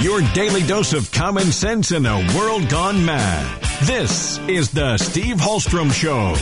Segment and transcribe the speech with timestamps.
[0.00, 3.60] Your daily dose of common sense in a world gone mad.
[3.82, 6.36] This is the Steve Hallstrom Show.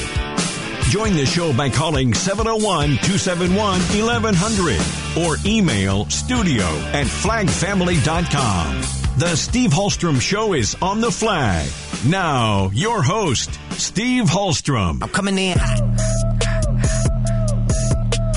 [0.90, 8.82] Join the show by calling 701 271 1100 or email studio at flagfamily.com.
[9.18, 11.66] The Steve Hallstrom Show is on the flag.
[12.06, 15.02] Now, your host, Steve Hallstrom.
[15.02, 15.56] I'm coming in.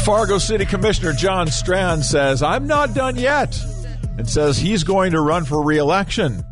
[0.05, 3.61] Fargo City Commissioner John Strand says, I'm not done yet,
[4.19, 6.43] and says he's going to run for reelection.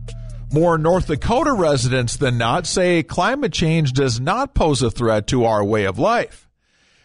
[0.54, 5.44] More North Dakota residents than not say climate change does not pose a threat to
[5.44, 6.48] our way of life.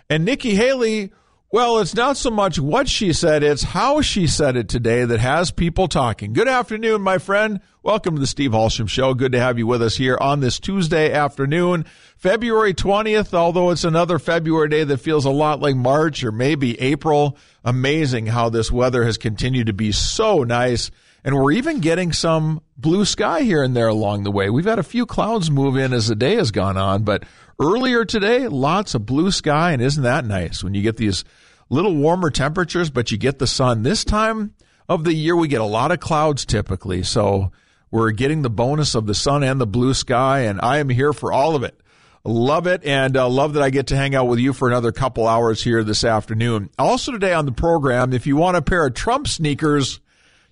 [0.09, 1.11] And Nikki Haley,
[1.53, 5.21] well, it's not so much what she said, it's how she said it today that
[5.21, 6.33] has people talking.
[6.33, 7.61] Good afternoon, my friend.
[7.83, 9.13] Welcome to the Steve Hallstrom Show.
[9.13, 11.85] Good to have you with us here on this Tuesday afternoon,
[12.17, 16.81] February 20th, although it's another February day that feels a lot like March or maybe
[16.81, 17.37] April.
[17.67, 20.91] Amazing how this weather has continued to be so nice.
[21.23, 24.49] And we're even getting some blue sky here and there along the way.
[24.49, 27.25] We've had a few clouds move in as the day has gone on, but
[27.61, 29.73] earlier today, lots of blue sky.
[29.73, 31.25] And isn't that nice when you get these
[31.73, 33.83] little warmer temperatures, but you get the sun?
[33.83, 34.55] This time
[34.89, 37.03] of the year, we get a lot of clouds typically.
[37.03, 37.51] So
[37.91, 40.41] we're getting the bonus of the sun and the blue sky.
[40.41, 41.81] And I am here for all of it.
[42.25, 44.93] Love it and uh, love that I get to hang out with you for another
[44.93, 46.71] couple hours here this afternoon.
[46.79, 49.99] Also, today on the program, if you want a pair of Trump sneakers,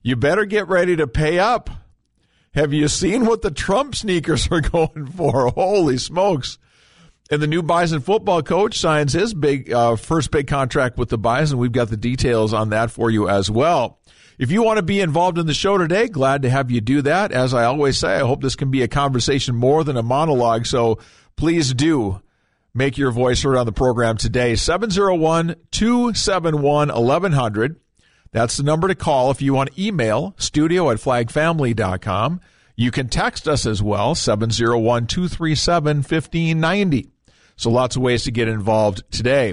[0.03, 1.71] you better get ready to pay up.
[2.55, 5.49] Have you seen what the Trump sneakers are going for?
[5.51, 6.59] Holy smokes.
[7.31, 11.19] And the new Bison football coach signs his big uh, first big contract with the
[11.19, 11.59] Bison.
[11.59, 14.01] We've got the details on that for you as well.
[14.37, 17.03] If you want to be involved in the show today, glad to have you do
[17.03, 17.31] that.
[17.31, 20.67] As I always say, I hope this can be a conversation more than a monologue.
[20.67, 20.99] So
[21.37, 22.21] please do
[22.75, 24.57] make your voice heard on the program today.
[24.57, 27.77] 701 271 1100.
[28.33, 32.41] That's the number to call if you want to email studio at flagfamily.com.
[32.77, 37.11] You can text us as well, 701 237 1590.
[37.61, 39.53] So lots of ways to get involved today.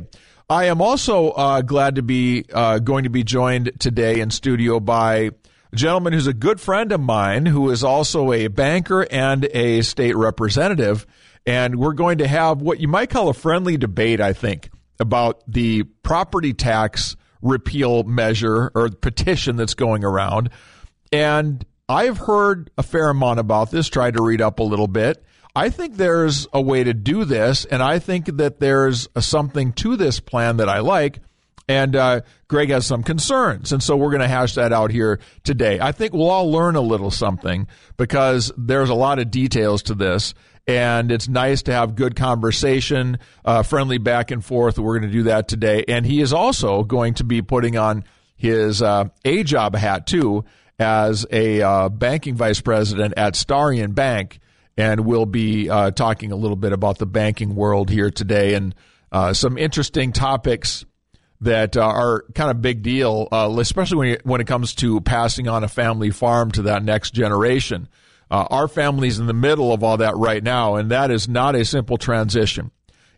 [0.50, 4.80] I am also uh, glad to be uh, going to be joined today in studio
[4.80, 5.32] by
[5.74, 9.82] a gentleman who's a good friend of mine who is also a banker and a
[9.82, 11.06] state representative.
[11.46, 14.70] And we're going to have what you might call a friendly debate, I think,
[15.02, 20.50] about the property tax repeal measure or petition that's going around.
[21.12, 25.26] And I've heard a fair amount about this, tried to read up a little bit.
[25.58, 29.96] I think there's a way to do this, and I think that there's something to
[29.96, 31.20] this plan that I like.
[31.68, 33.72] And uh, Greg has some concerns.
[33.72, 35.80] And so we're going to hash that out here today.
[35.80, 37.66] I think we'll all learn a little something
[37.98, 40.36] because there's a lot of details to this
[40.68, 44.78] and it's nice to have good conversation, uh, friendly back and forth.
[44.78, 48.04] We're going to do that today, and he is also going to be putting on
[48.36, 50.46] his uh, a job hat too
[50.78, 54.40] as a uh, banking vice president at Starion Bank,
[54.78, 58.76] and we'll be uh, talking a little bit about the banking world here today and
[59.12, 60.86] uh, some interesting topics
[61.42, 65.48] that uh, are kind of big deal, especially when, you, when it comes to passing
[65.48, 67.88] on a family farm to that next generation.
[68.30, 71.56] Uh, our family's in the middle of all that right now, and that is not
[71.56, 72.72] a simple transition.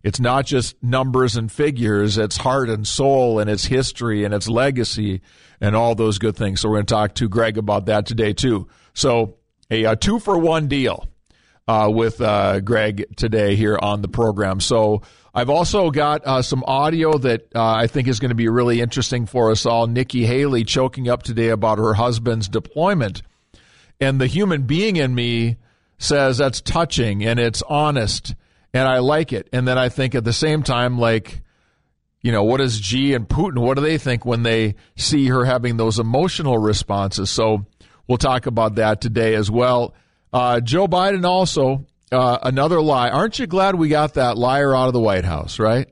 [0.03, 4.47] It's not just numbers and figures, it's heart and soul, and it's history and it's
[4.47, 5.21] legacy
[5.59, 6.61] and all those good things.
[6.61, 8.67] So, we're going to talk to Greg about that today, too.
[8.93, 9.37] So,
[9.71, 11.09] a, a two for one deal
[11.69, 14.59] uh, with uh, Greg today here on the program.
[14.59, 18.49] So, I've also got uh, some audio that uh, I think is going to be
[18.49, 19.85] really interesting for us all.
[19.85, 23.21] Nikki Haley choking up today about her husband's deployment
[23.99, 25.57] and the human being in me
[25.97, 28.33] says that's touching and it's honest
[28.73, 29.49] and I like it.
[29.51, 31.41] And then I think at the same time, like,
[32.21, 35.45] you know, what does Xi and Putin, what do they think when they see her
[35.45, 37.29] having those emotional responses?
[37.29, 37.65] So
[38.07, 39.93] we'll talk about that today as well.
[40.31, 43.09] Uh, Joe Biden also, uh, another lie.
[43.09, 45.87] Aren't you glad we got that liar out of the White House, right?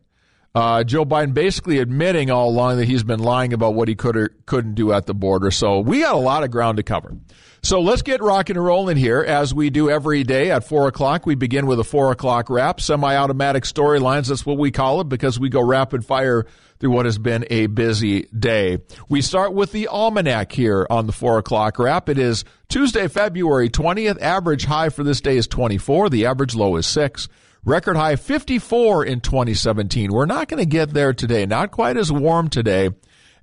[0.58, 4.18] Uh, Joe Biden basically admitting all along that he's been lying about what he could
[4.18, 5.52] or couldn't do at the border.
[5.52, 7.16] So we got a lot of ground to cover.
[7.62, 11.28] So let's get rocking and rolling here as we do every day at four o'clock.
[11.28, 14.30] We begin with a four o'clock wrap, semi-automatic storylines.
[14.30, 16.48] That's what we call it because we go rapid fire
[16.80, 18.80] through what has been a busy day.
[19.10, 22.10] We start with the almanac here on the four o'clock wrap.
[22.10, 24.20] It is Tuesday, February 20th.
[24.20, 26.10] Average high for this day is 24.
[26.10, 27.30] The average low is six.
[27.68, 30.14] Record high 54 in 2017.
[30.14, 31.46] We're not going to get there today.
[31.46, 32.92] Not quite as warm today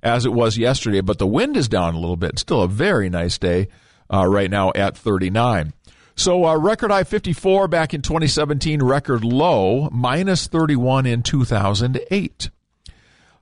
[0.01, 2.39] as it was yesterday, but the wind is down a little bit.
[2.39, 3.67] Still a very nice day
[4.11, 5.73] uh, right now at 39.
[6.15, 12.49] So uh, record high 54 back in 2017, record low minus 31 in 2008.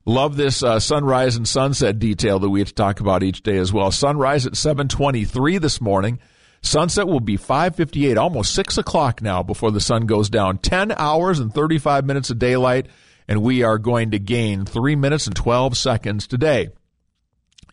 [0.06, 3.56] Love this uh, sunrise and sunset detail that we have to talk about each day
[3.56, 3.90] as well.
[3.90, 6.20] Sunrise at 723 this morning.
[6.64, 10.58] Sunset will be 558, almost 6 o'clock now before the sun goes down.
[10.58, 12.88] 10 hours and 35 minutes of daylight,
[13.28, 16.70] and we are going to gain 3 minutes and 12 seconds today.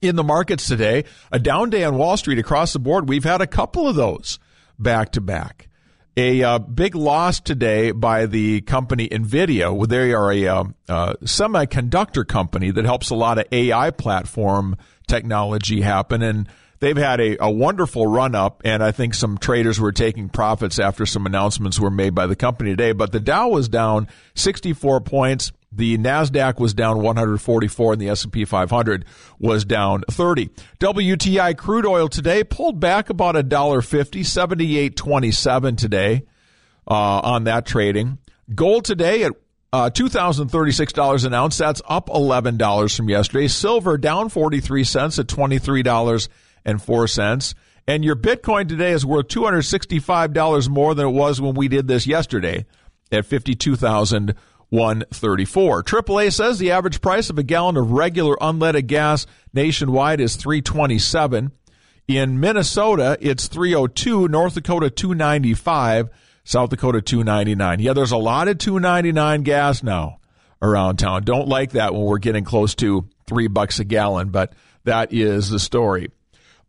[0.03, 3.09] In the markets today, a down day on Wall Street across the board.
[3.09, 4.41] We've had a couple of those
[4.79, 5.69] back to back.
[6.17, 9.89] A uh, big loss today by the company NVIDIA.
[9.89, 14.77] They are a uh, uh, semiconductor company that helps a lot of AI platform
[15.07, 16.23] technology happen.
[16.23, 16.49] And
[16.81, 18.63] they've had a, a wonderful run up.
[18.65, 22.37] And I think some traders were taking profits after some announcements were made by the
[22.37, 22.93] company today.
[22.93, 25.53] But the Dow was down 64 points.
[25.73, 29.05] The Nasdaq was down 144 and the S&P 500
[29.39, 30.51] was down 30.
[30.81, 36.23] WTI crude oil today pulled back about a dollar 50, 78.27 today
[36.89, 38.19] uh, on that trading.
[38.53, 39.33] Gold today at
[39.73, 41.59] uh, $2,036 an ounce.
[41.59, 43.47] That's up $11 from yesterday.
[43.47, 46.29] Silver down 43 cents at $23.04.
[46.65, 47.55] And four cents.
[47.87, 52.07] And your Bitcoin today is worth $265 more than it was when we did this
[52.07, 52.67] yesterday
[53.11, 54.35] at 52,000
[54.71, 55.83] 134.
[55.83, 61.51] AAA says the average price of a gallon of regular unleaded gas nationwide is 327.
[62.09, 66.09] In Minnesota, it's 302, North Dakota 295,
[66.45, 67.81] South Dakota 299.
[67.81, 70.19] Yeah, there's a lot of 299 gas now
[70.63, 71.25] around town.
[71.25, 74.55] Don't like that when we're getting close to 3 bucks a gallon, but
[74.85, 76.11] that is the story.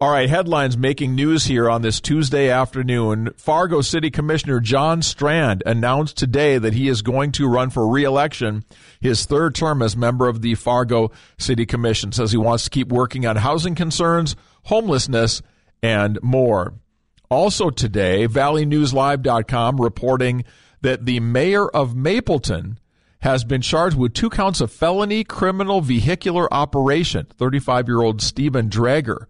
[0.02, 3.36] All right, headlines making news here on this Tuesday afternoon.
[3.38, 8.66] Fargo City Commissioner John Strand announced today that he is going to run for reelection
[9.00, 12.12] his third term as member of the Fargo City Commission.
[12.12, 15.44] Says he wants to keep working on housing concerns, homelessness,
[15.84, 16.74] and more.
[17.30, 20.46] Also today, ValleyNewsLive.com reporting
[20.82, 22.80] that the mayor of Mapleton
[23.20, 27.28] has been charged with two counts of felony criminal vehicular operation.
[27.38, 29.28] 35 year old Stephen Drager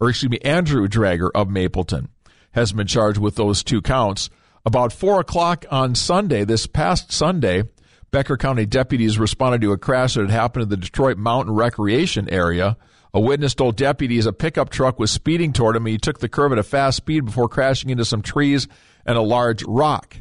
[0.00, 2.08] or excuse me, Andrew Drager of Mapleton
[2.52, 4.30] has been charged with those two counts.
[4.64, 7.64] About four o'clock on Sunday, this past Sunday,
[8.10, 12.28] Becker County deputies responded to a crash that had happened in the Detroit Mountain Recreation
[12.28, 12.76] area.
[13.12, 15.86] A witness told deputies a pickup truck was speeding toward him.
[15.86, 18.68] He took the curve at a fast speed before crashing into some trees
[19.06, 20.16] and a large rock.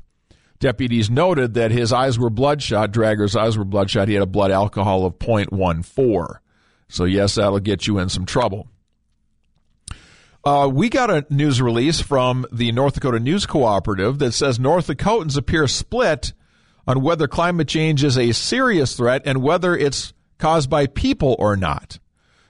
[0.60, 2.92] Deputies noted that his eyes were bloodshot.
[2.92, 4.08] Drager's eyes were bloodshot.
[4.08, 6.40] He had a blood alcohol of 0.14.
[6.90, 8.68] So, yes, that'll get you in some trouble.
[10.44, 14.88] Uh, we got a news release from the North Dakota News Cooperative that says North
[14.88, 16.32] Dakotans appear split
[16.88, 21.58] on whether climate change is a serious threat and whether it's caused by people or
[21.58, 22.00] not.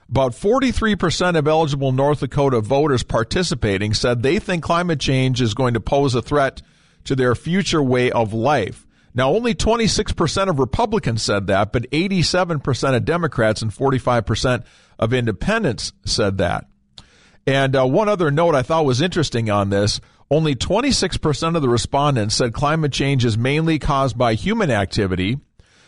[0.08, 5.74] About 43% of eligible North Dakota voters participating said they think climate change is going
[5.74, 6.62] to pose a threat
[7.04, 8.86] to their future way of life.
[9.14, 14.64] Now, only 26% of Republicans said that, but 87% of Democrats and 45%
[14.98, 16.69] of independents said that.
[17.46, 20.00] And uh, one other note I thought was interesting on this
[20.30, 25.38] only 26% of the respondents said climate change is mainly caused by human activity.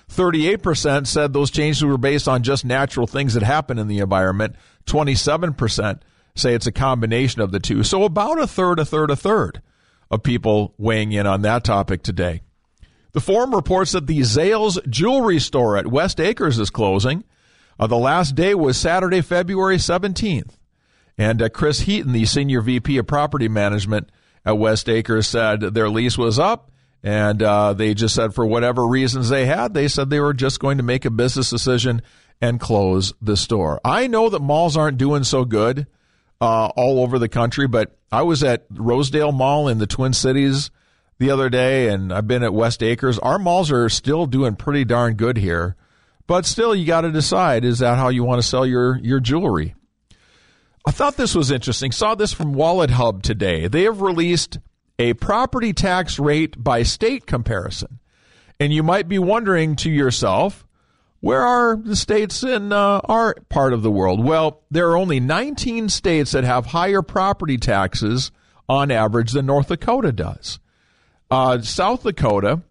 [0.09, 4.57] 38% said those changes were based on just natural things that happen in the environment.
[4.87, 6.01] 27%
[6.35, 7.85] say it's a combination of the two.
[7.85, 9.63] So about a third, a third, a third
[10.11, 12.43] of people weighing in on that topic today.
[13.13, 17.25] The forum reports that the Zales jewelry store at West Acres is closing.
[17.79, 20.57] Uh, the last day was Saturday, February 17th.
[21.19, 24.11] And uh, Chris Heaton, the senior VP of property management
[24.45, 26.71] at West Acres, said their lease was up.
[27.05, 30.61] And uh, they just said, for whatever reasons they had, they said they were just
[30.61, 32.01] going to make a business decision
[32.41, 33.81] and close the store.
[33.85, 35.87] I know that malls aren't doing so good
[36.41, 40.71] uh, all over the country, but I was at Rosedale Mall in the Twin Cities
[41.19, 43.19] the other day, and I've been at West Acres.
[43.21, 45.77] Our malls are still doing pretty darn good here,
[46.27, 49.21] but still, you got to decide: is that how you want to sell your your
[49.21, 49.75] jewelry?
[50.85, 51.93] I thought this was interesting.
[51.93, 53.69] Saw this from Wallet Hub today.
[53.69, 54.59] They have released
[54.99, 58.01] a property tax rate by state comparison.
[58.59, 60.67] And you might be wondering to yourself,
[61.21, 64.25] where are the states in uh, our part of the world?
[64.25, 68.33] Well, there are only 19 states that have higher property taxes
[68.69, 70.59] on average than North Dakota does.
[71.31, 72.63] Uh, South Dakota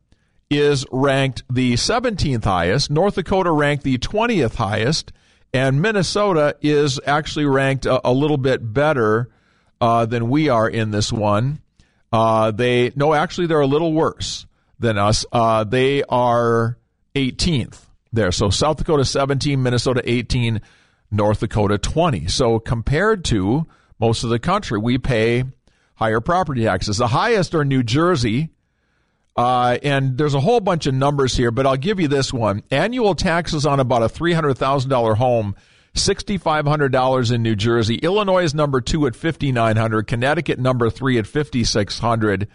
[0.49, 5.13] is ranked the 17th highest, North Dakota ranked the 20th highest,
[5.53, 9.29] and Minnesota is actually ranked a, a little bit better
[9.79, 11.61] uh, than we are in this one.
[12.11, 14.45] Uh, they no, actually, they're a little worse
[14.79, 15.25] than us.
[15.31, 16.77] Uh, they are
[17.15, 17.79] 18th
[18.11, 18.31] there.
[18.31, 20.61] So South Dakota 17, Minnesota 18,
[21.11, 22.27] North Dakota 20.
[22.27, 23.67] So compared to
[23.99, 25.43] most of the country, we pay
[25.95, 26.97] higher property taxes.
[26.97, 28.49] The highest are New Jersey,
[29.35, 32.63] Uh, and there's a whole bunch of numbers here, but I'll give you this one.
[32.69, 35.55] Annual taxes on about a $300,000 home,
[35.95, 37.95] $6,500 in New Jersey.
[37.95, 40.07] Illinois is number two at 5,900.
[40.07, 42.47] Connecticut number three at 5,600.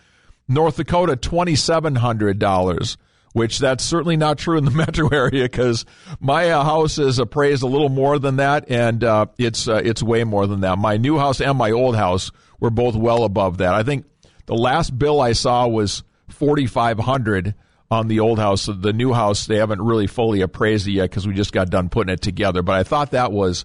[0.48, 2.96] North Dakota, $2,700
[3.36, 5.84] which that's certainly not true in the metro area because
[6.20, 10.02] my uh, house is appraised a little more than that, and uh, it's uh, it's
[10.02, 10.78] way more than that.
[10.78, 12.30] My new house and my old house
[12.60, 13.74] were both well above that.
[13.74, 14.06] I think
[14.46, 17.54] the last bill I saw was forty five hundred
[17.90, 18.66] on the old house.
[18.66, 21.88] The new house they haven't really fully appraised it yet because we just got done
[21.88, 22.62] putting it together.
[22.62, 23.64] But I thought that was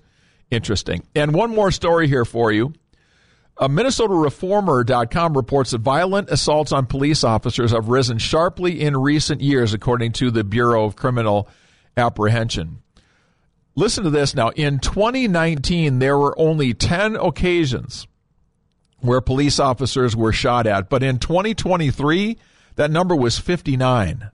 [0.50, 1.04] interesting.
[1.16, 2.74] And one more story here for you.
[3.58, 9.74] A MinnesotaReformer.com reports that violent assaults on police officers have risen sharply in recent years,
[9.74, 11.48] according to the Bureau of Criminal
[11.96, 12.82] Apprehension.
[13.76, 14.50] Listen to this now.
[14.50, 18.08] In 2019, there were only 10 occasions
[19.00, 22.38] where police officers were shot at, but in 2023,
[22.76, 24.32] that number was 59.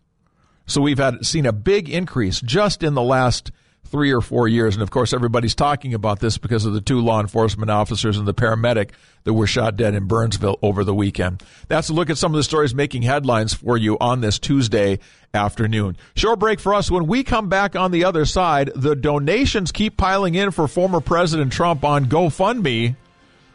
[0.65, 3.51] So we've had seen a big increase just in the last
[3.88, 4.75] three or four years.
[4.75, 8.27] And of course, everybody's talking about this because of the two law enforcement officers and
[8.27, 8.91] the paramedic
[9.24, 11.41] that were shot dead in Burnsville over the weekend.
[11.67, 15.00] That's a look at some of the stories making headlines for you on this Tuesday
[15.34, 15.98] afternoon.
[16.15, 16.91] Short break for us.
[16.91, 21.01] When we come back on the other side, the donations keep piling in for former
[21.01, 22.96] President Trump on GoFundMe.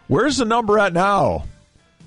[0.09, 1.45] Where's the number at now?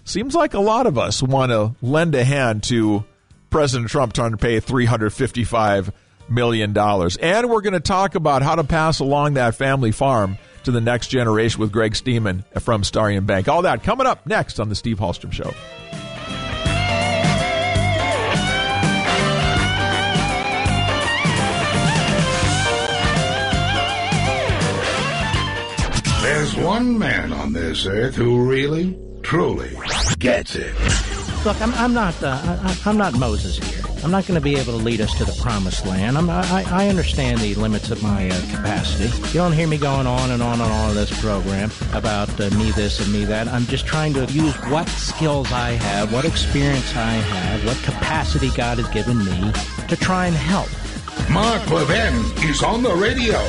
[0.07, 3.03] Seems like a lot of us want to lend a hand to
[3.49, 5.91] President Trump trying to pay 355
[6.29, 7.17] million dollars.
[7.17, 10.79] And we're going to talk about how to pass along that family farm to the
[10.79, 13.47] next generation with Greg Stemen from Starion Bank.
[13.47, 15.51] All that coming up next on the Steve Hallstrom Show.
[26.21, 29.75] There's one man on this earth who really, truly
[30.19, 30.71] gets it.
[31.43, 32.13] Look, I'm, I'm not.
[32.21, 33.83] Uh, I, I'm not Moses here.
[34.03, 36.15] I'm not going to be able to lead us to the promised land.
[36.15, 39.05] I'm, I, I understand the limits of my uh, capacity.
[39.29, 42.51] You don't hear me going on and on and on in this program about uh,
[42.51, 43.47] me this and me that.
[43.47, 48.51] I'm just trying to use what skills I have, what experience I have, what capacity
[48.51, 49.51] God has given me
[49.87, 50.69] to try and help.
[51.31, 52.13] Mark Levin
[52.47, 53.39] is on the radio.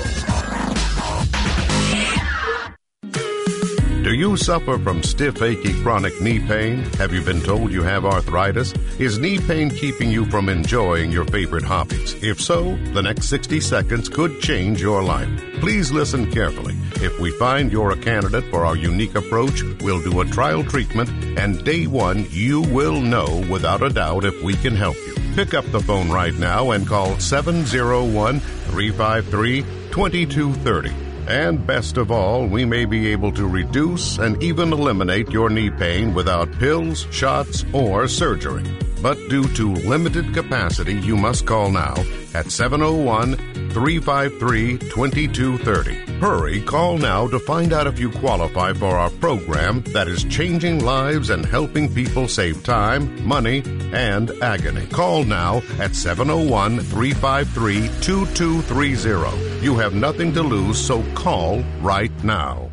[4.07, 6.85] Do you suffer from stiff, achy, chronic knee pain?
[6.95, 8.73] Have you been told you have arthritis?
[9.01, 12.15] Is knee pain keeping you from enjoying your favorite hobbies?
[12.23, 15.29] If so, the next 60 seconds could change your life.
[15.59, 16.77] Please listen carefully.
[17.03, 21.11] If we find you're a candidate for our unique approach, we'll do a trial treatment,
[21.37, 25.17] and day one, you will know without a doubt if we can help you.
[25.35, 31.06] Pick up the phone right now and call 701 353 2230.
[31.29, 35.71] And best of all, we may be able to reduce and even eliminate your knee
[35.71, 38.65] pain without pills, shots, or surgery.
[39.03, 41.95] But due to limited capacity, you must call now
[42.37, 43.35] at 701
[43.71, 45.95] 353 2230.
[46.21, 50.85] Hurry, call now to find out if you qualify for our program that is changing
[50.85, 53.63] lives and helping people save time, money,
[53.95, 54.87] and agony.
[54.89, 59.65] Call now at 701 353 2230.
[59.65, 62.66] You have nothing to lose, so call right now.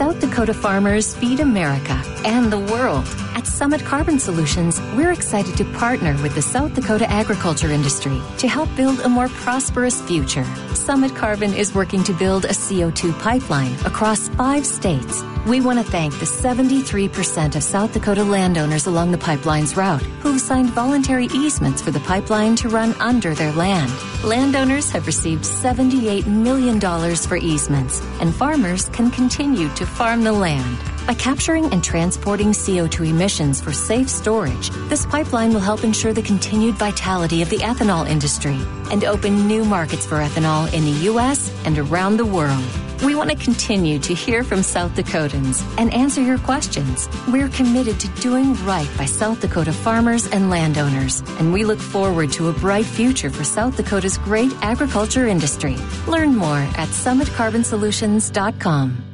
[0.00, 1.92] South Dakota farmers feed America
[2.24, 3.04] and the world.
[3.34, 8.48] At Summit Carbon Solutions, we're excited to partner with the South Dakota agriculture industry to
[8.48, 10.46] help build a more prosperous future.
[10.74, 15.22] Summit Carbon is working to build a CO2 pipeline across five states.
[15.46, 20.40] We want to thank the 73% of South Dakota landowners along the pipeline's route who've
[20.40, 23.90] signed voluntary easements for the pipeline to run under their land.
[24.22, 26.78] Landowners have received $78 million
[27.16, 30.78] for easements, and farmers can continue to farm the land.
[31.10, 36.22] By capturing and transporting CO2 emissions for safe storage, this pipeline will help ensure the
[36.22, 38.56] continued vitality of the ethanol industry
[38.92, 41.52] and open new markets for ethanol in the U.S.
[41.64, 42.62] and around the world.
[43.02, 47.08] We want to continue to hear from South Dakotans and answer your questions.
[47.26, 52.30] We're committed to doing right by South Dakota farmers and landowners, and we look forward
[52.34, 55.76] to a bright future for South Dakota's great agriculture industry.
[56.06, 59.09] Learn more at summitcarbonsolutions.com.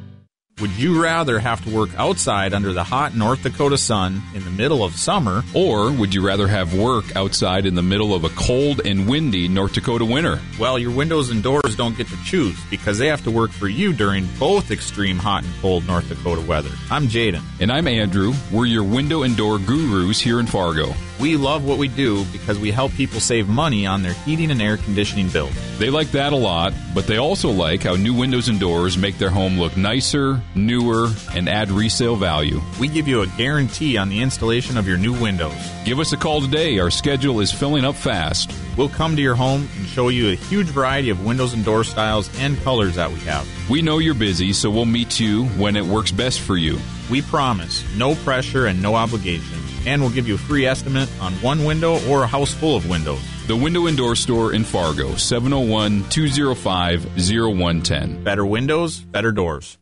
[0.59, 4.51] Would you rather have to work outside under the hot North Dakota sun in the
[4.51, 5.45] middle of summer?
[5.55, 9.49] Or would you rather have work outside in the middle of a cold and windy
[9.49, 10.41] North Dakota winter?
[10.59, 13.69] Well, your windows and doors don't get to choose because they have to work for
[13.69, 16.71] you during both extreme hot and cold North Dakota weather.
[16.91, 17.43] I'm Jaden.
[17.61, 18.33] And I'm Andrew.
[18.51, 20.95] We're your window and door gurus here in Fargo.
[21.21, 24.61] We love what we do because we help people save money on their heating and
[24.61, 25.53] air conditioning bills.
[25.79, 29.17] They like that a lot, but they also like how new windows and doors make
[29.17, 32.61] their home look nicer, newer, and add resale value.
[32.81, 35.55] We give you a guarantee on the installation of your new windows.
[35.85, 36.79] Give us a call today.
[36.79, 38.53] Our schedule is filling up fast.
[38.77, 41.85] We'll come to your home and show you a huge variety of windows and door
[41.85, 43.47] styles and colors that we have.
[43.71, 46.79] We know you're busy, so we'll meet you when it works best for you.
[47.11, 51.33] We promise no pressure and no obligation, and we'll give you a free estimate on
[51.35, 53.21] one window or a house full of windows.
[53.47, 58.25] The Window and Door Store in Fargo, 701 205 0110.
[58.25, 59.79] Better windows, better doors.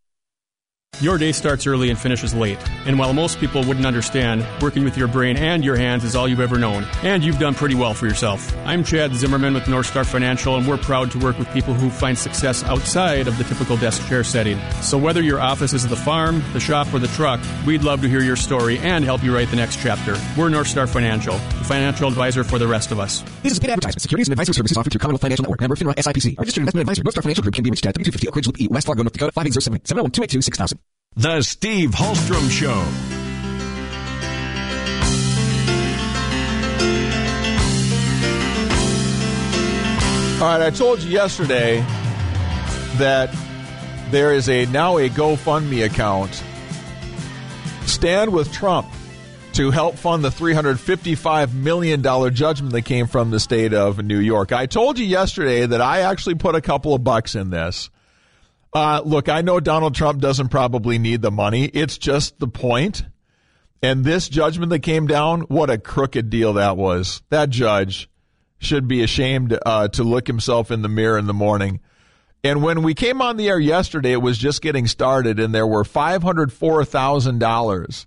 [1.00, 2.58] Your day starts early and finishes late.
[2.86, 6.28] And while most people wouldn't understand, working with your brain and your hands is all
[6.28, 6.86] you've ever known.
[7.02, 8.56] And you've done pretty well for yourself.
[8.64, 11.90] I'm Chad Zimmerman with North Star Financial, and we're proud to work with people who
[11.90, 14.58] find success outside of the typical desk chair setting.
[14.82, 18.08] So whether your office is the farm, the shop, or the truck, we'd love to
[18.08, 20.16] hear your story and help you write the next chapter.
[20.38, 23.22] We're North Star Financial, the financial advisor for the rest of us.
[23.42, 24.02] This is paid advertisement.
[24.02, 25.60] Securities and advisory services offered through Commonwealth Financial Network.
[25.60, 26.38] Member FINRA SIPC.
[26.38, 27.02] Registered investment advisor.
[27.02, 29.02] North Star Financial Group can be reached at 3250 Oak Ridge Loop E, West Fargo,
[29.02, 30.78] North Dakota, 5807 701 282 6000.
[31.16, 32.70] The Steve Hallstrom Show.
[40.44, 41.86] All right, I told you yesterday
[42.96, 43.32] that
[44.10, 46.42] there is a now a GoFundMe account.
[47.86, 48.88] Stand with Trump
[49.52, 54.50] to help fund the $355 million judgment that came from the state of New York.
[54.50, 57.88] I told you yesterday that I actually put a couple of bucks in this.
[58.74, 61.66] Uh, look, I know Donald Trump doesn't probably need the money.
[61.66, 63.04] It's just the point.
[63.80, 67.22] And this judgment that came down, what a crooked deal that was.
[67.28, 68.10] That judge
[68.58, 71.80] should be ashamed uh, to look himself in the mirror in the morning.
[72.42, 75.66] And when we came on the air yesterday, it was just getting started, and there
[75.66, 78.06] were $504,000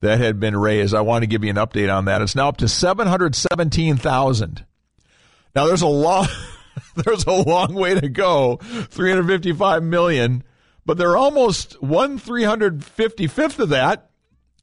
[0.00, 0.94] that had been raised.
[0.94, 2.22] I want to give you an update on that.
[2.22, 4.64] It's now up to 717000
[5.54, 6.28] Now, there's a long.
[6.96, 8.56] there's a long way to go.
[8.56, 10.42] 355 million.
[10.86, 14.10] But they're almost one 355th of that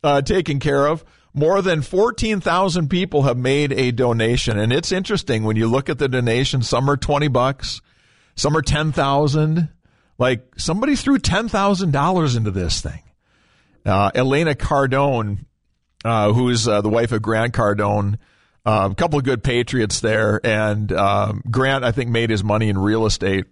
[0.03, 1.03] uh, taken care of.
[1.33, 4.59] More than 14,000 people have made a donation.
[4.59, 7.81] And it's interesting when you look at the donation some are 20 bucks
[8.35, 9.69] some are 10,000
[10.17, 13.01] like somebody threw $10,000 into this thing.
[13.85, 15.45] Uh, Elena Cardone
[16.03, 18.17] uh, who's uh, the wife of Grant Cardone
[18.65, 22.77] a couple of good Patriots there, and um, Grant, I think, made his money in
[22.77, 23.45] real estate,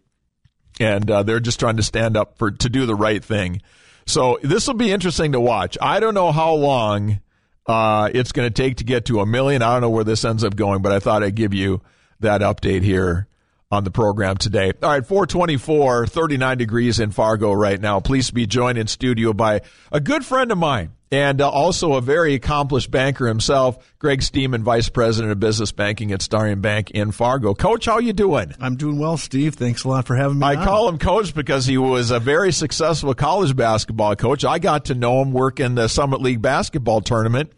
[0.79, 3.61] and uh, they're just trying to stand up for to do the right thing.
[4.05, 5.77] So this will be interesting to watch.
[5.81, 7.21] I don't know how long
[7.67, 9.61] uh, it's going to take to get to a million.
[9.61, 11.81] I don't know where this ends up going, but I thought I'd give you
[12.19, 13.27] that update here
[13.71, 14.71] on the program today.
[14.81, 17.99] All right, 424, 39 degrees in Fargo right now.
[17.99, 22.01] Please be joined in studio by a good friend of mine and uh, also a
[22.01, 27.11] very accomplished banker himself, Greg Stemen, Vice President of Business Banking at Starion Bank in
[27.11, 27.53] Fargo.
[27.53, 28.53] Coach, how you doing?
[28.59, 29.53] I'm doing well, Steve.
[29.53, 30.47] Thanks a lot for having me.
[30.47, 30.65] I on.
[30.65, 34.45] call him Coach because he was a very successful college basketball coach.
[34.45, 37.51] I got to know him working the Summit League basketball tournament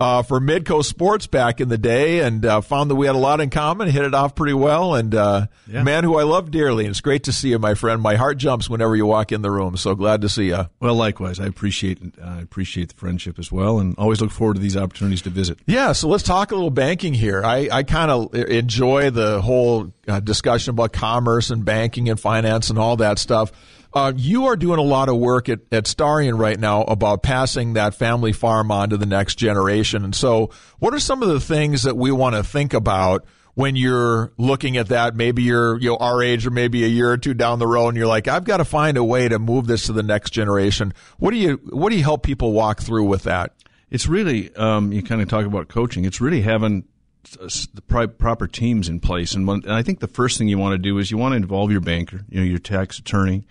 [0.00, 3.18] uh, for Midco Sports back in the day, and uh, found that we had a
[3.18, 3.88] lot in common.
[3.90, 5.82] Hit it off pretty well, and uh, Yeah.
[5.82, 6.86] man who I love dearly.
[6.86, 8.00] And it's great to see you, my friend.
[8.00, 9.76] My heart jumps whenever you walk in the room.
[9.76, 10.68] So glad to see you.
[10.80, 14.60] Well, likewise, I appreciate I appreciate the friendship as well, and always look forward to
[14.60, 15.58] these opportunities to visit.
[15.66, 17.42] Yeah, so let's talk a little banking here.
[17.44, 22.70] I, I kind of enjoy the whole uh, discussion about commerce and banking and finance
[22.70, 23.52] and all that stuff.
[23.92, 27.72] Uh, you are doing a lot of work at, at Starion right now about passing
[27.72, 30.04] that family farm on to the next generation.
[30.04, 33.24] And so, what are some of the things that we want to think about
[33.54, 35.16] when you're looking at that?
[35.16, 37.88] Maybe you're you know, our age or maybe a year or two down the road,
[37.88, 40.30] and you're like, I've got to find a way to move this to the next
[40.30, 40.94] generation.
[41.18, 43.54] What do you What do you help people walk through with that?
[43.90, 46.04] It's really um, you kind of talk about coaching.
[46.04, 46.84] It's really having
[47.24, 50.78] the proper teams in place, and, and I think the first thing you want to
[50.78, 53.44] do is you want to involve your banker, you know, your tax attorney,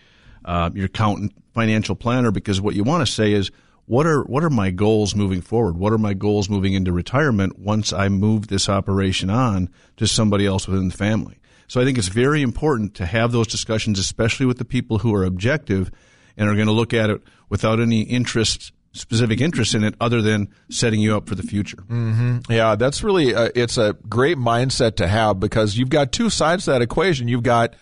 [0.45, 3.51] uh, your accountant, financial planner, because what you want to say is
[3.85, 5.75] what are what are my goals moving forward?
[5.75, 10.45] What are my goals moving into retirement once I move this operation on to somebody
[10.45, 11.39] else within the family?
[11.67, 15.13] So I think it's very important to have those discussions, especially with the people who
[15.15, 15.91] are objective
[16.37, 20.21] and are going to look at it without any interest, specific interest in it, other
[20.21, 21.77] than setting you up for the future.
[21.77, 22.51] Mm-hmm.
[22.51, 26.65] Yeah, that's really uh, it's a great mindset to have because you've got two sides
[26.65, 27.27] to that equation.
[27.27, 27.75] You've got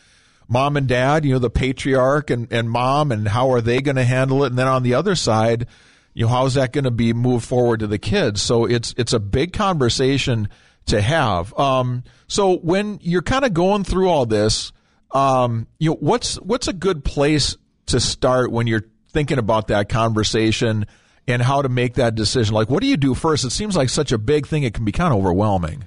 [0.47, 3.95] mom and dad, you know, the patriarch and, and mom, and how are they going
[3.95, 4.47] to handle it?
[4.47, 5.67] And then on the other side,
[6.13, 8.41] you know, how's that going to be moved forward to the kids?
[8.41, 10.49] So it's it's a big conversation
[10.87, 11.57] to have.
[11.59, 14.71] Um, so when you're kind of going through all this,
[15.11, 17.55] um, you know, what's what's a good place
[17.87, 20.85] to start when you're thinking about that conversation
[21.27, 22.55] and how to make that decision?
[22.55, 23.45] Like, what do you do first?
[23.45, 25.85] It seems like such a big thing; it can be kind of overwhelming.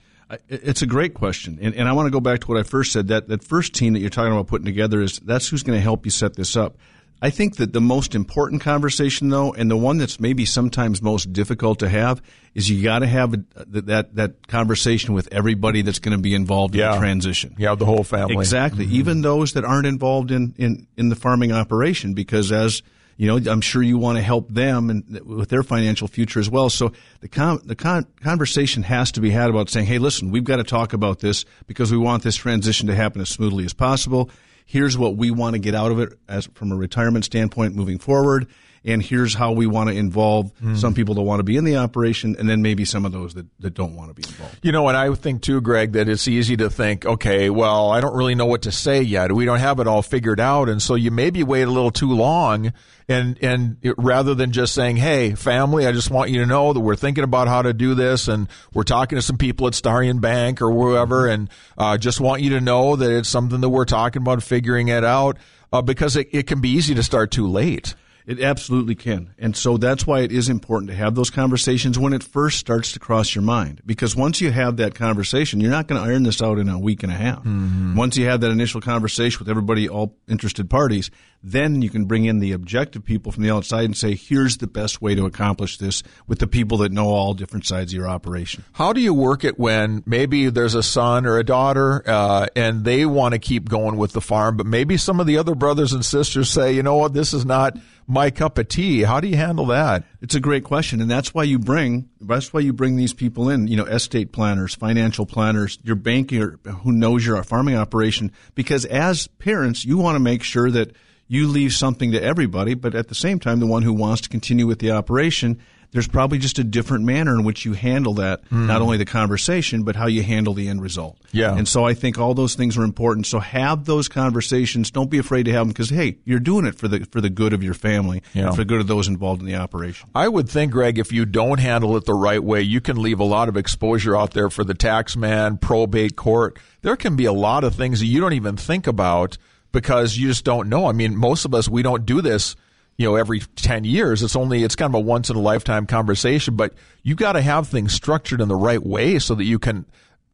[0.48, 2.92] It's a great question, and, and I want to go back to what I first
[2.92, 3.08] said.
[3.08, 5.82] That that first team that you're talking about putting together is that's who's going to
[5.82, 6.76] help you set this up.
[7.22, 11.32] I think that the most important conversation, though, and the one that's maybe sometimes most
[11.34, 12.22] difficult to have,
[12.54, 16.34] is you got to have a, that that conversation with everybody that's going to be
[16.34, 16.88] involved Yeah.
[16.88, 17.54] in the transition.
[17.58, 18.36] Yeah, the whole family.
[18.36, 18.86] Exactly.
[18.86, 18.94] Mm-hmm.
[18.94, 22.82] Even those that aren't involved in, in, in the farming operation, because as
[23.20, 26.48] you know, I'm sure you want to help them and with their financial future as
[26.48, 26.70] well.
[26.70, 30.42] So the con- the con- conversation has to be had about saying, "Hey, listen, we've
[30.42, 33.74] got to talk about this because we want this transition to happen as smoothly as
[33.74, 34.30] possible.
[34.64, 37.98] Here's what we want to get out of it as from a retirement standpoint moving
[37.98, 38.46] forward."
[38.82, 41.76] And here's how we want to involve some people that want to be in the
[41.76, 44.58] operation, and then maybe some of those that, that don't want to be involved.
[44.62, 48.00] You know, and I think too, Greg, that it's easy to think, okay, well, I
[48.00, 49.32] don't really know what to say yet.
[49.32, 52.10] We don't have it all figured out, and so you maybe wait a little too
[52.12, 52.72] long,
[53.06, 56.72] and and it, rather than just saying, hey, family, I just want you to know
[56.72, 59.74] that we're thinking about how to do this, and we're talking to some people at
[59.74, 63.68] Starion Bank or wherever, and uh, just want you to know that it's something that
[63.68, 65.36] we're talking about figuring it out,
[65.70, 67.94] uh, because it, it can be easy to start too late.
[68.26, 69.34] It absolutely can.
[69.38, 72.92] And so that's why it is important to have those conversations when it first starts
[72.92, 73.82] to cross your mind.
[73.84, 76.78] Because once you have that conversation, you're not going to iron this out in a
[76.78, 77.38] week and a half.
[77.38, 77.96] Mm-hmm.
[77.96, 81.10] Once you have that initial conversation with everybody, all interested parties,
[81.42, 84.66] then you can bring in the objective people from the outside and say, here's the
[84.66, 88.08] best way to accomplish this with the people that know all different sides of your
[88.08, 88.64] operation.
[88.72, 92.84] How do you work it when maybe there's a son or a daughter uh, and
[92.84, 95.92] they want to keep going with the farm, but maybe some of the other brothers
[95.92, 97.76] and sisters say, you know what, this is not
[98.06, 99.02] my cup of tea.
[99.02, 100.04] How do you handle that?
[100.20, 103.48] It's a great question, and that's why you bring that's why you bring these people
[103.48, 103.68] in.
[103.68, 108.32] You know, estate planners, financial planners, your banker who knows your farming operation.
[108.54, 110.92] Because as parents, you want to make sure that
[111.30, 114.28] you leave something to everybody, but at the same time, the one who wants to
[114.28, 115.60] continue with the operation.
[115.92, 118.66] There's probably just a different manner in which you handle that, hmm.
[118.66, 121.18] not only the conversation, but how you handle the end result.
[121.30, 121.56] Yeah.
[121.56, 123.26] And so I think all those things are important.
[123.26, 124.90] So have those conversations.
[124.90, 127.30] Don't be afraid to have them because, hey, you're doing it for the, for the
[127.30, 128.46] good of your family Yeah.
[128.46, 130.08] and for the good of those involved in the operation.
[130.14, 133.20] I would think, Greg, if you don't handle it the right way, you can leave
[133.20, 136.58] a lot of exposure out there for the tax man, probate court.
[136.82, 139.38] There can be a lot of things that you don't even think about
[139.72, 140.86] because you just don't know.
[140.86, 142.56] I mean, most of us, we don't do this,
[142.96, 144.22] you know, every 10 years.
[144.22, 147.40] It's only, it's kind of a once in a lifetime conversation, but you got to
[147.40, 149.86] have things structured in the right way so that you can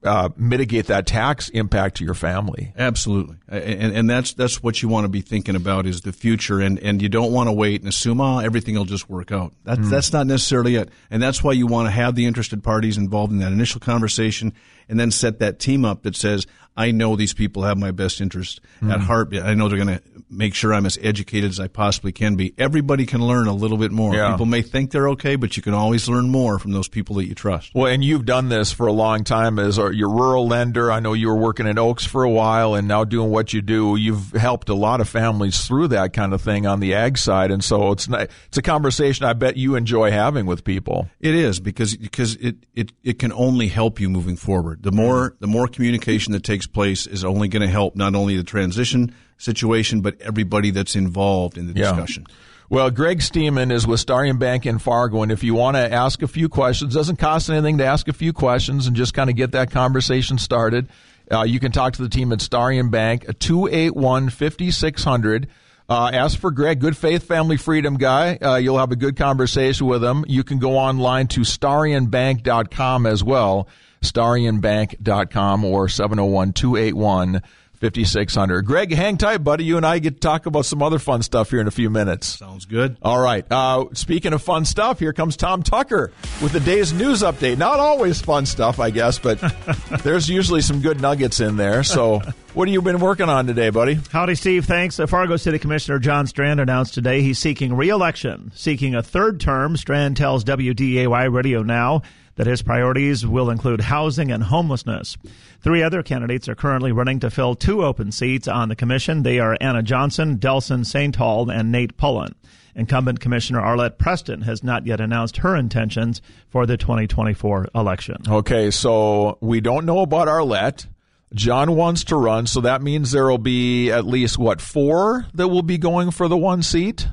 [0.05, 2.73] uh, mitigate that tax impact to your family.
[2.77, 6.61] Absolutely, and and that's that's what you want to be thinking about is the future,
[6.61, 9.53] and and you don't want to wait and assume oh everything will just work out.
[9.65, 9.91] That's Mm.
[9.91, 13.33] that's not necessarily it, and that's why you want to have the interested parties involved
[13.33, 14.53] in that initial conversation,
[14.89, 16.47] and then set that team up that says
[16.77, 19.01] I know these people have my best interest at Mm.
[19.01, 19.35] heart.
[19.37, 22.53] I know they're going to make sure I'm as educated as I possibly can be.
[22.59, 24.15] Everybody can learn a little bit more.
[24.15, 24.33] Yeah.
[24.33, 27.27] People may think they're okay, but you can always learn more from those people that
[27.27, 27.71] you trust.
[27.75, 30.91] Well, and you've done this for a long time as your rural lender.
[30.91, 33.63] I know you were working in Oakes for a while and now doing what you
[33.63, 33.95] do.
[33.97, 37.51] You've helped a lot of families through that kind of thing on the ag side.
[37.51, 41.09] And so it's not, it's a conversation I bet you enjoy having with people.
[41.21, 44.83] It is because because it, it, it can only help you moving forward.
[44.83, 48.37] The more the more communication that takes place is only going to help not only
[48.37, 51.91] the transition situation but everybody that's involved in the Yeah.
[51.91, 52.27] discussion.
[52.69, 56.21] Well, Greg Stemen is with Starion Bank in Fargo, and if you want to ask
[56.23, 59.37] a few questions, doesn't cost anything to ask a few questions and just kind of
[59.37, 60.89] get that conversation started.
[61.31, 65.47] Uh, you can talk to the team at Starion Bank, 281 5600.
[65.89, 68.35] Uh, ask for Greg, Good Faith Family Freedom guy.
[68.43, 70.25] Uh, you'll have a good conversation with him.
[70.27, 73.69] You can go online to starionbank.com as well,
[74.11, 77.43] starionbank.com or 701 281
[77.77, 78.63] 5600.
[78.63, 79.65] Greg, hang tight, buddy.
[79.65, 81.91] You and I get to talk about some other fun stuff here in a few
[81.91, 82.27] minutes.
[82.27, 82.97] Sounds good.
[83.03, 83.45] All right.
[83.51, 87.59] Uh, speaking of fun stuff, here comes Tom Tucker with the day's news update.
[87.59, 89.39] Not always fun stuff, I guess, but
[90.03, 91.83] there's usually some good nuggets in there.
[91.83, 92.21] So,
[92.55, 93.99] what have you been working on today, buddy?
[94.11, 94.65] Howdy, Steve.
[94.65, 94.97] Thanks.
[94.97, 98.53] Fargo City Commissioner John Strand announced today he's seeking re-election.
[98.55, 102.03] Seeking a third term, Strand tells WDAY Radio Now
[102.37, 105.17] that his priorities will include housing and homelessness.
[105.61, 109.23] Three other candidates are currently running to fill two open seats on the commission.
[109.23, 112.35] They are Anna Johnson, Delson Saintal, and Nate Pullen.
[112.75, 118.17] Incumbent Commissioner Arlette Preston has not yet announced her intentions for the 2024 election.
[118.29, 120.87] Okay, so we don't know about Arlette.
[121.35, 125.49] John wants to run, so that means there will be at least, what, four that
[125.49, 127.09] will be going for the one seat?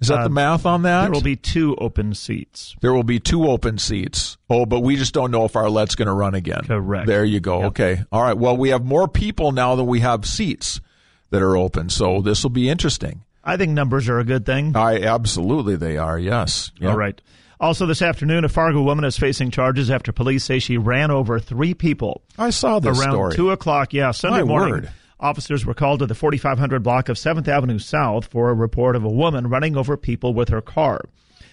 [0.00, 1.02] Is that Uh, the math on that?
[1.02, 2.76] There will be two open seats.
[2.80, 4.36] There will be two open seats.
[4.48, 6.60] Oh, but we just don't know if Arlette's going to run again.
[6.66, 7.06] Correct.
[7.08, 7.64] There you go.
[7.64, 8.02] Okay.
[8.12, 8.36] All right.
[8.38, 10.80] Well, we have more people now than we have seats
[11.30, 13.22] that are open, so this will be interesting.
[13.44, 14.76] I think numbers are a good thing.
[14.76, 16.18] I absolutely they are.
[16.18, 16.70] Yes.
[16.80, 16.90] Yep.
[16.90, 17.20] All right.
[17.60, 21.40] Also, this afternoon, a Fargo woman is facing charges after police say she ran over
[21.40, 23.34] three people I saw this around story.
[23.34, 23.92] two o'clock.
[23.92, 24.90] Yeah, Sunday My morning word.
[25.20, 29.04] Officers were called to the 4500 block of 7th Avenue South for a report of
[29.04, 31.00] a woman running over people with her car.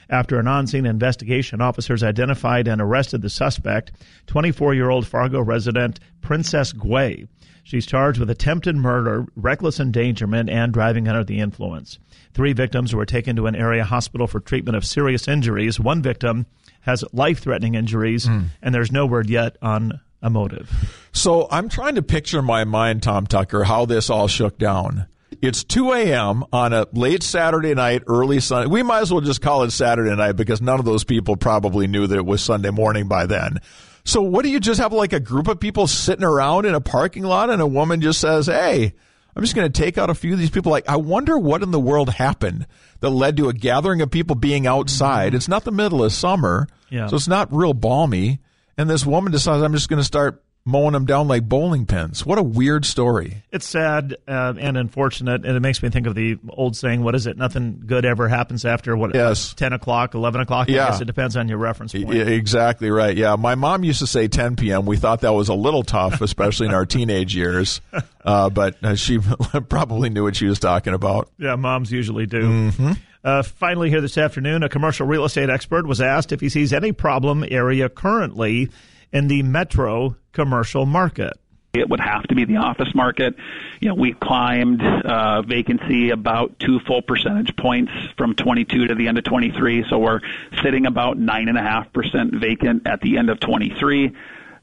[0.08, 3.92] After an on scene investigation, officers identified and arrested the suspect,
[4.28, 7.28] 24 year old Fargo resident Princess Guay.
[7.64, 11.98] She's charged with attempted murder, reckless endangerment, and driving under the influence.
[12.36, 15.80] Three victims were taken to an area hospital for treatment of serious injuries.
[15.80, 16.46] One victim
[16.82, 18.50] has life threatening injuries, Mm.
[18.62, 21.08] and there's no word yet on a motive.
[21.14, 25.06] So I'm trying to picture in my mind, Tom Tucker, how this all shook down.
[25.42, 26.44] It's 2 a.m.
[26.52, 28.68] on a late Saturday night, early Sunday.
[28.68, 31.86] We might as well just call it Saturday night because none of those people probably
[31.86, 33.60] knew that it was Sunday morning by then.
[34.04, 36.82] So what do you just have like a group of people sitting around in a
[36.82, 38.94] parking lot and a woman just says, Hey,
[39.36, 40.72] I'm just going to take out a few of these people.
[40.72, 42.66] Like, I wonder what in the world happened
[43.02, 45.30] that led to a gathering of people being outside.
[45.30, 45.36] Mm-hmm.
[45.36, 46.68] It's not the middle of summer.
[46.90, 47.08] Yeah.
[47.08, 48.40] So it's not real balmy.
[48.78, 52.26] And this woman decides I'm just going to start mowing them down like bowling pins.
[52.26, 53.44] What a weird story.
[53.52, 57.16] It's sad uh, and unfortunate, and it makes me think of the old saying, "What
[57.16, 57.38] is it?
[57.38, 59.14] Nothing good ever happens after what?
[59.14, 59.54] Yes.
[59.54, 60.68] ten o'clock, eleven o'clock.
[60.68, 60.88] Yeah.
[60.88, 62.12] I guess it depends on your reference point.
[62.12, 63.16] Yeah, exactly right.
[63.16, 64.86] Yeah, my mom used to say 10 p.m.
[64.86, 67.80] We thought that was a little tough, especially in our teenage years.
[68.24, 69.20] Uh, but uh, she
[69.70, 71.30] probably knew what she was talking about.
[71.38, 72.42] Yeah, moms usually do.
[72.42, 72.92] Mm-hmm.
[73.26, 76.72] Uh, finally, here this afternoon, a commercial real estate expert was asked if he sees
[76.72, 78.70] any problem area currently
[79.12, 81.34] in the metro commercial market.
[81.74, 83.34] It would have to be the office market.
[83.80, 89.08] You know, we climbed uh, vacancy about two full percentage points from 22 to the
[89.08, 89.86] end of 23.
[89.90, 90.22] So we're
[90.62, 94.16] sitting about nine and a half percent vacant at the end of 23.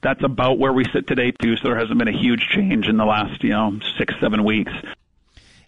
[0.03, 1.57] That's about where we sit today too.
[1.57, 4.73] So there hasn't been a huge change in the last, you know, six seven weeks.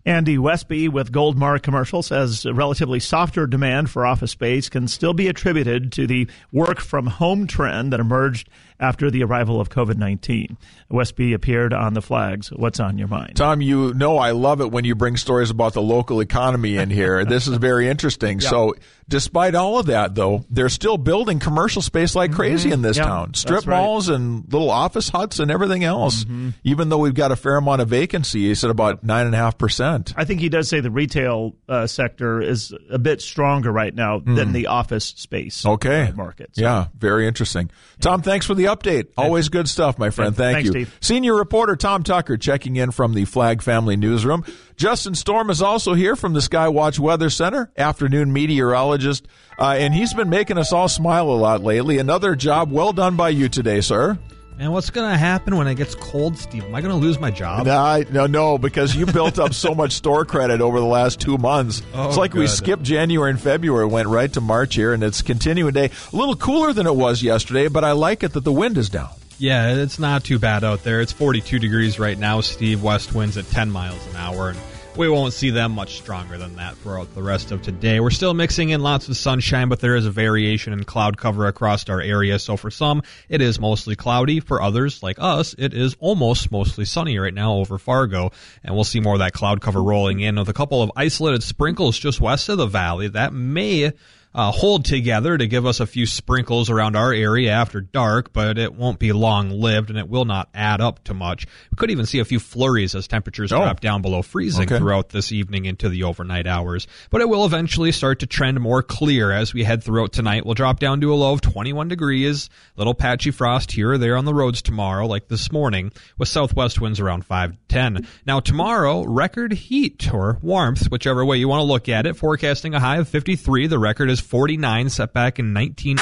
[0.06, 5.28] Andy Westby with Goldmark Commercial says relatively softer demand for office space can still be
[5.28, 10.56] attributed to the work from home trend that emerged after the arrival of COVID 19.
[10.90, 12.48] Westby appeared on the flags.
[12.48, 13.36] What's on your mind?
[13.36, 16.90] Tom, you know I love it when you bring stories about the local economy in
[16.90, 17.24] here.
[17.24, 18.38] this is very interesting.
[18.40, 18.48] Yeah.
[18.50, 18.74] So,
[19.08, 23.04] despite all of that, though, they're still building commercial space like crazy in this Yeah,
[23.04, 23.34] town.
[23.34, 23.76] Strip right.
[23.80, 26.24] malls and little office huts and everything else.
[26.64, 29.38] Even though we've got a fair amount of vacancy, he said about nine and a
[29.38, 30.12] half percent.
[30.16, 34.18] I think he does say the retail uh, sector is a bit stronger right now
[34.20, 35.68] than the office space Hmm.
[35.70, 36.02] Okay.
[36.08, 36.50] uh, market.
[36.56, 37.70] So- Yeah, very interesting.
[38.00, 39.08] Tom, thanks for the update.
[39.16, 40.36] Always good stuff, my friend.
[40.36, 40.72] Thank thanks, you.
[40.72, 40.98] Steve.
[41.00, 44.44] Senior reporter Tom Tucker checking in from the Flag Family Newsroom.
[44.76, 49.26] Justin Storm is also here from the Skywatch Weather Center, afternoon meteorologist,
[49.58, 51.98] uh, and he's been making us all smile a lot lately.
[51.98, 54.18] Another job well done by you today, sir.
[54.56, 56.64] And what's going to happen when it gets cold, Steve?
[56.64, 57.66] Am I going to lose my job?
[57.66, 61.18] No, I- no, no, because you built up so much store credit over the last
[61.20, 61.82] two months.
[61.94, 65.22] Oh, it's like we skipped January and February, went right to March here, and it's
[65.22, 65.90] continuing day.
[66.12, 68.88] A little cooler than it was yesterday, but I like it that the wind is
[68.90, 69.10] down.
[69.38, 71.00] Yeah, it's not too bad out there.
[71.00, 72.82] It's 42 degrees right now, Steve.
[72.82, 74.58] West winds at 10 miles an hour, and
[74.96, 78.00] we won't see them much stronger than that throughout the rest of today.
[78.00, 81.46] We're still mixing in lots of sunshine, but there is a variation in cloud cover
[81.46, 82.38] across our area.
[82.38, 84.40] So for some, it is mostly cloudy.
[84.40, 88.30] For others, like us, it is almost mostly sunny right now over Fargo.
[88.62, 91.42] And we'll see more of that cloud cover rolling in with a couple of isolated
[91.42, 93.92] sprinkles just west of the valley that may
[94.34, 98.58] uh, hold together to give us a few sprinkles around our area after dark, but
[98.58, 101.46] it won't be long lived and it will not add up to much.
[101.70, 103.58] We could even see a few flurries as temperatures Oh.
[103.58, 104.78] drop down below freezing Okay.
[104.78, 106.86] throughout this evening into the overnight hours.
[107.10, 110.44] But it will eventually start to trend more clear as we head throughout tonight.
[110.44, 114.16] We'll drop down to a low of 21 degrees, little patchy frost here or there
[114.16, 118.06] on the roads tomorrow, like this morning, with southwest winds around 5 to 10.
[118.26, 122.74] Now, tomorrow, record heat or warmth, whichever way you want to look at it, forecasting
[122.74, 123.68] a high of 53.
[123.68, 126.00] The record is 49, set back in 1981.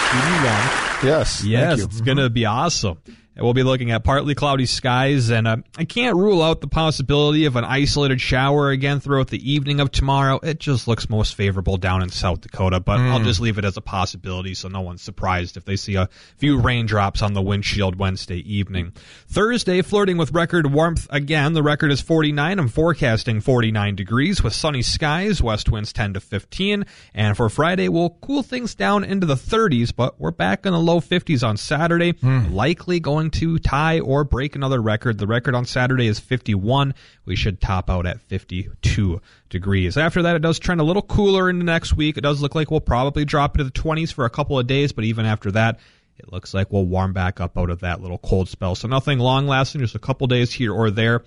[1.04, 1.44] Yes.
[1.44, 2.98] Yes, it's going to be awesome.
[3.34, 7.46] We'll be looking at partly cloudy skies, and uh, I can't rule out the possibility
[7.46, 10.38] of an isolated shower again throughout the evening of tomorrow.
[10.42, 13.24] It just looks most favorable down in South Dakota, but I'll Mm.
[13.24, 16.58] just leave it as a possibility so no one's surprised if they see a few
[16.58, 18.92] raindrops on the windshield Wednesday evening.
[19.28, 21.54] Thursday, flirting with record warmth again.
[21.54, 22.58] The record is 49.
[22.58, 26.84] I'm forecasting 49 degrees with sunny skies, west winds 10 to 15.
[27.14, 30.78] And for Friday, we'll cool things down into the 30s, but we're back in the
[30.78, 32.12] low 50s on Saturday.
[32.22, 35.18] Likely going to tie or break another record.
[35.18, 36.94] The record on Saturday is 51.
[37.24, 39.96] We should top out at 52 degrees.
[39.96, 42.16] After that, it does trend a little cooler into next week.
[42.18, 44.92] It does look like we'll probably drop into the 20s for a couple of days,
[44.92, 45.78] but even after that,
[46.18, 48.74] it looks like we'll warm back up out of that little cold spell.
[48.74, 51.22] So nothing long lasting, just a couple days here or there.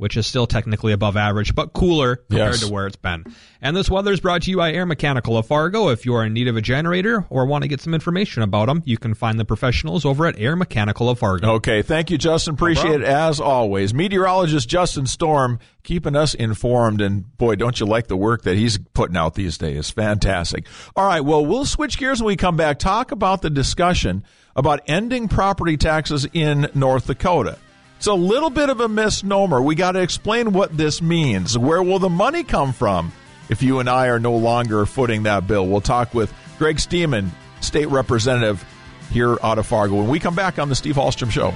[0.00, 2.66] Which is still technically above average, but cooler compared Yes.
[2.66, 3.24] to where it's been.
[3.62, 5.90] And this weather is brought to you by Air Mechanical of Fargo.
[5.90, 8.66] If you are in need of a generator or want to get some information about
[8.66, 11.52] them, you can find the professionals over at Air Mechanical of Fargo.
[11.56, 12.54] Okay, thank you, Justin.
[12.54, 13.92] Appreciate it as always.
[13.92, 18.78] Meteorologist Justin Storm keeping us informed, and boy, don't you like the work that he's
[18.94, 19.90] putting out these days?
[19.90, 20.66] Fantastic.
[20.96, 22.78] All right, well, we'll switch gears when we come back.
[22.78, 24.24] Talk about the discussion
[24.56, 27.58] about ending property taxes in North Dakota.
[28.00, 29.60] It's a little bit of a misnomer.
[29.60, 31.58] We got to explain what this means.
[31.58, 33.12] Where will the money come from
[33.50, 35.66] if you and I are no longer footing that bill?
[35.66, 37.28] We'll talk with Greg Stemen,
[37.60, 38.64] state representative
[39.10, 41.52] here out of Fargo, when we come back on the Steve Hallstrom Show.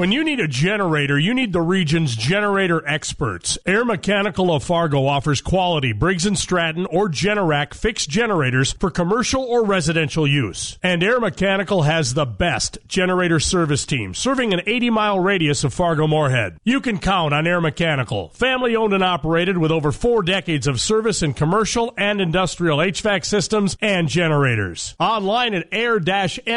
[0.00, 3.58] When you need a generator, you need the region's generator experts.
[3.66, 9.42] Air Mechanical of Fargo offers quality Briggs & Stratton or Generac fixed generators for commercial
[9.42, 10.78] or residential use.
[10.82, 16.60] And Air Mechanical has the best generator service team, serving an 80-mile radius of Fargo-Moorhead.
[16.64, 20.80] You can count on Air Mechanical, family owned and operated with over 4 decades of
[20.80, 24.94] service in commercial and industrial HVAC systems and generators.
[24.98, 26.48] Online at air-mech.com.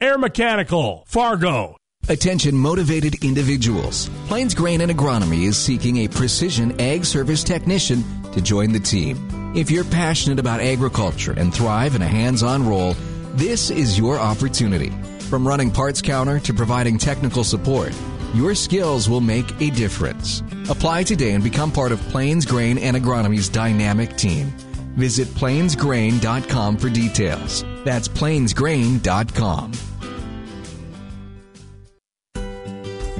[0.00, 1.67] Air Mechanical, Fargo.
[2.10, 4.08] Attention motivated individuals.
[4.28, 9.54] Plains Grain and Agronomy is seeking a precision ag service technician to join the team.
[9.54, 12.94] If you're passionate about agriculture and thrive in a hands on role,
[13.34, 14.88] this is your opportunity.
[15.28, 17.92] From running parts counter to providing technical support,
[18.32, 20.42] your skills will make a difference.
[20.70, 24.46] Apply today and become part of Plains Grain and Agronomy's dynamic team.
[24.96, 27.66] Visit plainsgrain.com for details.
[27.84, 29.72] That's plainsgrain.com.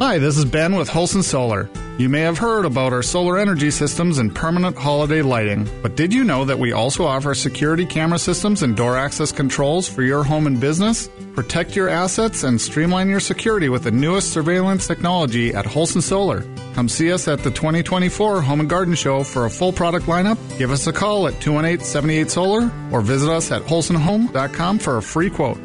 [0.01, 1.69] Hi, this is Ben with Holson Solar.
[1.99, 6.15] You may have heard about our solar energy systems and permanent holiday lighting, but did
[6.15, 10.23] you know that we also offer security camera systems and door access controls for your
[10.23, 11.11] home and business?
[11.35, 16.45] Protect your assets and streamline your security with the newest surveillance technology at Holson Solar.
[16.75, 20.39] Come see us at the 2024 Home and Garden Show for a full product lineup.
[20.59, 25.03] Give us a call at 218 78 Solar or visit us at wholesomehome.com for a
[25.03, 25.59] free quote.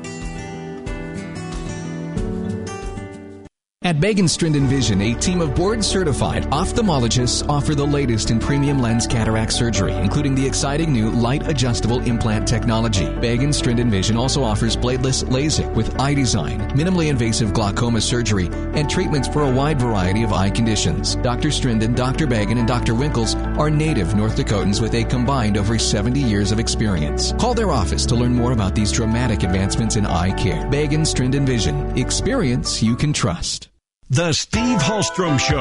[3.94, 8.82] At Bagan Strinden Vision, a team of board certified ophthalmologists offer the latest in premium
[8.82, 13.06] lens cataract surgery, including the exciting new light adjustable implant technology.
[13.06, 19.28] Bagan Strinden Vision also offers bladeless LASIK with iDesign, minimally invasive glaucoma surgery, and treatments
[19.28, 21.14] for a wide variety of eye conditions.
[21.18, 21.50] Dr.
[21.50, 22.26] Strinden, Dr.
[22.26, 22.96] Bagan, and Dr.
[22.96, 27.32] Winkles are native North Dakotans with a combined over 70 years of experience.
[27.34, 30.64] Call their office to learn more about these dramatic advancements in eye care.
[30.72, 31.96] Bagan Strinden Vision.
[31.96, 33.70] Experience you can trust.
[34.14, 35.58] The Steve Hallstrom Show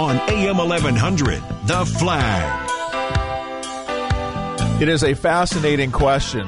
[0.00, 2.70] on AM 1100, The Flag.
[4.80, 6.46] It is a fascinating question.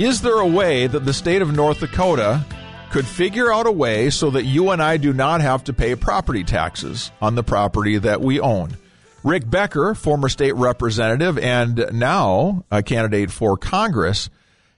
[0.00, 2.44] Is there a way that the state of North Dakota
[2.90, 5.94] could figure out a way so that you and I do not have to pay
[5.94, 8.76] property taxes on the property that we own?
[9.22, 14.30] Rick Becker, former state representative and now a candidate for Congress,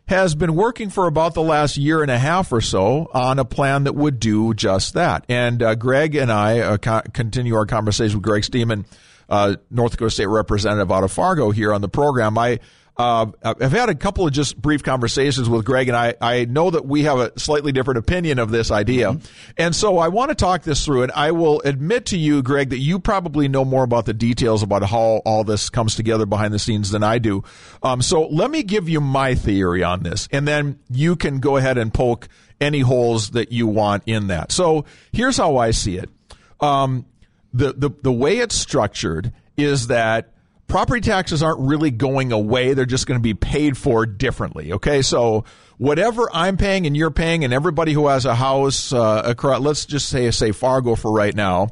[0.09, 3.45] has been working for about the last year and a half or so on a
[3.45, 5.25] plan that would do just that.
[5.29, 8.87] And uh, Greg and I uh, co- continue our conversation with Greg Stemen,
[9.29, 12.39] uh, North Dakota State Representative out of Fargo, here on the program.
[12.39, 12.59] I
[12.99, 16.69] uh, I've had a couple of just brief conversations with Greg, and I, I know
[16.71, 19.17] that we have a slightly different opinion of this idea.
[19.57, 22.71] And so I want to talk this through, and I will admit to you, Greg,
[22.71, 26.53] that you probably know more about the details about how all this comes together behind
[26.53, 27.45] the scenes than I do.
[27.85, 31.57] Um, so let me give you my theory on this, and then you can go
[31.57, 32.27] ahead and poke
[32.61, 34.51] any holes that you want in that.
[34.51, 36.11] So here's how I see it.
[36.59, 37.07] Um,
[37.55, 40.33] the, the, the way it's structured is that
[40.69, 42.75] property taxes aren't really going away.
[42.75, 44.75] They're just going to be paid for differently.
[44.75, 45.03] Okay.
[45.03, 45.45] So
[45.79, 49.87] whatever I'm paying and you're paying and everybody who has a house, uh, across, let's
[49.87, 51.69] just say, say Fargo for right now,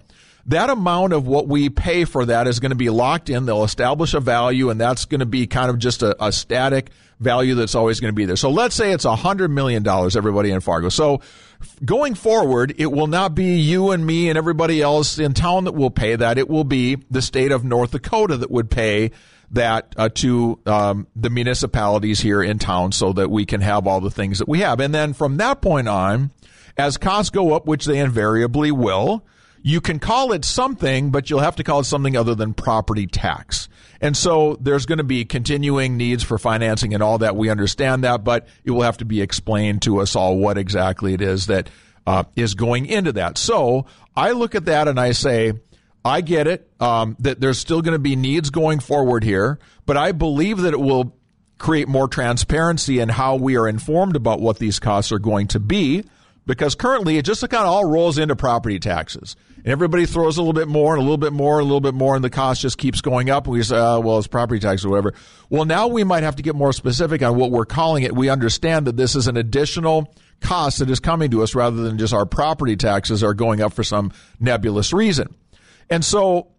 [0.47, 3.47] that amount of what we pay for that is going to be locked in.
[3.47, 6.91] They'll establish a value and that's going to be kind of just a, a static
[7.19, 8.37] value that's always going to be there.
[8.37, 10.89] So let's say it's a hundred million dollars, everybody in Fargo.
[10.89, 11.21] So
[11.85, 15.73] going forward, it will not be you and me and everybody else in town that
[15.73, 16.39] will pay that.
[16.39, 19.13] It will be the state of North Dakota that would pay
[19.53, 24.01] that uh, to um, the municipalities here in town so that we can have all
[24.01, 24.81] the things that we have.
[24.81, 26.33] And then from that point on,
[26.77, 29.25] as costs go up, which they invariably will,
[29.63, 33.07] you can call it something, but you'll have to call it something other than property
[33.07, 33.69] tax.
[34.01, 37.37] And so there's going to be continuing needs for financing and all that.
[37.37, 41.15] We understand that, but it will have to be explained to us all what exactly
[41.15, 41.71] it is that
[42.07, 43.39] uh, is going into that.
[43.39, 45.55] So I look at that and I say,
[46.05, 49.97] I get it um, that there's still going to be needs going forward here, but
[49.97, 51.17] I believe that it will
[51.59, 55.59] create more transparency in how we are informed about what these costs are going to
[55.59, 56.05] be.
[56.47, 59.37] Because currently it just kind of all rolls into property taxes.
[59.57, 61.81] And everybody throws a little bit more and a little bit more and a little
[61.81, 63.47] bit more, and the cost just keeps going up.
[63.47, 65.13] And we say, oh, well, it's property tax or whatever.
[65.51, 68.15] Well, now we might have to get more specific on what we're calling it.
[68.15, 71.99] We understand that this is an additional cost that is coming to us rather than
[71.99, 75.35] just our property taxes are going up for some nebulous reason.
[75.91, 76.53] And so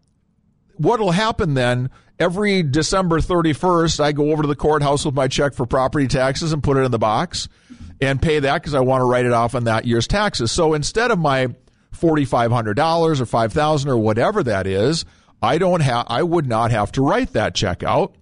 [0.76, 1.90] what will happen then
[2.20, 6.54] every December 31st, I go over to the courthouse with my check for property taxes
[6.54, 7.48] and put it in the box
[8.02, 10.52] and pay that because I want to write it off on that year's taxes.
[10.52, 11.48] So instead of my
[11.96, 15.06] $4,500 or 5,000 or whatever that is,
[15.42, 18.16] I don't have, I would not have to write that check out.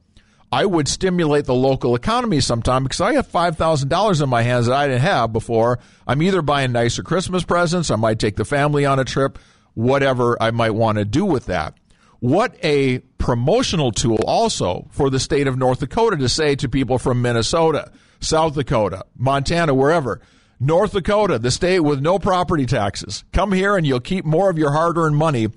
[0.51, 4.75] I would stimulate the local economy sometime because I have $5,000 in my hands that
[4.75, 5.79] I didn't have before.
[6.07, 9.39] I'm either buying nicer Christmas presents, I might take the family on a trip,
[9.73, 11.77] whatever I might want to do with that.
[12.19, 16.99] What a promotional tool also for the state of North Dakota to say to people
[16.99, 20.21] from Minnesota, South Dakota, Montana, wherever,
[20.59, 23.23] North Dakota, the state with no property taxes.
[23.33, 25.47] Come here and you'll keep more of your hard earned money.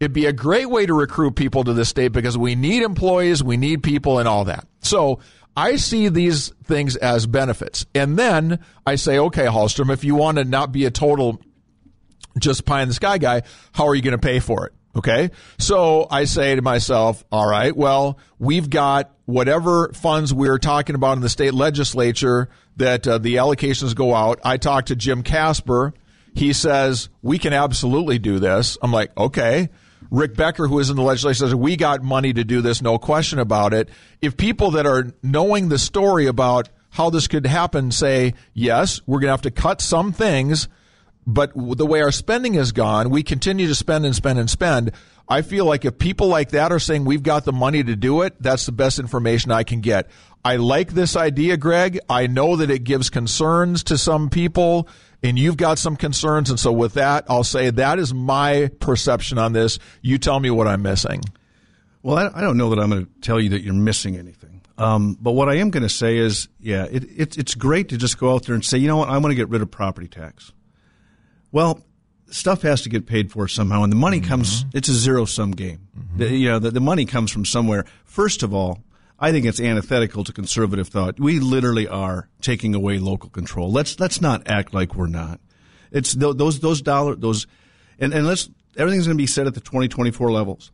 [0.00, 3.44] It'd be a great way to recruit people to the state because we need employees,
[3.44, 4.66] we need people, and all that.
[4.80, 5.20] So
[5.54, 7.84] I see these things as benefits.
[7.94, 11.42] And then I say, okay, Hallstrom, if you want to not be a total
[12.38, 14.72] just pie in the sky guy, how are you going to pay for it?
[14.96, 15.30] Okay.
[15.58, 21.16] So I say to myself, all right, well, we've got whatever funds we're talking about
[21.16, 24.40] in the state legislature that uh, the allocations go out.
[24.44, 25.92] I talked to Jim Kasper.
[26.34, 28.78] He says, we can absolutely do this.
[28.82, 29.68] I'm like, okay.
[30.10, 32.98] Rick Becker, who is in the legislature, says, we got money to do this, no
[32.98, 33.90] question about it.
[34.22, 39.20] If people that are knowing the story about how this could happen say, yes, we're
[39.20, 40.68] going to have to cut some things
[41.28, 44.92] but the way our spending has gone, we continue to spend and spend and spend.
[45.28, 48.22] I feel like if people like that are saying we've got the money to do
[48.22, 50.08] it, that's the best information I can get.
[50.42, 51.98] I like this idea, Greg.
[52.08, 54.88] I know that it gives concerns to some people,
[55.22, 56.48] and you've got some concerns.
[56.48, 59.78] And so, with that, I'll say that is my perception on this.
[60.00, 61.20] You tell me what I'm missing.
[62.02, 64.62] Well, I, don't know that I'm going to tell you that you're missing anything.
[64.78, 67.98] Um, but what I am going to say is, yeah, it, it, it's great to
[67.98, 69.70] just go out there and say, you know what, I want to get rid of
[69.70, 70.52] property tax.
[71.52, 71.80] Well,
[72.30, 74.28] stuff has to get paid for somehow, and the money mm-hmm.
[74.28, 74.64] comes.
[74.74, 75.88] It's a zero sum game.
[75.98, 76.18] Mm-hmm.
[76.18, 77.84] The, you know, the, the money comes from somewhere.
[78.04, 78.82] First of all,
[79.18, 81.18] I think it's antithetical to conservative thought.
[81.18, 83.72] We literally are taking away local control.
[83.72, 85.40] Let's let's not act like we're not.
[85.90, 87.46] It's those those dollar those,
[87.98, 90.70] and and let's everything's going to be set at the 2024 levels.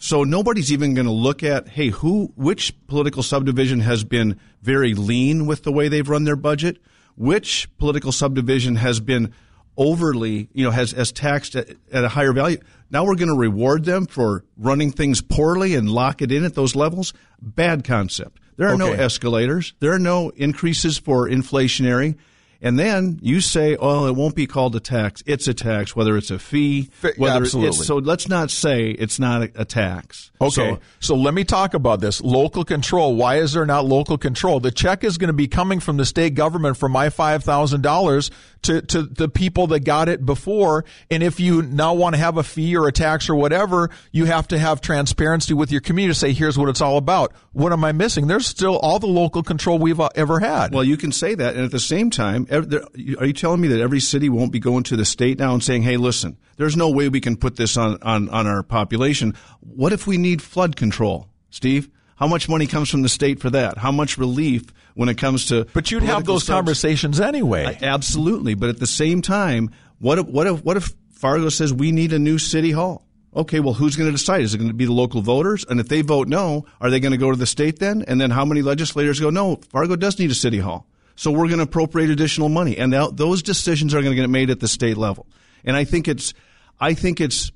[0.00, 4.94] So nobody's even going to look at hey who which political subdivision has been very
[4.94, 6.78] lean with the way they've run their budget,
[7.16, 9.34] which political subdivision has been
[9.78, 12.58] overly, you know, has, has taxed at, at a higher value.
[12.90, 16.54] Now we're going to reward them for running things poorly and lock it in at
[16.54, 17.14] those levels.
[17.40, 18.40] Bad concept.
[18.56, 18.78] There are okay.
[18.78, 19.74] no escalators.
[19.78, 22.16] There are no increases for inflationary.
[22.60, 25.22] And then you say, "Oh, it won't be called a tax.
[25.26, 27.68] It's a tax, whether it's a fee, whether Absolutely.
[27.68, 30.32] it's." So let's not say it's not a, a tax.
[30.40, 30.50] Okay.
[30.50, 33.14] So, so, let me talk about this local control.
[33.14, 34.58] Why is there not local control?
[34.58, 37.82] The check is going to be coming from the state government for my five thousand
[37.82, 38.32] dollars
[38.62, 40.84] to to the people that got it before.
[41.10, 44.24] And if you now want to have a fee or a tax or whatever, you
[44.26, 46.14] have to have transparency with your community.
[46.14, 47.32] to Say, here's what it's all about.
[47.52, 48.26] What am I missing?
[48.26, 50.72] There's still all the local control we've uh, ever had.
[50.72, 53.80] Well, you can say that, and at the same time are you telling me that
[53.80, 56.90] every city won't be going to the state now and saying, "Hey, listen, there's no
[56.90, 59.34] way we can put this on on, on our population.
[59.60, 61.88] What if we need flood control, Steve?
[62.18, 63.78] How much money comes from the state for that?
[63.78, 64.64] How much relief
[64.94, 65.66] when it comes to?
[65.72, 67.78] But you'd have those subs- conversations anyway.
[67.80, 71.92] absolutely, but at the same time, what if what if what if Fargo says we
[71.92, 73.04] need a new city hall?
[73.36, 74.40] Okay, well, who's going to decide?
[74.40, 75.64] Is it going to be the local voters?
[75.68, 78.02] And if they vote no, are they going to go to the state then?
[78.08, 80.86] And then how many legislators go, no, Fargo does need a city hall?
[81.14, 84.30] So we're going to appropriate additional money, and that, those decisions are going to get
[84.30, 85.26] made at the state level.
[85.64, 86.32] And I think it's,
[86.80, 87.52] I think it's,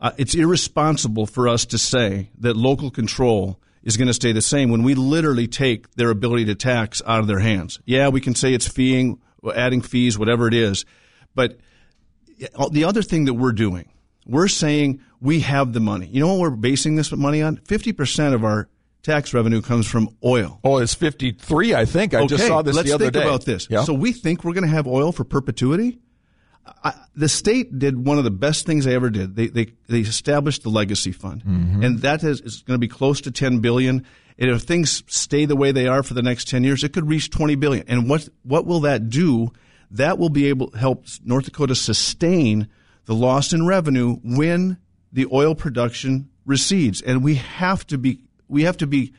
[0.00, 4.42] uh, it's irresponsible for us to say that local control is going to stay the
[4.42, 7.80] same when we literally take their ability to tax out of their hands.
[7.84, 9.20] Yeah, we can say it's feeing,
[9.54, 10.84] adding fees, whatever it is,
[11.34, 11.58] but
[12.70, 13.88] the other thing that we're doing,
[14.26, 16.06] we're saying we have the money.
[16.06, 17.56] You know what we're basing this money on?
[17.56, 18.68] Fifty percent of our
[19.02, 20.60] tax revenue comes from oil.
[20.64, 22.14] Oh, it's 53, I think.
[22.14, 23.04] I okay, just saw this the other day.
[23.04, 23.66] let's think about this.
[23.68, 23.84] Yeah.
[23.84, 25.98] So we think we're going to have oil for perpetuity?
[26.84, 29.34] I, the state did one of the best things they ever did.
[29.36, 31.82] They they, they established the legacy fund, mm-hmm.
[31.82, 34.04] and that is, is going to be close to 10 billion.
[34.38, 37.08] And if things stay the way they are for the next 10 years, it could
[37.08, 37.84] reach 20 billion.
[37.88, 39.52] And what what will that do?
[39.90, 42.68] That will be able to help North Dakota sustain
[43.04, 44.78] the loss in revenue when
[45.12, 47.02] the oil production recedes.
[47.02, 49.12] And we have to be we have to be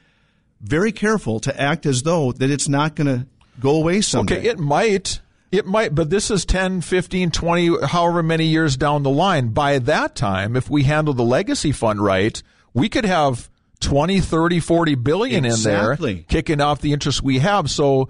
[0.62, 3.28] very careful to act as though that it's not going to
[3.60, 4.38] go away someday.
[4.40, 5.20] Okay, it might.
[5.54, 9.50] It might, but this is 10, 15, 20, however many years down the line.
[9.50, 12.42] By that time, if we handle the legacy fund right,
[12.74, 13.52] we could have
[13.82, 16.10] 20, 30, 40 billion Exactly.
[16.10, 17.70] in there kicking off the interest we have.
[17.70, 18.10] So,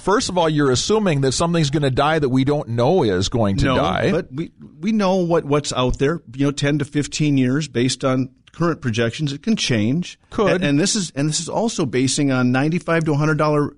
[0.00, 3.28] first of all, you're assuming that something's going to die that we don't know is
[3.28, 4.12] going to no, die.
[4.12, 6.22] but we we know what what's out there.
[6.32, 9.32] You know, ten to fifteen years based on current projections.
[9.32, 10.16] It can change.
[10.30, 10.52] Could.
[10.52, 13.74] and, and this is and this is also basing on ninety five to hundred dollar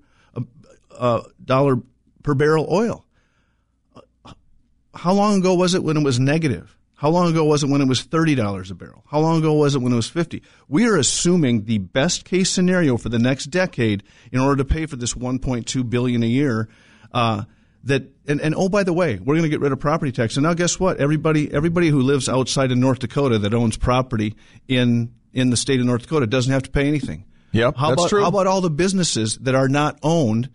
[0.95, 1.77] uh, dollar
[2.21, 3.05] per barrel oil.
[4.93, 6.75] How long ago was it when it was negative?
[6.95, 9.03] How long ago was it when it was thirty dollars a barrel?
[9.07, 10.41] How long ago was it when it was fifty?
[10.67, 14.87] We are assuming the best case scenario for the next decade in order to pay
[14.87, 16.69] for this one point two billion a year.
[17.11, 17.43] Uh,
[17.83, 20.37] that and, and oh by the way, we're going to get rid of property tax.
[20.37, 20.97] And now guess what?
[20.97, 24.35] Everybody everybody who lives outside of North Dakota that owns property
[24.67, 27.25] in in the state of North Dakota doesn't have to pay anything.
[27.51, 28.21] Yep, How that's about true.
[28.21, 30.49] how about all the businesses that are not owned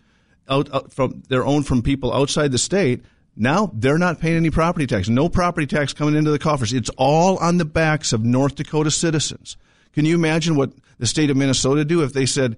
[0.49, 3.05] out, out from they're owned from people outside the state?
[3.37, 5.09] Now they're not paying any property tax.
[5.09, 6.73] No property tax coming into the coffers.
[6.73, 9.57] It's all on the backs of North Dakota citizens.
[9.93, 12.57] Can you imagine what the state of Minnesota do if they said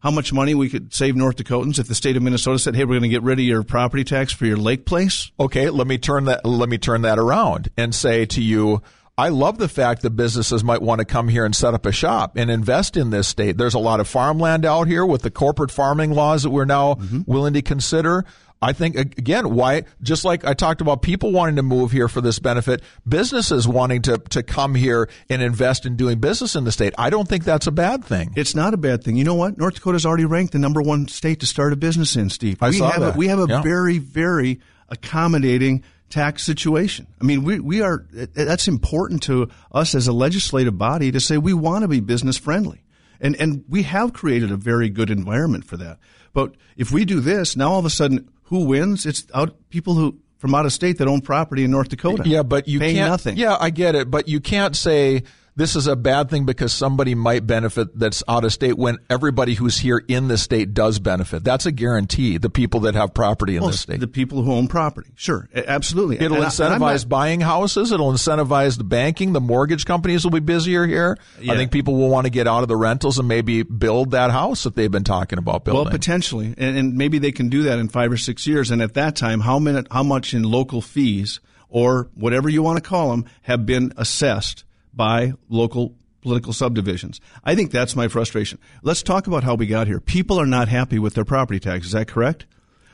[0.00, 2.84] how much money we could save North Dakotans if the state of Minnesota said, "Hey,
[2.84, 5.30] we're going to get rid of your property tax for your lake place"?
[5.40, 8.82] Okay, let me turn that let me turn that around and say to you,
[9.16, 11.92] I love the fact that businesses might want to come here and set up a
[11.92, 13.56] shop and invest in this state.
[13.56, 16.94] There's a lot of farmland out here with the corporate farming laws that we're now
[16.94, 17.22] mm-hmm.
[17.24, 18.24] willing to consider.
[18.64, 22.20] I think again, why just like I talked about people wanting to move here for
[22.20, 26.72] this benefit, businesses wanting to to come here and invest in doing business in the
[26.72, 26.94] state.
[26.98, 28.32] I don't think that's a bad thing.
[28.36, 29.16] It's not a bad thing.
[29.16, 29.58] You know what?
[29.58, 32.62] North Dakota's already ranked the number one state to start a business in, Steve.
[32.62, 33.14] I we saw have that.
[33.14, 33.62] A, we have a Yeah.
[33.62, 37.06] very, very accommodating tax situation.
[37.20, 41.38] I mean, we, we are, that's important to us as a legislative body to say
[41.38, 42.82] we want to be business friendly.
[43.20, 45.98] And, and we have created a very good environment for that.
[46.32, 49.06] But if we do this, now all of a sudden, who wins?
[49.06, 52.22] It's out, people who, from out of state that own property in North Dakota.
[52.26, 53.10] Yeah, but you can't.
[53.10, 53.36] nothing.
[53.36, 55.24] Yeah, I get it, but you can't say
[55.56, 59.54] this is a bad thing because somebody might benefit that's out of state when everybody
[59.54, 61.44] who's here in the state does benefit.
[61.44, 62.38] That's a guarantee.
[62.38, 64.00] The people that have property in Well, the state.
[64.00, 65.10] the people who own property.
[65.14, 66.16] Sure, absolutely.
[66.16, 67.92] It'll And I- and I'm not- incentivize buying houses.
[67.92, 69.32] It'll incentivize the banking.
[69.32, 71.16] The mortgage companies will be busier here.
[71.40, 71.52] Yeah.
[71.52, 74.32] I think people will want to get out of the rentals and maybe build that
[74.32, 75.84] house that they've been talking about building.
[75.84, 78.70] Well, potentially, and, and maybe they can do that in five or six years.
[78.72, 81.38] And at that time, how many, how much in local fees
[81.68, 87.20] or whatever you want to call them have been assessed by local political subdivisions?
[87.44, 88.58] I think that's my frustration.
[88.82, 90.00] Let's talk about how we got here.
[90.00, 91.86] People are not happy with their property tax.
[91.86, 92.46] Is that correct?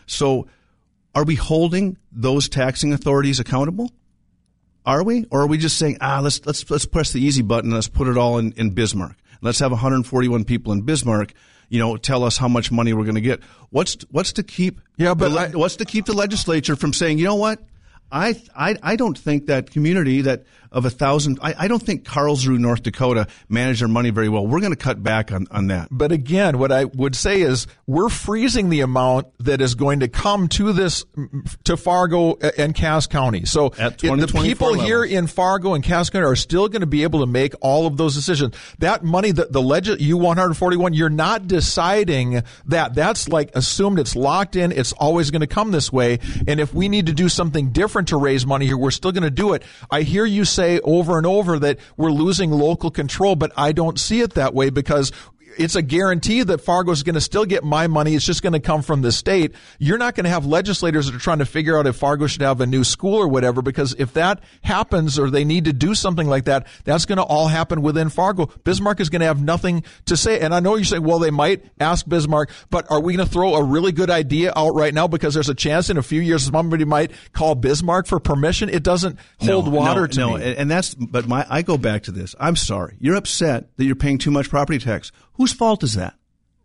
[0.06, 0.48] So,
[1.14, 3.90] are we holding those taxing authorities accountable?
[4.86, 7.70] Are we, or are we just saying, ah, let's let's let's press the easy button,
[7.70, 9.16] and let's put it all in, in Bismarck.
[9.42, 11.32] Let's have 141 people in Bismarck,
[11.68, 13.42] you know, tell us how much money we're going to get.
[13.70, 14.80] What's what's to keep?
[14.96, 17.62] Yeah, but the I- what's to keep the legislature from saying, you know what?
[18.12, 21.38] I I I don't think that community that of a thousand.
[21.42, 24.46] I, I don't think Karlsruhe, North Dakota, manage their money very well.
[24.46, 25.88] We're going to cut back on on that.
[25.90, 30.08] But again, what I would say is we're freezing the amount that is going to
[30.08, 31.04] come to this
[31.64, 33.44] to Fargo and Cass County.
[33.46, 33.70] So
[34.20, 37.20] the 24 people here in Fargo and Cass County are still going to be able
[37.20, 38.54] to make all of those decisions.
[38.78, 42.94] That money, the, the legend U one hundred forty one, you're not deciding that.
[42.94, 43.98] That's like assumed.
[43.98, 44.72] It's locked in.
[44.72, 46.20] It's always going to come this way.
[46.46, 49.22] And if we need to do something different to raise money here, we're still going
[49.22, 49.62] to do it.
[49.90, 53.98] I hear you say over and over that we're losing local control, but I don't
[53.98, 55.12] see it that way because
[55.58, 58.14] it's a guarantee that Fargo is going to still get my money.
[58.14, 59.54] It's just going to come from the state.
[59.78, 62.42] You're not going to have legislators that are trying to figure out if Fargo should
[62.42, 65.94] have a new school or whatever, because if that happens or they need to do
[65.94, 68.46] something like that, that's going to all happen within Fargo.
[68.64, 70.40] Bismarck is going to have nothing to say.
[70.40, 73.32] And I know you say, well, they might ask Bismarck, but are we going to
[73.32, 76.20] throw a really good idea out right now because there's a chance in a few
[76.20, 78.68] years somebody might call Bismarck for permission?
[78.68, 80.44] It doesn't hold No, water no, to no, me.
[80.44, 80.94] and and that's.
[80.94, 82.34] But my, I go back to this.
[82.38, 82.96] I'm sorry.
[83.00, 85.10] You're upset that you're paying too much property tax.
[85.40, 86.16] Whose fault is that?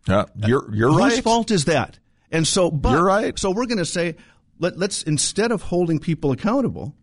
[0.06, 1.24] Yeah, you're you're Whose right.
[1.24, 1.98] fault is that?
[2.30, 3.40] And so, but, You're right.
[3.40, 4.18] So we're going to say,
[4.60, 6.94] let, let's instead of holding people accountable,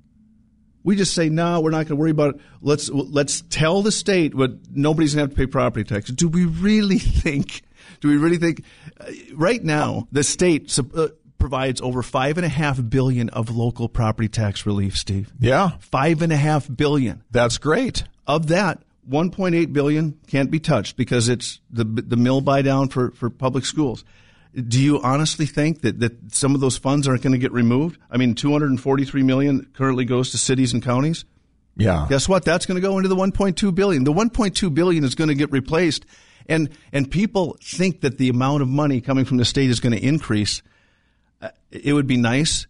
[0.83, 2.41] we just say, no, we're not going to worry about it.
[2.61, 6.11] Let's let's tell the state what nobody's going to have to pay property tax.
[6.11, 7.63] Do we really think?
[8.03, 8.65] Do we really think?
[9.01, 11.09] Uh, right now, the state uh,
[11.39, 14.99] provides over five and a half billion of local property tax relief.
[14.99, 17.25] Steve, Yeah, five and a half billion.
[17.31, 18.05] that's great.
[18.27, 23.11] Of that, 1.8 billion can't be touched because it's the the mill buy down for,
[23.13, 24.05] for public schools.
[24.55, 27.99] Do you honestly think that, that some of those funds aren't going to get removed?
[28.11, 31.25] I mean, 243 million currently goes to cities and counties.
[31.75, 32.07] Yeah.
[32.09, 32.45] Guess what?
[32.45, 34.05] That's going to go into the 1.2 billion.
[34.05, 36.05] The 1.2 billion is going to get replaced,
[36.47, 39.95] and and people think that the amount of money coming from the state is going
[39.95, 40.63] to increase.
[41.41, 42.67] Uh, It would be nice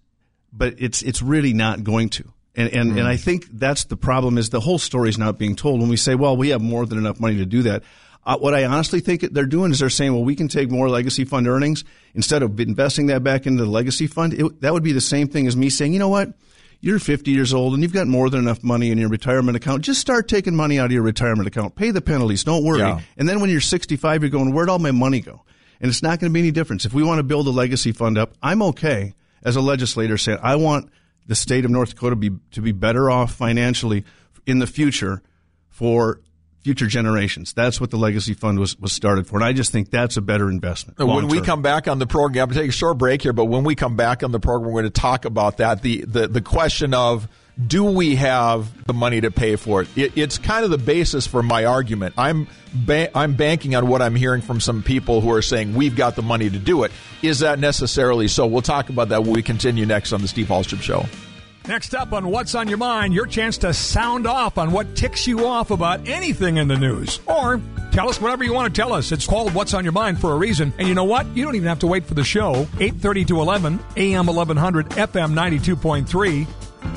[0.53, 2.25] but it's it's really not going to.
[2.55, 2.99] And and, Mm.
[2.99, 5.81] and I think that's the problem is the whole story is not being told.
[5.81, 7.83] When we say, well, we have more than enough money to do that,
[8.25, 10.89] uh, what I honestly think they're doing is they're saying, well, we can take more
[10.89, 11.83] legacy fund earnings
[12.15, 14.35] instead of investing that back into the legacy fund.
[14.35, 16.33] It, that would be the same thing as me saying, you know what?
[16.81, 19.83] You're 50 years old and you've got more than enough money in your retirement account.
[19.83, 21.75] Just start taking money out of your retirement account.
[21.77, 22.43] Pay the penalties.
[22.45, 22.81] Don't worry.
[22.81, 23.01] Yeah.
[23.17, 25.43] And then when you're 65, you're going, where'd all my money go?
[25.81, 26.85] And it's not going to be any difference.
[26.85, 30.39] If we want to build a legacy fund up, I'm okay as a legislator saying,
[30.43, 30.91] I want
[31.27, 34.05] the state of North Dakota be, to be better off financially
[34.47, 35.23] in the future
[35.69, 36.21] for
[36.63, 37.53] future generations.
[37.53, 39.37] That's what the legacy fund was, was started for.
[39.37, 40.99] And I just think that's a better investment.
[40.99, 41.45] When we long-term.
[41.45, 43.65] come back on the program, I'm going to take a short break here, but when
[43.65, 45.83] we come back on the program, we're going to talk about that.
[45.83, 47.29] The, the, the question of
[47.67, 49.89] do we have the money to pay for it?
[49.97, 52.15] it it's kind of the basis for my argument.
[52.17, 55.97] I'm, ba- I'm banking on what I'm hearing from some people who are saying we've
[55.97, 56.93] got the money to do it.
[57.21, 58.47] Is that necessarily so?
[58.47, 61.07] We'll talk about that when we continue next on the Steve Hallstrom Show.
[61.69, 65.29] Next up on What's on Your Mind, your chance to sound off on what ticks
[65.29, 67.21] you off about anything in the news.
[67.27, 67.61] Or
[67.93, 69.13] tell us whatever you want to tell us.
[69.13, 70.73] It's called What's on Your Mind for a reason.
[70.79, 71.25] And you know what?
[71.37, 72.65] You don't even have to wait for the show.
[72.79, 76.49] 8.30 to 11, AM 1100, FM 92.3.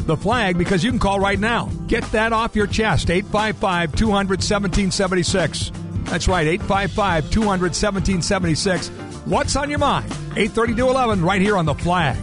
[0.05, 1.69] The flag, because you can call right now.
[1.87, 3.09] Get that off your chest.
[3.09, 5.71] 855 200 1776.
[6.03, 8.89] That's right, 855 200 1776.
[9.25, 10.09] What's on your mind?
[10.35, 12.17] 8.30 to 11, right here on the flag.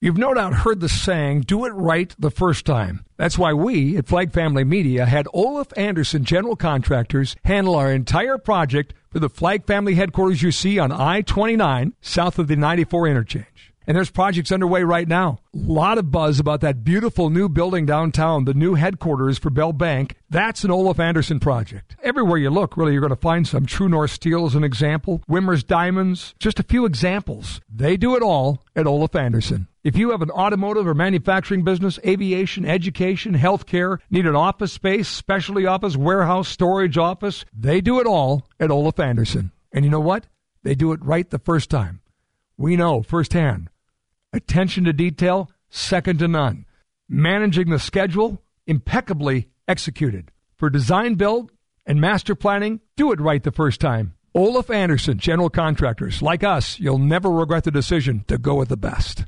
[0.00, 3.04] You've no doubt heard the saying, do it right the first time.
[3.16, 8.36] That's why we at Flag Family Media had Olaf Anderson General Contractors handle our entire
[8.36, 13.08] project for the Flag Family headquarters you see on I 29 south of the 94
[13.08, 13.55] interchange.
[13.86, 15.38] And there's projects underway right now.
[15.54, 19.72] A lot of buzz about that beautiful new building downtown, the new headquarters for Bell
[19.72, 20.16] Bank.
[20.28, 21.94] That's an Olaf Anderson project.
[22.02, 23.64] Everywhere you look, really, you're going to find some.
[23.64, 25.22] True North Steel is an example.
[25.28, 27.60] Wimmer's Diamonds, just a few examples.
[27.72, 29.68] They do it all at Olaf Anderson.
[29.84, 35.06] If you have an automotive or manufacturing business, aviation, education, healthcare, need an office space,
[35.06, 39.52] specialty office, warehouse, storage office, they do it all at Olaf Anderson.
[39.72, 40.26] And you know what?
[40.64, 42.00] They do it right the first time.
[42.58, 43.70] We know firsthand.
[44.36, 46.66] Attention to detail, second to none.
[47.08, 50.30] Managing the schedule, impeccably executed.
[50.56, 51.52] For design build
[51.86, 54.12] and master planning, do it right the first time.
[54.34, 56.20] Olaf Anderson, general contractors.
[56.20, 59.24] Like us, you'll never regret the decision to go with the best.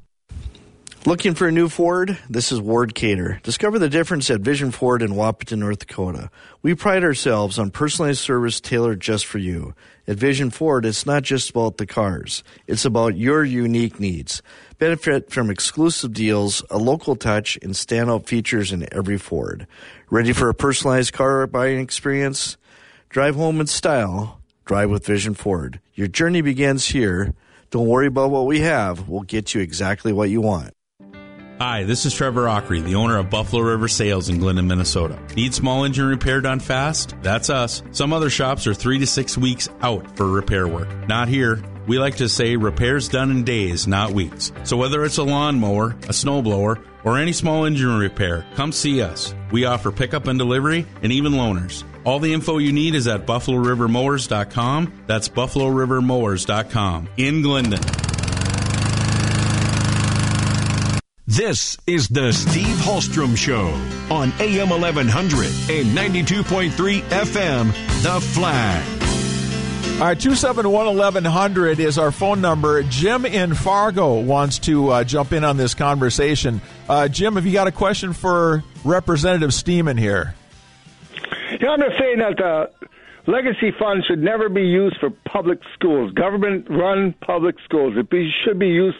[1.07, 2.19] Looking for a new Ford?
[2.29, 3.41] This is Ward Cater.
[3.45, 6.29] Discover the difference at Vision Ford in Wahpeton, North Dakota.
[6.61, 9.75] We pride ourselves on personalized service tailored just for you.
[10.09, 14.43] At Vision Ford, it's not just about the cars, it's about your unique needs.
[14.79, 19.67] Benefit from exclusive deals, a local touch, and standout features in every Ford.
[20.11, 22.57] Ready for a personalized car buying experience?
[23.09, 24.41] Drive home in style.
[24.65, 25.81] Drive with Vision Ford.
[25.95, 27.35] Your journey begins here.
[27.71, 29.09] Don't worry about what we have.
[29.09, 30.75] We'll get you exactly what you want.
[31.61, 35.19] Hi, this is Trevor Ockery, the owner of Buffalo River Sales in Glyndon, Minnesota.
[35.35, 37.17] Need small engine repair done fast?
[37.21, 37.83] That's us.
[37.91, 40.89] Some other shops are three to six weeks out for repair work.
[41.09, 41.61] Not here.
[41.89, 44.53] We like to say repairs done in days, not weeks.
[44.63, 49.35] So whether it's a lawnmower, a snowblower, or any small engine repair, come see us.
[49.51, 51.83] We offer pickup and delivery and even loaners.
[52.05, 55.03] All the info you need is at buffalorivermowers.com.
[55.09, 58.08] That's buffalorivermowers.com in Glyndon.
[61.31, 63.67] This is the Steve Hallstrom Show
[64.11, 67.67] on AM 1100 and 92.3 FM,
[68.03, 69.03] The Flag.
[70.01, 72.83] All right, 271 1100 is our phone number.
[72.83, 76.63] Jim in Fargo wants to uh, jump in on this conversation.
[76.89, 80.35] Uh, Jim, have you got a question for Representative Stemen here?
[81.61, 82.71] Yeah, I'm just saying that the
[83.31, 87.99] legacy fund should never be used for public schools, government run public schools.
[87.99, 88.97] It be, should be used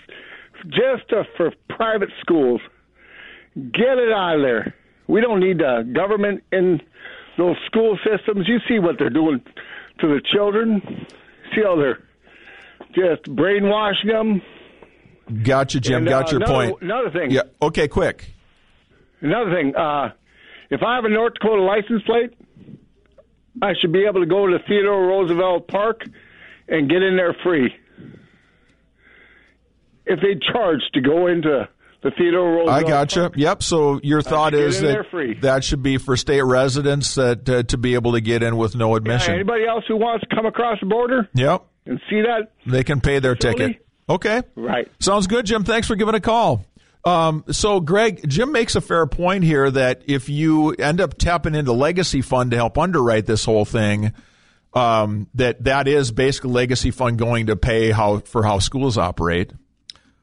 [0.67, 2.61] just uh, for private schools.
[3.55, 4.75] Get it out of there.
[5.07, 6.81] We don't need the government in
[7.37, 8.47] those school systems.
[8.47, 9.41] You see what they're doing
[10.01, 11.07] to the children.
[11.55, 12.03] See how they're
[12.95, 14.43] just brainwashing them.
[15.43, 15.99] Gotcha, Jim.
[15.99, 16.83] And, got uh, your another, point.
[16.83, 17.31] Another thing.
[17.31, 17.43] Yeah.
[17.61, 18.33] Okay, quick.
[19.21, 19.75] Another thing.
[19.75, 20.11] Uh,
[20.71, 22.35] if I have a North Dakota license plate,
[23.61, 26.03] I should be able to go to Theodore Roosevelt Park
[26.69, 27.75] and get in there free.
[30.09, 31.69] If they charge to go into
[32.03, 33.31] the Theodore Roosevelt, I gotcha.
[33.35, 33.63] Yep.
[33.63, 37.95] So your thought is that that should be for state residents that uh, to be
[37.95, 39.35] able to get in with no Yeah, admission.
[39.35, 41.65] anybody else who wants to come across the border Yep.
[41.87, 42.53] and see that?
[42.67, 43.67] They can pay their Facility?
[43.75, 43.87] ticket.
[44.09, 44.43] Okay.
[44.57, 44.89] Right.
[45.01, 45.65] Sounds good, Jim.
[45.65, 46.65] Thanks for giving a call.
[47.05, 51.55] Um, so, Greg, Jim makes a fair point here that if you end up tapping
[51.55, 54.13] into legacy fund to help underwrite this whole thing,
[54.75, 59.53] um, that that is basically legacy fund going to pay how for how schools operate.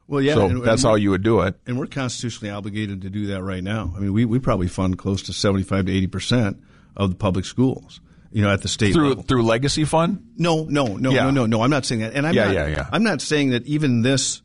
[0.08, 1.56] Well, yeah, so and- that's and how you would do it.
[1.66, 3.92] And we're constitutionally obligated to do that right now.
[3.96, 6.62] I mean, we, we probably fund close to 75 to 80 percent
[6.96, 8.00] of the public schools,
[8.30, 9.22] you know, at the state Through level.
[9.24, 10.24] through legacy fund.
[10.36, 11.24] No, no, no, Yeah.
[11.24, 11.62] no, no, no.
[11.62, 12.14] I'm not saying that.
[12.14, 12.88] And I'm Yeah, not, yeah, yeah.
[12.92, 14.42] I'm not saying that even this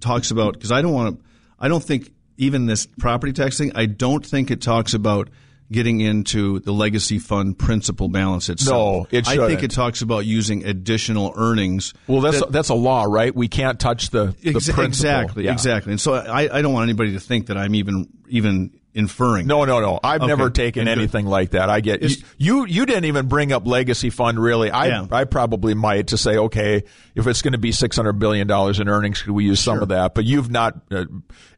[0.00, 1.24] talks about because I don't want to.
[1.58, 3.72] I don't think even this property tax thing.
[3.74, 5.28] I don't think it talks about
[5.70, 9.08] getting into the legacy fund principal balance itself.
[9.12, 11.92] No, it I think it talks about using additional earnings.
[12.06, 13.34] Well, that's that- that's a law, right?
[13.34, 14.84] We can't touch the, the principal.
[14.84, 15.52] exactly, Yeah.
[15.52, 15.92] exactly.
[15.92, 19.46] And so I, I don't want anybody to think that I'm even even inferring.
[19.46, 20.00] No, no, no.
[20.02, 20.98] I've Okay, never taken and good.
[21.02, 21.70] anything like that.
[21.70, 22.66] I get you, It's- you.
[22.66, 24.40] You didn't even bring up legacy fund.
[24.40, 25.06] Really, I Yeah.
[25.12, 26.82] I probably might to say, okay,
[27.14, 29.80] if it's going to be six hundred billion dollars in earnings, could we use some
[29.82, 30.14] of that?
[30.14, 30.74] But you've not.
[30.90, 31.04] Uh,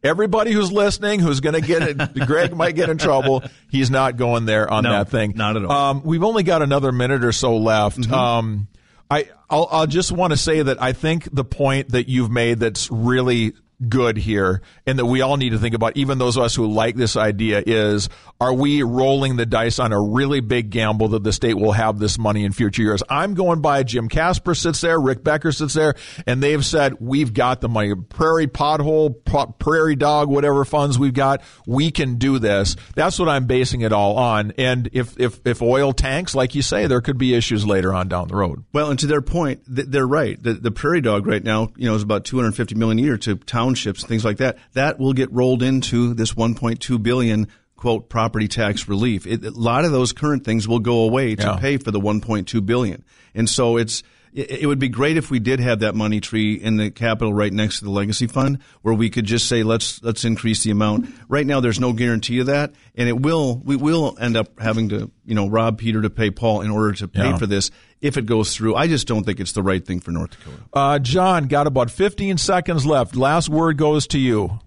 [0.03, 3.43] everybody who's listening, who's going to get it, Greg might get in trouble.
[3.71, 5.33] He's not going there on No, that thing.
[5.37, 5.73] not at all.
[5.73, 7.99] Um, we've only got another minute or so left.
[8.01, 8.15] Mm-hmm.
[8.15, 8.69] Um,
[9.11, 12.61] I I'll, I'll just want to say that I think the point that you've made
[12.61, 13.55] that's really
[13.89, 16.67] good here and that we all need to think about even those of us who
[16.67, 18.09] like this idea is
[18.41, 21.99] are we rolling the dice on a really big gamble that the state will have
[21.99, 23.03] this money in future years?
[23.09, 25.95] I'm going by jim kasper sits there rick becker sits there
[26.27, 27.95] and they've said we've got the money.
[27.95, 29.15] Prairie pothole
[29.59, 32.77] prairie dog whatever funds we've got we can do this.
[32.95, 34.53] That's what i'm basing it all on.
[34.59, 38.09] And if if if oil tanks like you say there could be issues later on
[38.09, 38.65] down the road.
[38.73, 40.41] Well, and to their point, they're right.
[40.43, 43.37] The, the prairie dog right now, you know, is about 250 million a year to
[43.71, 44.59] townships things like that.
[44.75, 49.27] That will get rolled into this 1.2 billion quote property tax relief.
[49.27, 51.57] It, a lot of those current things will go away to Yeah.
[51.57, 53.05] pay for the 1.2 billion,
[53.35, 54.03] and so it's.
[54.33, 57.33] It it would be great if we did have that money tree in the capital
[57.35, 60.71] right next to the legacy fund, where we could just say let's let's increase the
[60.71, 61.07] amount.
[61.29, 64.89] Right now, there's no guarantee of that, and it will we will end up having
[64.91, 67.37] to you know rob Peter to pay Paul in order to pay Yeah.
[67.39, 67.71] for this
[68.01, 68.75] if it goes through.
[68.77, 70.63] I just don't think it's the right thing for North Dakota.
[70.73, 74.59] uh, john got about 15 seconds left last word goes to you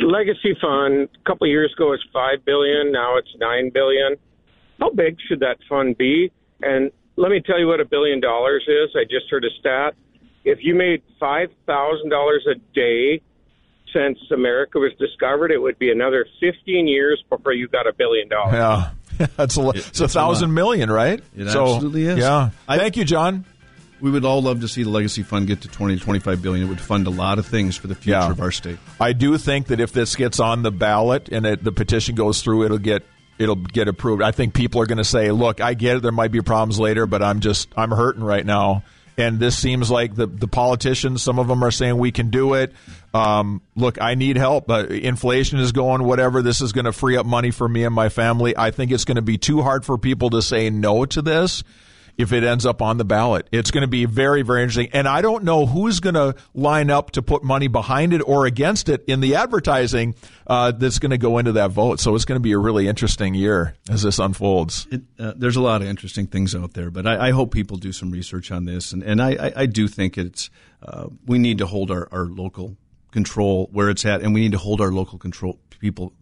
[0.00, 2.92] Legacy fund a couple of years ago was five billion.
[2.92, 4.16] Now it's nine billion.
[4.78, 6.30] How big should that fund be?
[6.60, 8.90] And let me tell you what a billion dollars is.
[8.96, 9.94] I just heard a stat.
[10.44, 13.20] If you made five thousand dollars a day
[13.92, 18.28] since America was discovered, it would be another fifteen years before you got a billion
[18.28, 18.54] dollars.
[18.54, 19.76] Yeah, that's a lot.
[19.76, 20.10] It's a it's a lot.
[20.28, 21.22] thousand million, right?
[21.36, 22.18] It so, absolutely is.
[22.18, 22.50] Yeah.
[22.66, 23.44] Thank you, John.
[24.00, 26.66] We would all love to see the legacy fund get to 20 to 25 billion.
[26.66, 28.30] It would fund a lot of things for the future Yeah.
[28.32, 28.78] of our state.
[28.98, 32.42] I do think that if this gets on the ballot and it, the petition goes
[32.42, 33.04] through, it'll get
[33.42, 34.22] it'll get approved.
[34.22, 36.02] I think people are going to say, "Look, I get it.
[36.02, 38.84] There might be problems later, but I'm just I'm hurting right now."
[39.18, 41.22] And this seems like the the politicians.
[41.22, 42.72] Some of them are saying we can do it.
[43.12, 44.66] Um, look, I need help.
[44.66, 46.02] But inflation is going.
[46.04, 46.40] Whatever.
[46.40, 48.56] This is going to free up money for me and my family.
[48.56, 51.62] I think it's going to be too hard for people to say no to this
[52.22, 53.48] if it ends up on the ballot.
[53.52, 54.88] It's going to be very, very interesting.
[54.92, 58.46] And I don't know who's going to line up to put money behind it or
[58.46, 60.14] against it in the advertising
[60.46, 62.00] uh, that's going to go into that vote.
[62.00, 64.86] So it's going to be a really interesting year as this unfolds.
[64.90, 67.76] It, uh, there's a lot of interesting things out there, but I, I hope people
[67.76, 68.92] do some research on this.
[68.92, 70.48] And, and I, I, I do think it's
[70.82, 72.76] uh, we need to hold our, our local
[73.10, 76.12] control where it's at, and we need to hold our local control people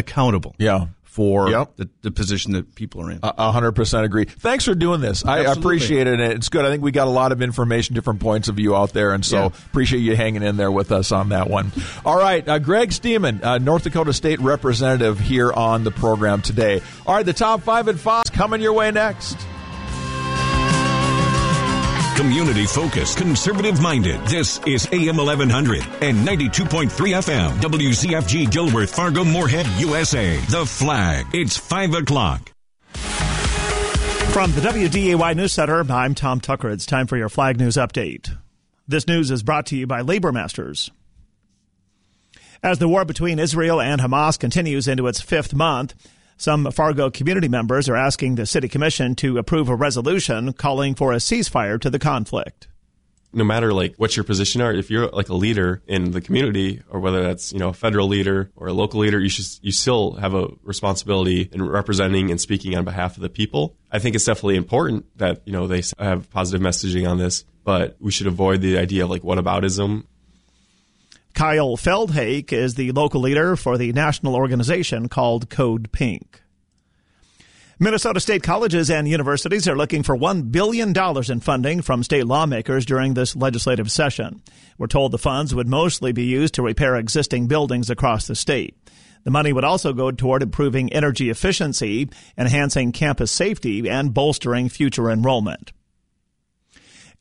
[0.00, 0.54] accountable.
[0.58, 0.86] Yeah.
[1.04, 1.72] For Yep.
[1.76, 3.18] the, the position that people are in.
[3.22, 4.26] A hundred percent agree.
[4.26, 5.24] Thanks for doing this.
[5.24, 5.60] I Absolutely.
[5.60, 6.20] appreciate it.
[6.20, 6.64] It's good.
[6.64, 9.24] I think we got a lot of information, different points of view out there, and
[9.26, 9.46] so Yeah.
[9.46, 11.72] appreciate you hanging in there with us on that one.
[12.06, 16.80] All right, uh, Greg Stemen, uh, North Dakota State Representative, here on the program today.
[17.04, 19.36] All right, the top five at Fox coming your way next.
[22.20, 24.20] Community focused, conservative minded.
[24.26, 27.50] This is AM 1100 and 92.3 FM.
[27.62, 30.36] WZFG Dilworth, Fargo, Moorhead, USA.
[30.50, 31.24] The flag.
[31.32, 32.52] It's 5 o'clock.
[32.92, 36.68] From the WDAY News Center, I'm Tom Tucker.
[36.68, 38.36] It's time for your Flag News Update.
[38.86, 40.90] This news is brought to you by Labor Masters.
[42.62, 45.94] As the war between Israel and Hamas continues into its fifth month,
[46.40, 51.12] some Fargo community members are asking the City Commission to approve a resolution calling for
[51.12, 52.66] a ceasefire to the conflict.
[53.34, 56.82] no matter like what your position are, if you're like a leader in the community,
[56.88, 59.70] or whether that's you know a federal leader or a local leader, you should you
[59.70, 63.76] still have a responsibility in representing and speaking on behalf of the people.
[63.92, 67.96] I think it's definitely important that you know they have positive messaging on this, but
[68.00, 70.04] we should avoid the idea of like whataboutism.
[71.34, 76.42] Kyle Feldhake is the local leader for the national organization called Code Pink.
[77.82, 80.92] Minnesota state colleges and universities are looking for $1 billion
[81.30, 84.42] in funding from state lawmakers during this legislative session.
[84.76, 88.76] We're told the funds would mostly be used to repair existing buildings across the state.
[89.24, 95.10] The money would also go toward improving energy efficiency, enhancing campus safety, and bolstering future
[95.10, 95.72] enrollment.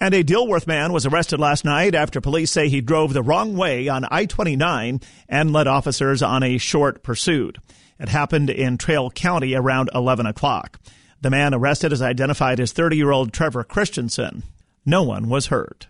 [0.02, 3.58] And a Dilworth man was arrested last night after police say he drove the wrong
[3.58, 7.58] way on I 29 and led officers on a short pursuit.
[8.00, 10.80] It happened in Traill County around 11 o'clock.
[11.20, 14.43] The man arrested is identified as 30 year old Trevor Christensen.
[14.86, 15.88] No one was hurt.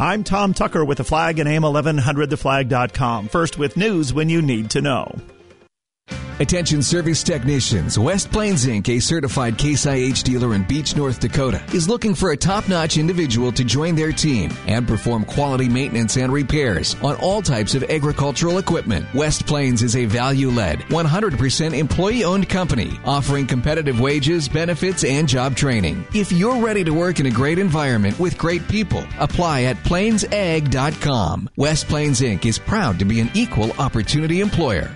[0.00, 3.28] I'm Tom Tucker with the flag and AM1100theflag.com.
[3.28, 5.14] First with news when you need to know.
[6.40, 7.98] Attention service technicians.
[7.98, 12.30] West Plains Inc., a certified Case IH dealer in Beach, North Dakota, is looking for
[12.30, 17.42] a top-notch individual to join their team and perform quality maintenance and repairs on all
[17.42, 19.04] types of agricultural equipment.
[19.14, 26.06] West Plains is a value-led, 100% employee-owned company offering competitive wages, benefits, and job training.
[26.14, 31.50] If you're ready to work in a great environment with great people, apply at plainsag.com.
[31.56, 32.46] West Plains Inc.
[32.46, 34.88] is proud to be an equal opportunity employer.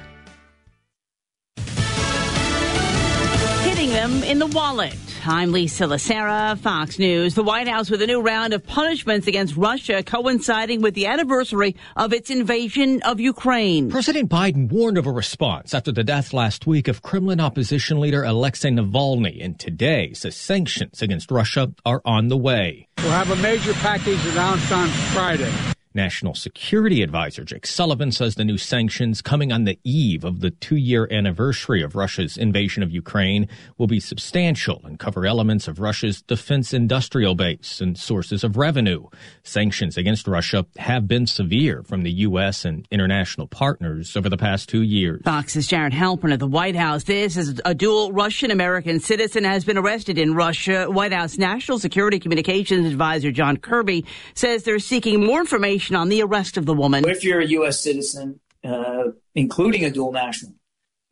[4.02, 4.96] Them in the wallet.
[5.24, 7.36] I'm Lisa Lacera, Fox News.
[7.36, 11.76] The White House with a new round of punishments against Russia coinciding with the anniversary
[11.94, 13.90] of its invasion of Ukraine.
[13.90, 18.24] President Biden warned of a response after the death last week of Kremlin opposition leader
[18.24, 19.44] Alexei Navalny.
[19.44, 22.88] And today says sanctions against Russia are on the way.
[22.98, 25.52] We'll have a major package announced on Friday.
[25.94, 30.50] National Security Advisor Jake Sullivan says the new sanctions coming on the eve of the
[30.50, 35.80] two year anniversary of Russia's invasion of Ukraine will be substantial and cover elements of
[35.80, 39.06] Russia's defense industrial base and sources of revenue.
[39.42, 42.64] Sanctions against Russia have been severe from the U.S.
[42.64, 45.20] and international partners over the past two years.
[45.24, 47.04] Fox's Jared Halpern at the White House.
[47.04, 50.86] This is a dual Russian American citizen has been arrested in Russia.
[50.86, 56.08] White House National Security Communications Advisor John Kirby says they're seeking more information information on
[56.08, 57.08] the arrest of the woman.
[57.08, 57.80] If you're a U.S.
[57.80, 60.54] citizen, uh, including a dual national,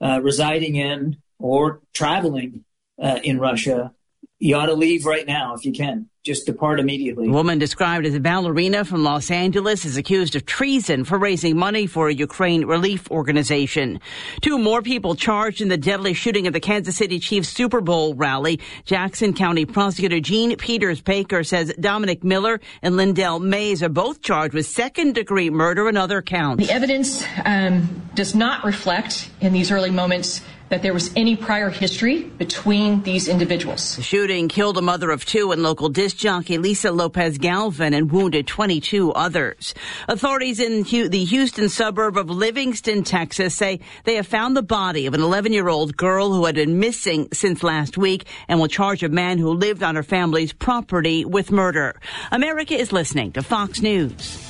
[0.01, 2.65] uh, residing in or traveling
[3.03, 3.93] uh, in Russia,
[4.41, 7.29] you ought to leave right now if you can just depart immediately.
[7.29, 11.57] A woman described as a ballerina from Los Angeles is accused of treason for raising
[11.57, 14.01] money for a Ukraine relief organization.
[14.43, 18.15] Two more people charged in the deadly shooting at the Kansas City Chiefs Super Bowl
[18.15, 18.61] rally.
[18.85, 24.55] Jackson County prosecutor Jean Peters Baker says Dominic Miller and Lyndell Mays are both charged
[24.55, 26.67] with second degree murder and other counts.
[26.67, 31.69] The evidence um, does not reflect in these early moments that there was any prior
[31.69, 33.97] history between these individuals.
[33.97, 38.11] The shooting killed a mother of two and local disc jockey Lisa Lopez Galvan and
[38.11, 39.75] wounded 22 others.
[40.09, 45.15] Authorities in the Houston suburb of Livingston, Texas say they have found the body of
[45.15, 49.03] an 11 year old girl who had been missing since last week and will charge
[49.03, 52.01] a man who lived on her family's property with murder.
[52.31, 54.50] America is listening to Fox News.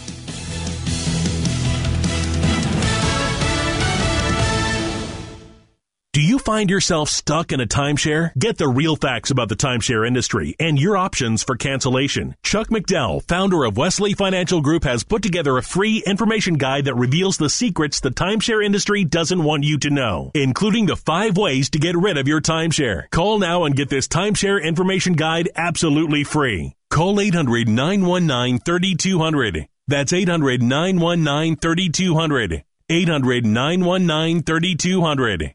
[6.21, 8.39] Do you find yourself stuck in a timeshare?
[8.39, 12.37] Get the real facts about the timeshare industry and your options for cancellation.
[12.43, 16.97] Chuck McDowell, founder of Wesley Financial Group, has put together a free information guide that
[16.97, 21.71] reveals the secrets the timeshare industry doesn't want you to know, including the five ways
[21.71, 23.09] to get rid of your timeshare.
[23.09, 26.77] Call now and get this timeshare information guide absolutely free.
[26.91, 29.67] Call 800 919 3200.
[29.89, 32.63] That's 800 919 3200.
[32.91, 35.55] 800 919 3200.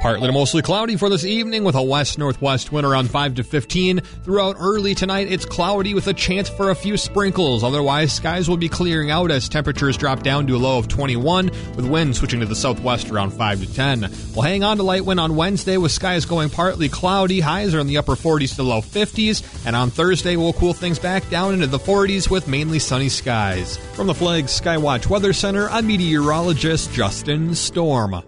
[0.00, 3.42] Partly to mostly cloudy for this evening with a west northwest wind around 5 to
[3.42, 3.98] 15.
[3.98, 7.64] Throughout early tonight, it's cloudy with a chance for a few sprinkles.
[7.64, 11.46] Otherwise, skies will be clearing out as temperatures drop down to a low of 21,
[11.74, 14.00] with wind switching to the southwest around 5 to 10.
[14.34, 17.40] We'll hang on to light wind on Wednesday with skies going partly cloudy.
[17.40, 19.66] Highs are in the upper 40s to low 50s.
[19.66, 23.76] And on Thursday, we'll cool things back down into the 40s with mainly sunny skies.
[23.94, 28.22] From the Flag Skywatch Weather Center, I'm meteorologist Justin Storm.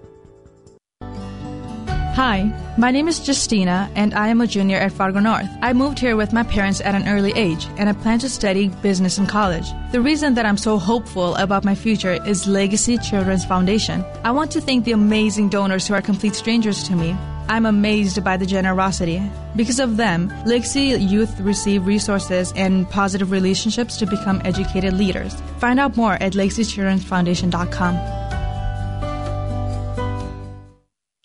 [2.15, 5.49] Hi, my name is Justina, and I am a junior at Fargo North.
[5.63, 8.69] I moved here with my parents at an early age, and I plan to study
[8.83, 9.67] business in college.
[9.93, 14.05] The reason that I'm so hopeful about my future is Legacy Children's Foundation.
[14.25, 17.17] I want to thank the amazing donors who are complete strangers to me.
[17.49, 19.23] I'm amazed by the generosity.
[19.55, 25.41] Because of them, Legacy youth receive resources and positive relationships to become educated leaders.
[25.59, 28.30] Find out more at legacychildrensfoundation.com.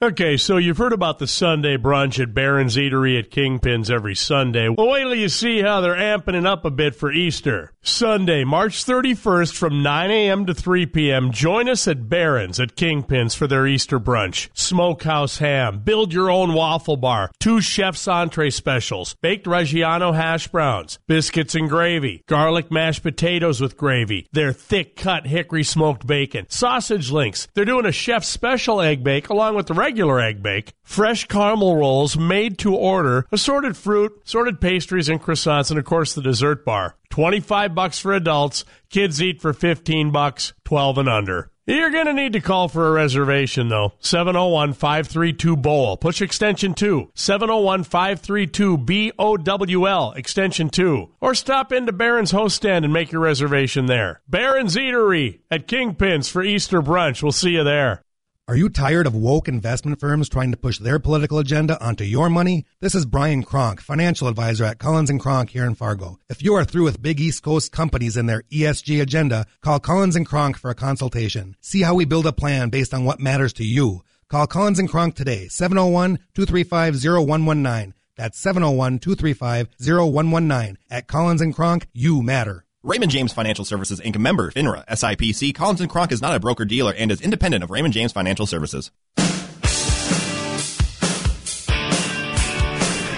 [0.01, 4.67] Okay, so you've heard about the Sunday brunch at Barron's Eatery at Kingpins every Sunday.
[4.67, 7.71] Well, wait till you see how they're amping it up a bit for Easter.
[7.81, 10.47] Sunday, March 31st from 9 a.m.
[10.47, 11.31] to 3 p.m.
[11.31, 14.49] Join us at Barron's at Kingpins for their Easter brunch.
[14.53, 20.99] Smokehouse ham, build your own waffle bar, two chef's entree specials, baked Reggiano hash browns,
[21.07, 27.11] biscuits and gravy, garlic mashed potatoes with gravy, their thick cut hickory smoked bacon, sausage
[27.11, 27.47] links.
[27.53, 31.75] They're doing a chef's special egg bake along with the regular egg bake, fresh caramel
[31.75, 36.65] rolls made to order, assorted fruit, assorted pastries and croissants, and of course the dessert
[36.65, 36.95] bar.
[37.11, 41.51] 25 bucks for adults, kids eat for 15 bucks, 12 and under.
[41.67, 43.93] You're going to need to call for a reservation though.
[44.01, 45.97] 701-532-BOWL.
[45.97, 47.11] Push extension 2.
[47.15, 51.09] 701-532-BOWL extension 2.
[51.21, 54.21] Or stop into Barron's host stand and make your reservation there.
[54.27, 57.23] Barron's Eatery at Kingpins for Easter brunch.
[57.23, 58.04] We'll see you there.
[58.47, 62.29] Are you tired of woke investment firms trying to push their political agenda onto your
[62.29, 62.63] money?
[62.79, 66.19] This is Brian Kronk, financial advisor at Collins and Kronk here in Fargo.
[66.29, 70.15] If you are through with big East Coast companies and their ESG agenda, call Collins
[70.15, 71.55] and Kronk for a consultation.
[71.59, 74.03] See how we build a plan based on what matters to you.
[74.29, 77.93] Call Collins and Kronk today, 701-235-0119.
[78.15, 80.75] That's 701-235-0119.
[80.91, 82.63] At Collins and Kronk, you matter.
[82.85, 84.15] Raymond James Financial Services Inc.
[84.19, 87.71] member, FINRA, SIPC, Collins & Kronk is not a broker dealer and is independent of
[87.71, 88.91] Raymond James Financial Services.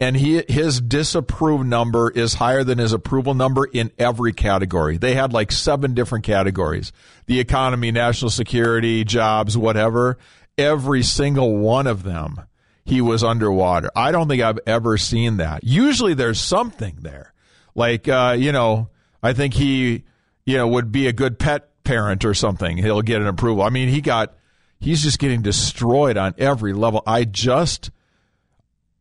[0.04, 4.98] and he his disapprove number is higher than his approval number in every category.
[4.98, 6.92] They had like seven different categories:
[7.24, 10.18] the economy, national security, jobs, whatever.
[10.58, 12.42] Every single one of them,
[12.84, 13.90] he was underwater.
[13.96, 15.64] I don't think I've ever seen that.
[15.64, 17.32] Usually, there's something there,
[17.74, 18.90] like uh, you know,
[19.22, 20.04] I think he,
[20.44, 22.76] you know, would be a good pet parent or something.
[22.76, 23.62] He'll get an approval.
[23.62, 24.34] I mean, he got,
[24.78, 27.02] he's just getting destroyed on every level.
[27.06, 27.90] I just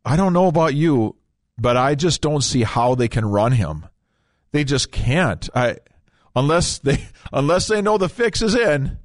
[0.05, 1.15] I don't know about you,
[1.57, 3.85] but I just don't see how they can run him.
[4.51, 5.49] They just can't.
[5.55, 5.77] I
[6.35, 8.97] unless they unless they know the fix is in.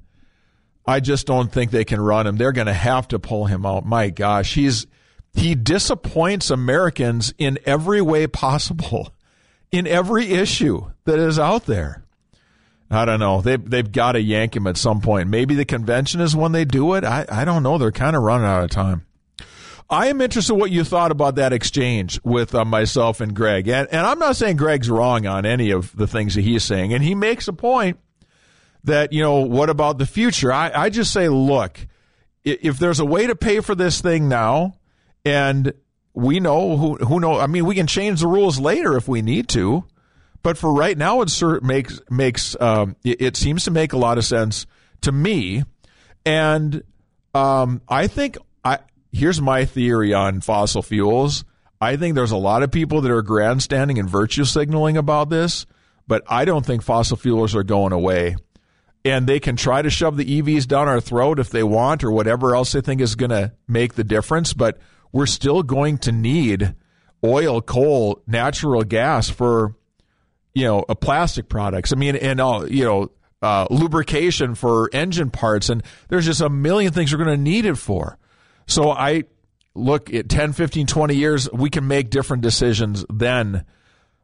[0.85, 2.37] I just don't think they can run him.
[2.37, 3.85] They're going to have to pull him out.
[3.85, 4.87] My gosh, he's
[5.33, 9.13] he disappoints Americans in every way possible,
[9.71, 12.03] in every issue that is out there.
[12.91, 13.41] I don't know.
[13.41, 15.29] They've they've got to yank him at some point.
[15.29, 17.03] Maybe the convention is when they do it.
[17.03, 17.77] I, I don't know.
[17.77, 19.05] They're kind of running out of time.
[19.89, 23.67] I am interested in what you thought about that exchange with uh, myself and Greg.
[23.67, 26.93] And, and I'm not saying Greg's wrong on any of the things that he's saying.
[26.93, 27.99] And he makes a point
[28.83, 30.53] that, you know, what about the future?
[30.53, 31.87] I, I just say, look,
[32.43, 34.75] if there's a way to pay for this thing now,
[35.25, 35.73] and
[36.13, 39.21] we know who, who know, I mean, we can change the rules later if we
[39.21, 39.85] need to.
[40.41, 41.31] But for right now, it
[41.63, 44.65] makes makes um, it, it seems to make a lot of sense
[45.01, 45.63] to me,
[46.25, 46.81] and
[47.33, 48.37] um, I think
[49.11, 51.43] here's my theory on fossil fuels.
[51.81, 55.65] I think there's a lot of people that are grandstanding and virtue signaling about this,
[56.07, 58.35] but I don't think fossil fuels are going away.
[59.05, 62.11] And they can try to shove the EVs down our throat if they want or
[62.11, 64.77] whatever else they think is going to make the difference, but
[65.13, 66.75] we're still going to need
[67.23, 69.75] oil, coal, natural gas for
[70.53, 71.93] you know, a plastic products.
[71.93, 76.49] I mean, and all, you know, uh, lubrication for engine parts and there's just a
[76.49, 78.17] million things we're going to need it for.
[78.69, 79.23] So I
[79.73, 83.65] look at 10, 15, 20 years, we can make different decisions then.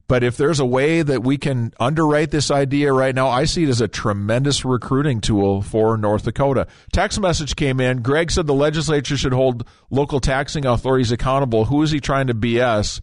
[0.07, 3.63] But if there's a way that we can underwrite this idea right now, I see
[3.63, 6.67] it as a tremendous recruiting tool for North Dakota.
[6.93, 8.03] Text message came in.
[8.03, 11.65] Greg said the legislature should hold local taxing authorities accountable.
[11.65, 13.01] Who is he trying to BS?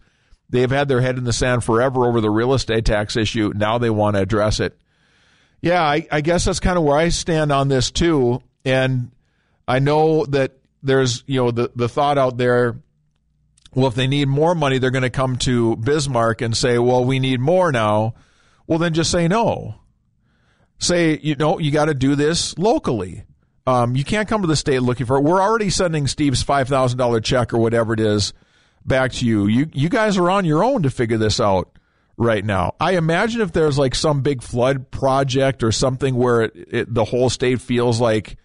[0.48, 3.52] They've had their head in the sand forever over the real estate tax issue.
[3.56, 4.78] Now they want to address it.
[5.60, 8.42] Yeah, I, I guess that's kind of where I stand on this too.
[8.64, 9.10] And
[9.66, 10.52] I know that
[10.82, 12.80] there's you know the the thought out there
[13.74, 17.04] well if they need more money they're going to come to Bismarck and say well
[17.04, 18.14] we need more now.
[18.66, 19.76] Well then just say no.
[20.78, 23.24] Say you know you got to do this locally.
[23.66, 25.22] Um, you can't come to the state looking for it.
[25.22, 28.32] We're already sending Steve's $5000 check or whatever it is
[28.84, 29.46] back to you.
[29.46, 31.78] You you guys are on your own to figure this out
[32.16, 32.74] right now.
[32.80, 37.04] I imagine if there's like some big flood project or something where it, it, the
[37.04, 38.36] whole state feels like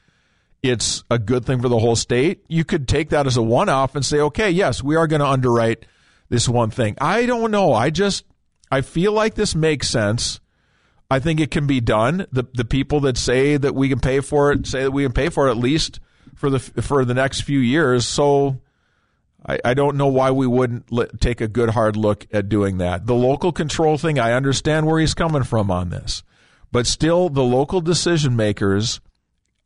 [0.70, 3.70] it's a good thing for the whole state, you could take that as a one
[3.70, 5.86] off and say, okay, yes, we are going to underwrite
[6.30, 6.95] this one thing.
[6.99, 7.74] I don't know.
[7.74, 8.26] I just,
[8.72, 10.39] I feel like this makes sense.
[11.09, 12.26] I think it can be done.
[12.32, 15.13] The the people that say that we can pay for it say that we can
[15.13, 16.01] pay for it at least
[16.36, 18.05] for the for the next few years.
[18.05, 18.59] So
[19.45, 22.80] I, I don't know why we wouldn't let, take a good hard look at doing
[22.80, 23.05] that.
[23.05, 26.24] The local control thing, I understand where he's coming from on this,
[26.72, 28.99] but still, the local decision makers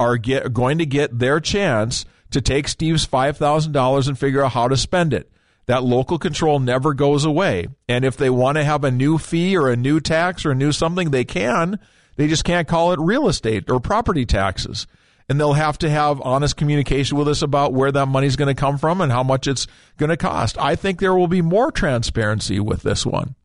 [0.01, 4.43] are get, going to get their chance to take Steve's five thousand dollars and figure
[4.43, 5.31] out how to spend it.
[5.67, 7.67] That local control never goes away.
[7.87, 10.55] And if they want to have a new fee or a new tax or a
[10.55, 11.79] new something, they can.
[12.15, 14.87] They just can't call it real estate or property taxes
[15.31, 18.59] and they'll have to have honest communication with us about where that money's going to
[18.59, 20.57] come from and how much it's going to cost.
[20.57, 23.35] I think there will be more transparency with this one.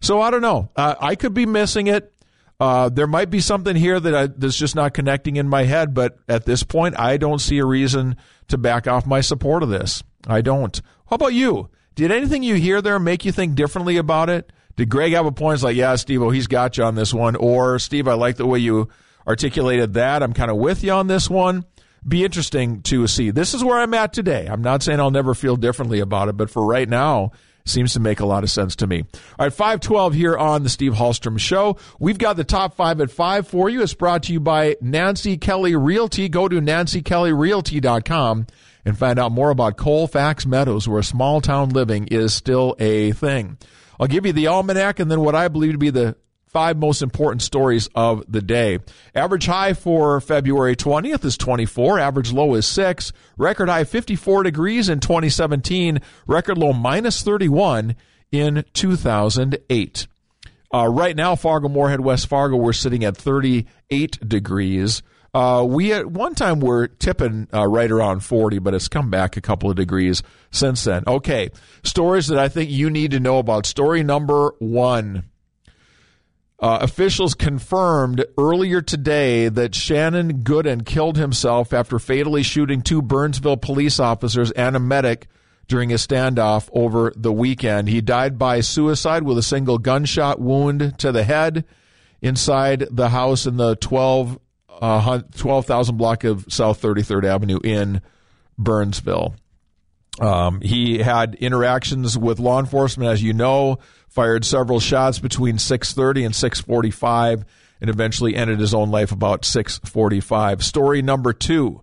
[0.00, 0.70] So I don't know.
[0.76, 2.13] Uh, I could be missing it.
[2.60, 5.92] Uh, there might be something here that I, that's just not connecting in my head,
[5.92, 8.16] but at this point, I don't see a reason
[8.48, 10.02] to back off my support of this.
[10.26, 10.80] I don't.
[11.06, 11.68] How about you?
[11.94, 14.52] Did anything you hear there make you think differently about it?
[14.76, 15.54] Did Greg have a point?
[15.54, 17.36] It's like, yeah, Steve, oh, he's got you on this one.
[17.36, 18.88] Or, Steve, I like the way you
[19.26, 20.22] articulated that.
[20.22, 21.64] I'm kind of with you on this one.
[22.06, 23.30] Be interesting to see.
[23.30, 24.46] This is where I'm at today.
[24.46, 27.32] I'm not saying I'll never feel differently about it, but for right now,
[27.66, 29.04] seems to make a lot of sense to me.
[29.38, 31.78] All right, 512 here on the Steve Hallstrom Show.
[31.98, 33.82] We've got the top five at five for you.
[33.82, 36.28] It's brought to you by Nancy Kelly Realty.
[36.28, 38.46] Go to nancykellyrealty.com
[38.84, 43.56] and find out more about Colfax Meadows, where small town living is still a thing.
[43.98, 46.16] I'll give you the almanac and then what I believe to be the
[46.54, 48.78] five most important stories of the day.
[49.12, 51.98] Average high for February 20th is 24.
[51.98, 53.12] Average low is 6.
[53.36, 56.00] Record high 54 degrees in 2017.
[56.28, 57.96] Record low minus 31
[58.30, 60.06] in 2008.
[60.72, 65.02] Uh, right now, Fargo Moorhead, West Fargo, we're sitting at 38 degrees.
[65.34, 69.36] Uh, we at one time were tipping uh, right around 40, but it's come back
[69.36, 71.02] a couple of degrees since then.
[71.08, 71.50] Okay,
[71.82, 73.66] stories that I think you need to know about.
[73.66, 75.24] Story number one.
[76.64, 83.58] Uh, officials confirmed earlier today that Shannon Gooden killed himself after fatally shooting two Burnsville
[83.58, 85.26] police officers and a medic
[85.68, 87.90] during a standoff over the weekend.
[87.90, 91.66] He died by suicide with a single gunshot wound to the head
[92.22, 94.38] inside the house in the 12
[94.70, 98.00] uh, 12,000 block of South 33rd Avenue in
[98.56, 99.34] Burnsville.
[100.18, 103.80] Um, he had interactions with law enforcement, as you know,
[104.14, 107.44] fired several shots between 6:30 and 6:45
[107.80, 110.62] and eventually ended his own life about 6:45.
[110.62, 111.80] Story number 2.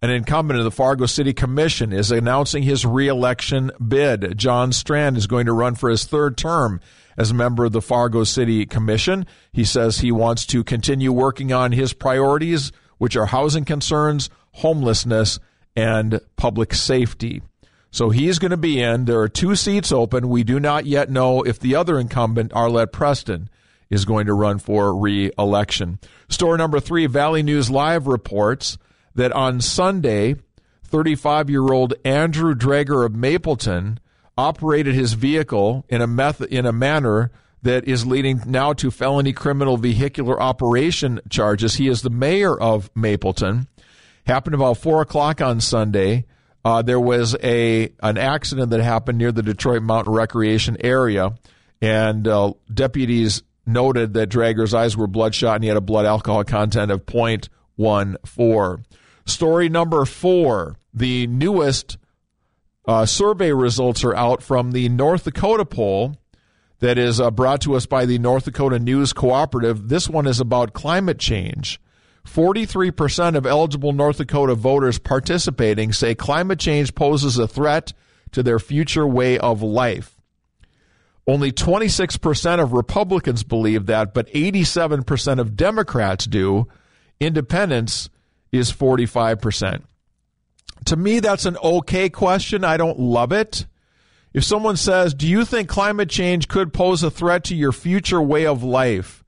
[0.00, 4.36] An incumbent of the Fargo City Commission is announcing his reelection bid.
[4.36, 6.80] John Strand is going to run for his third term
[7.18, 9.26] as a member of the Fargo City Commission.
[9.52, 15.38] He says he wants to continue working on his priorities, which are housing concerns, homelessness,
[15.76, 17.42] and public safety.
[17.94, 19.04] So he's going to be in.
[19.04, 20.28] There are two seats open.
[20.28, 23.48] We do not yet know if the other incumbent, Arlette Preston,
[23.88, 26.00] is going to run for re election.
[26.28, 28.78] Story number three Valley News Live reports
[29.14, 30.34] that on Sunday,
[30.82, 34.00] 35 year old Andrew Drager of Mapleton
[34.36, 37.30] operated his vehicle in a, method, in a manner
[37.62, 41.76] that is leading now to felony criminal vehicular operation charges.
[41.76, 43.68] He is the mayor of Mapleton.
[44.26, 46.24] Happened about 4 o'clock on Sunday
[46.64, 51.34] uh, there was a an accident that happened near the Detroit Mountain Recreation area,
[51.82, 56.44] and uh, deputies noted that Drager's eyes were bloodshot and he had a blood alcohol
[56.44, 58.84] content of 0.14.
[59.26, 61.98] Story number four: the newest
[62.86, 66.16] uh, survey results are out from the North Dakota poll
[66.80, 69.88] that is uh, brought to us by the North Dakota News Cooperative.
[69.88, 71.80] This one is about climate change.
[72.26, 77.92] 43% of eligible North Dakota voters participating say climate change poses a threat
[78.32, 80.20] to their future way of life.
[81.26, 86.68] Only 26% of Republicans believe that, but 87% of Democrats do.
[87.20, 88.10] Independents
[88.52, 89.82] is 45%.
[90.86, 92.64] To me, that's an okay question.
[92.64, 93.66] I don't love it.
[94.34, 98.20] If someone says, Do you think climate change could pose a threat to your future
[98.20, 99.24] way of life?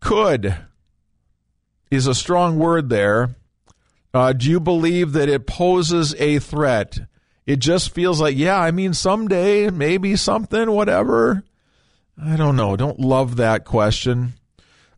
[0.00, 0.56] Could
[1.90, 3.30] is a strong word there.
[4.12, 6.98] Uh, do you believe that it poses a threat?
[7.46, 11.44] It just feels like, yeah, I mean, someday, maybe something, whatever.
[12.22, 12.76] I don't know.
[12.76, 14.34] Don't love that question.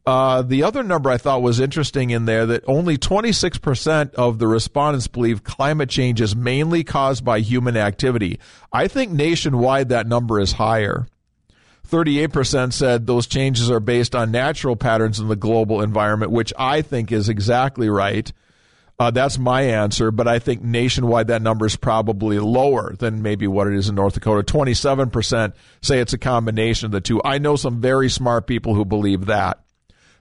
[0.07, 4.49] Uh, the other number I thought was interesting in there that only 26% of the
[4.49, 8.41] respondents believe climate change is mainly caused by human activity.
[8.73, 11.07] I think nationwide that number is higher.
[11.91, 16.83] 38% said those changes are based on natural patterns in the global environment, which I
[16.83, 18.33] think is exactly right.
[19.01, 23.47] Uh, that's my answer, but I think nationwide that number is probably lower than maybe
[23.47, 24.43] what it is in North Dakota.
[24.43, 27.21] 27% say it's a combination of the two.
[27.25, 29.59] I know some very smart people who believe that,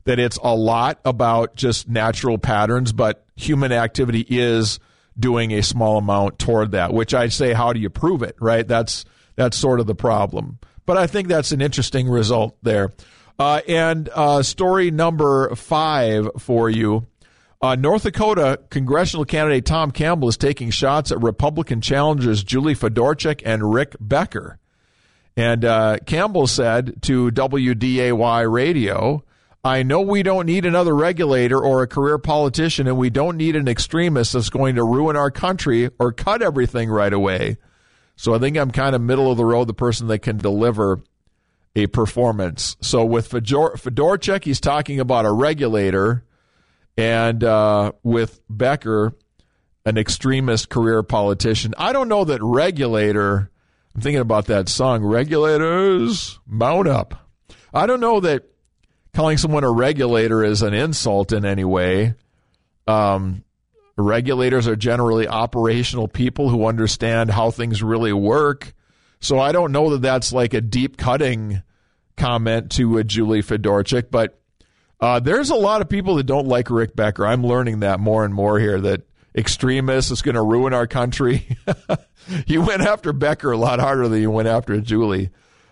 [0.05, 4.79] that it's a lot about just natural patterns, but human activity is
[5.19, 8.65] doing a small amount toward that, which I'd say, how do you prove it, right?
[8.65, 9.03] That's,
[9.35, 10.57] that's sort of the problem.
[10.89, 12.91] But I think that's an interesting result there.
[13.37, 17.05] Uh, and uh, story number five for you
[17.61, 23.43] uh, North Dakota congressional candidate Tom Campbell is taking shots at Republican challengers Julie Fedorchak
[23.45, 24.57] and Rick Becker.
[25.37, 29.23] And uh, Campbell said to WDAY radio,
[29.63, 33.55] I know we don't need another regulator or a career politician, and we don't need
[33.55, 37.57] an extremist that's going to ruin our country or cut everything right away.
[38.19, 41.01] So I think I'm kind of middle of the road, the person that can deliver
[41.73, 42.75] a performance.
[42.81, 46.25] So with Fedor- Fedorchak, he's talking about a regulator
[46.97, 49.15] and uh, with Becker,
[49.85, 51.73] an extremist career politician.
[51.77, 53.51] I don't know that regulator.
[53.95, 57.29] I'm thinking about that song, Regulators Mount Up.
[57.73, 58.43] I don't know that
[59.13, 62.15] calling someone a regulator is an insult in any way.
[62.85, 63.45] Um,
[63.99, 68.73] regulators are generally operational people who understand how things really work.
[69.19, 71.63] So I don't know that that's like a deep cutting
[72.17, 74.39] comment to a Julie Fedorchak, but
[75.01, 77.25] uh, there's a lot of people that don't like Rick Becker.
[77.25, 79.03] I'm learning that more and more here that
[79.35, 81.57] extremists is going to ruin our country.
[82.47, 85.29] you went after Becker a lot harder than you went after Julie.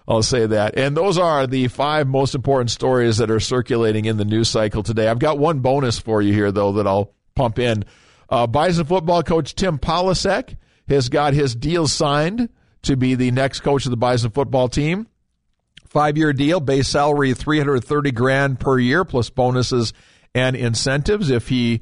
[0.08, 0.78] I'll say that.
[0.78, 4.82] And those are the five most important stories that are circulating in the news cycle
[4.82, 5.10] today.
[5.10, 7.84] I've got one bonus for you here, though, that I'll pump in.
[8.30, 12.50] Uh, Bison football coach Tim Polasek has got his deal signed
[12.84, 15.08] to be the next coach of the Bison football team.
[15.88, 19.94] Five year deal, base salary 330 grand per year plus bonuses
[20.36, 21.30] and incentives.
[21.30, 21.82] If he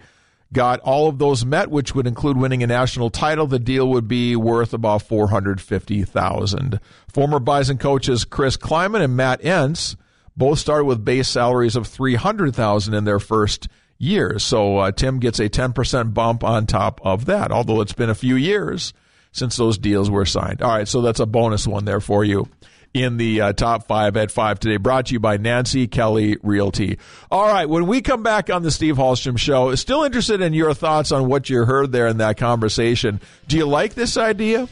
[0.54, 4.08] got all of those met, which would include winning a national title, the deal would
[4.08, 6.80] be worth about 450,000.
[7.12, 9.96] Former Bison coaches Chris Klieman and Matt Entz
[10.38, 13.68] both started with base salaries of 300,000 in their first
[13.98, 14.40] year.
[14.40, 18.16] So uh, Tim gets a 10% bump on top of that, although it's been a
[18.16, 18.94] few years
[19.32, 20.62] since those deals were signed.
[20.62, 22.48] All right, so that's a bonus one there for you
[22.96, 24.78] in the uh, top five at five today.
[24.78, 26.98] Brought to you by Nancy Kelly Realty.
[27.30, 30.74] All right, when we come back on the Steve Hallstrom Show, still interested in your
[30.74, 33.20] thoughts on what you heard there in that conversation.
[33.48, 34.70] Do you like this idea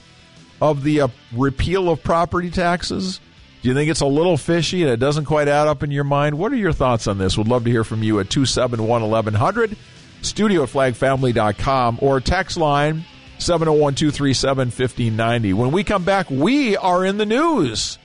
[0.62, 3.20] of the uh, repeal of property taxes?
[3.64, 6.03] Do you think it's a little fishy and it doesn't quite add up in your
[6.03, 6.38] mind?
[6.38, 7.38] What are your thoughts on this?
[7.38, 9.77] We'd love to hear from you at 271 1100,
[10.22, 13.06] studio at flagfamily.com, or text line
[13.40, 15.53] 701 237 1590.
[15.53, 17.98] When we come back, we are in the news.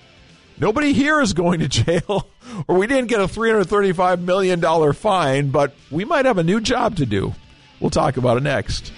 [0.61, 2.29] Nobody here is going to jail,
[2.69, 6.95] or we didn't get a $335 million fine, but we might have a new job
[6.99, 7.35] to do.
[7.81, 8.93] We'll talk about it next.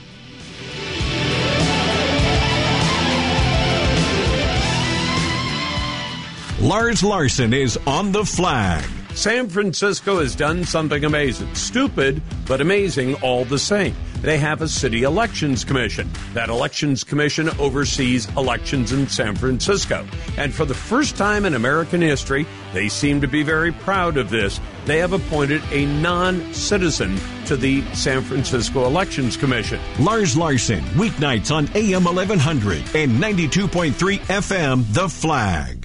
[6.60, 8.84] Lars Larson is on the flag.
[9.14, 11.54] San Francisco has done something amazing.
[11.54, 13.94] Stupid, but amazing all the same.
[14.20, 16.10] They have a city elections commission.
[16.34, 20.06] That elections commission oversees elections in San Francisco.
[20.36, 24.28] And for the first time in American history, they seem to be very proud of
[24.28, 24.60] this.
[24.84, 29.80] They have appointed a non citizen to the San Francisco Elections Commission.
[29.98, 35.79] Lars Larson, weeknights on AM 1100 and 92.3 FM, The Flag.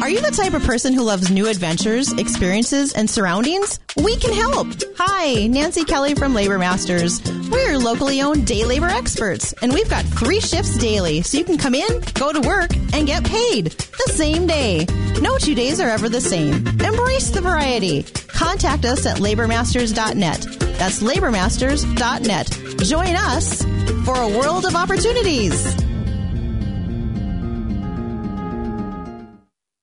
[0.00, 3.78] Are you the type of person who loves new adventures, experiences, and surroundings?
[3.96, 4.68] We can help.
[4.96, 7.20] Hi, Nancy Kelly from Labor Masters.
[7.50, 11.58] We're locally owned day labor experts, and we've got three shifts daily, so you can
[11.58, 14.86] come in, go to work, and get paid the same day.
[15.20, 16.66] No two days are ever the same.
[16.66, 18.04] Embrace the variety.
[18.28, 20.40] Contact us at labormasters.net.
[20.78, 22.78] That's labormasters.net.
[22.86, 23.62] Join us
[24.06, 25.89] for a world of opportunities.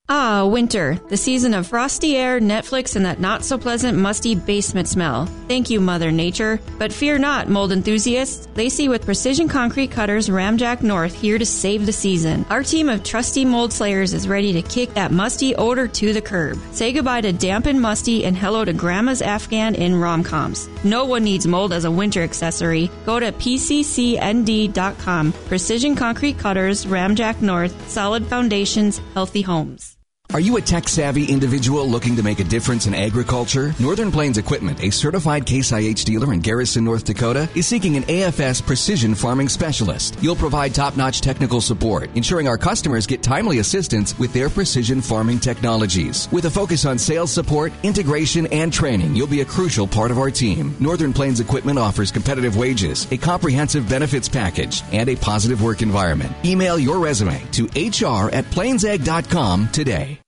[0.09, 4.87] Ah, winter, the season of frosty air, Netflix, and that not so pleasant, musty basement
[4.87, 5.25] smell.
[5.49, 6.61] Thank you, Mother Nature.
[6.77, 8.47] But fear not, mold enthusiasts.
[8.55, 12.45] Lacey with Precision Concrete Cutters Ramjack North here to save the season.
[12.49, 16.21] Our team of trusty mold slayers is ready to kick that musty odor to the
[16.21, 16.57] curb.
[16.71, 20.69] Say goodbye to damp and musty and hello to Grandma's Afghan in romcoms.
[20.85, 22.89] No one needs mold as a winter accessory.
[23.05, 25.33] Go to pccnd.com.
[25.33, 27.89] Precision Concrete Cutters Ramjack North.
[27.89, 29.96] Solid foundations, healthy homes.
[30.33, 33.73] Are you a tech savvy individual looking to make a difference in agriculture?
[33.79, 38.03] Northern Plains Equipment, a certified Case IH dealer in Garrison, North Dakota, is seeking an
[38.03, 40.17] AFS precision farming specialist.
[40.21, 45.01] You'll provide top notch technical support, ensuring our customers get timely assistance with their precision
[45.01, 46.27] farming technologies.
[46.31, 50.19] With a focus on sales support, integration, and training, you'll be a crucial part of
[50.19, 50.75] our team.
[50.81, 56.33] Northern Plains Equipment offers competitive wages, a comprehensive benefits package, and a positive work environment.
[56.43, 60.19] Email your resume to hr at plainsegg.com today.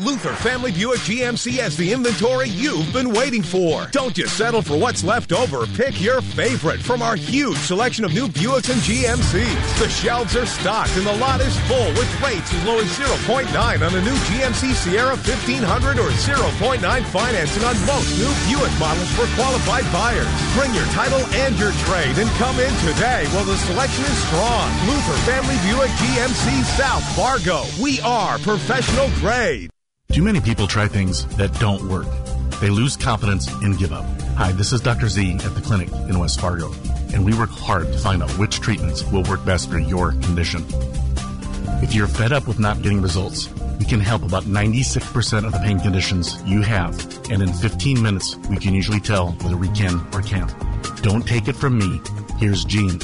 [0.00, 3.86] Luther Family Buick GMC has the inventory you've been waiting for.
[3.92, 5.66] Don't just settle for what's left over.
[5.72, 9.78] Pick your favorite from our huge selection of new Buicks and GMCs.
[9.78, 13.48] The shelves are stocked and the lot is full with rates as low as 0.9
[13.56, 19.24] on the new GMC Sierra 1500 or 0.9 financing on most new Buick models for
[19.32, 20.28] qualified buyers.
[20.58, 24.68] Bring your title and your trade and come in today while the selection is strong.
[24.84, 27.64] Luther Family Buick GMC South Fargo.
[27.80, 29.70] We are professional grade.
[30.12, 32.06] Too many people try things that don't work.
[32.60, 34.04] They lose confidence and give up.
[34.36, 35.08] Hi, this is Dr.
[35.08, 36.72] Z at the clinic in West Fargo,
[37.12, 40.64] and we work hard to find out which treatments will work best for your condition.
[41.82, 45.58] If you're fed up with not getting results, we can help about 96% of the
[45.58, 46.98] pain conditions you have,
[47.30, 50.52] and in 15 minutes, we can usually tell whether we can or can't.
[51.02, 52.00] Don't take it from me.
[52.38, 53.00] Here's Gene.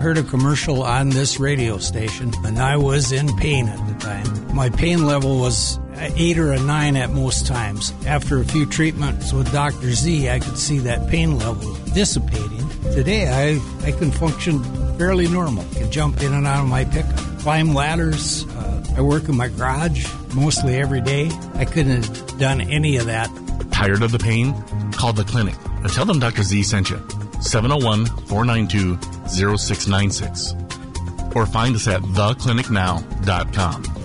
[0.00, 4.54] Heard a commercial on this radio station, and I was in pain at the time.
[4.54, 7.92] My pain level was eight or a nine at most times.
[8.06, 9.92] After a few treatments with Dr.
[9.92, 12.68] Z, I could see that pain level dissipating.
[12.92, 14.62] Today, I, I can function
[14.98, 15.64] fairly normal.
[15.72, 18.46] I can jump in and out of my pickup, climb ladders.
[18.46, 21.28] Uh, I work in my garage mostly every day.
[21.54, 23.28] I couldn't have done any of that.
[23.72, 24.54] Tired of the pain?
[24.92, 26.44] Call the clinic and tell them Dr.
[26.44, 26.96] Z sent you.
[27.40, 28.96] 701 492
[29.28, 30.54] 0696.
[31.34, 33.97] Or find us at theclinicnow.com.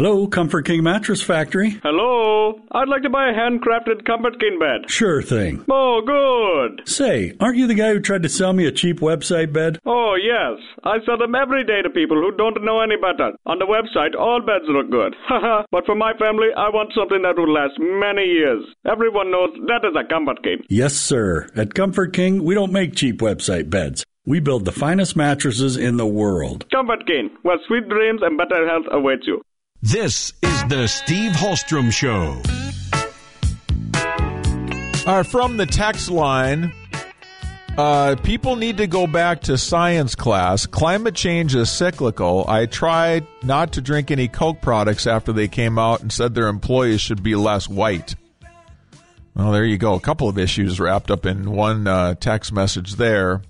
[0.00, 1.78] Hello, Comfort King Mattress Factory.
[1.82, 4.90] Hello, I'd like to buy a handcrafted Comfort King bed.
[4.90, 5.62] Sure thing.
[5.70, 6.88] Oh, good.
[6.88, 9.78] Say, aren't you the guy who tried to sell me a cheap website bed?
[9.84, 10.58] Oh, yes.
[10.84, 13.32] I sell them every day to people who don't know any better.
[13.44, 15.14] On the website, all beds look good.
[15.28, 18.64] Haha, but for my family, I want something that will last many years.
[18.90, 20.64] Everyone knows that is a Comfort King.
[20.70, 21.46] Yes, sir.
[21.54, 24.06] At Comfort King, we don't make cheap website beds.
[24.24, 26.64] We build the finest mattresses in the world.
[26.70, 29.42] Comfort King, where sweet dreams and better health awaits you.
[29.82, 32.42] This is the Steve Hallstrom Show.
[35.06, 36.74] Right, from the text line,
[37.78, 40.66] uh, people need to go back to science class.
[40.66, 42.44] Climate change is cyclical.
[42.46, 46.48] I tried not to drink any Coke products after they came out and said their
[46.48, 48.16] employees should be less white.
[49.34, 49.94] Well, there you go.
[49.94, 53.40] A couple of issues wrapped up in one uh, text message there.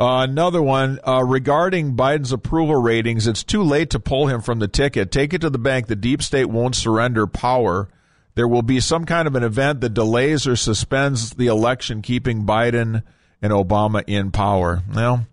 [0.00, 3.26] Uh, another one uh, regarding Biden's approval ratings.
[3.26, 5.12] It's too late to pull him from the ticket.
[5.12, 5.88] Take it to the bank.
[5.88, 7.86] The deep state won't surrender power.
[8.34, 12.46] There will be some kind of an event that delays or suspends the election, keeping
[12.46, 13.02] Biden
[13.42, 14.82] and Obama in power.
[14.88, 15.26] Now,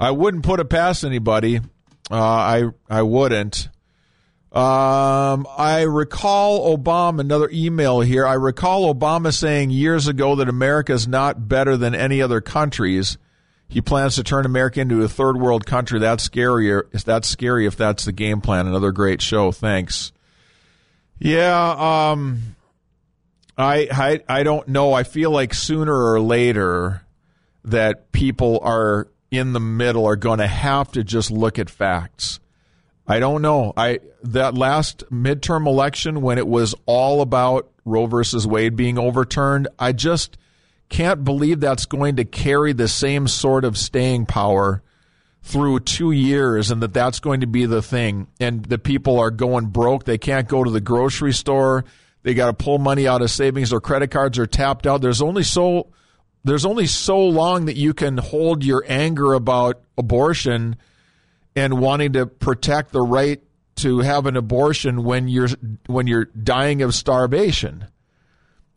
[0.00, 1.58] I wouldn't put it past anybody.
[2.10, 3.68] Uh, I I wouldn't.
[4.50, 8.26] Um, I recall Obama, another email here.
[8.26, 13.18] I recall Obama saying years ago that America is not better than any other countries.
[13.68, 15.98] He plans to turn America into a third world country.
[15.98, 16.90] That's scarier.
[17.04, 18.66] That scary if that's the game plan?
[18.66, 19.52] Another great show.
[19.52, 20.12] Thanks.
[21.18, 22.56] Yeah, um,
[23.56, 24.92] I, I I don't know.
[24.92, 27.02] I feel like sooner or later
[27.64, 32.38] that people are in the middle are going to have to just look at facts.
[33.08, 33.72] I don't know.
[33.76, 39.68] I that last midterm election when it was all about Roe versus Wade being overturned,
[39.78, 40.36] I just
[40.88, 44.82] can't believe that's going to carry the same sort of staying power
[45.42, 48.26] through two years and that that's going to be the thing.
[48.40, 50.04] And the people are going broke.
[50.04, 51.84] They can't go to the grocery store.
[52.22, 53.72] They got to pull money out of savings.
[53.72, 55.00] or credit cards are tapped out.
[55.00, 55.88] There's only so
[56.42, 60.76] there's only so long that you can hold your anger about abortion
[61.56, 63.42] and wanting to protect the right
[63.76, 65.48] to have an abortion when you're
[65.86, 67.86] when you're dying of starvation.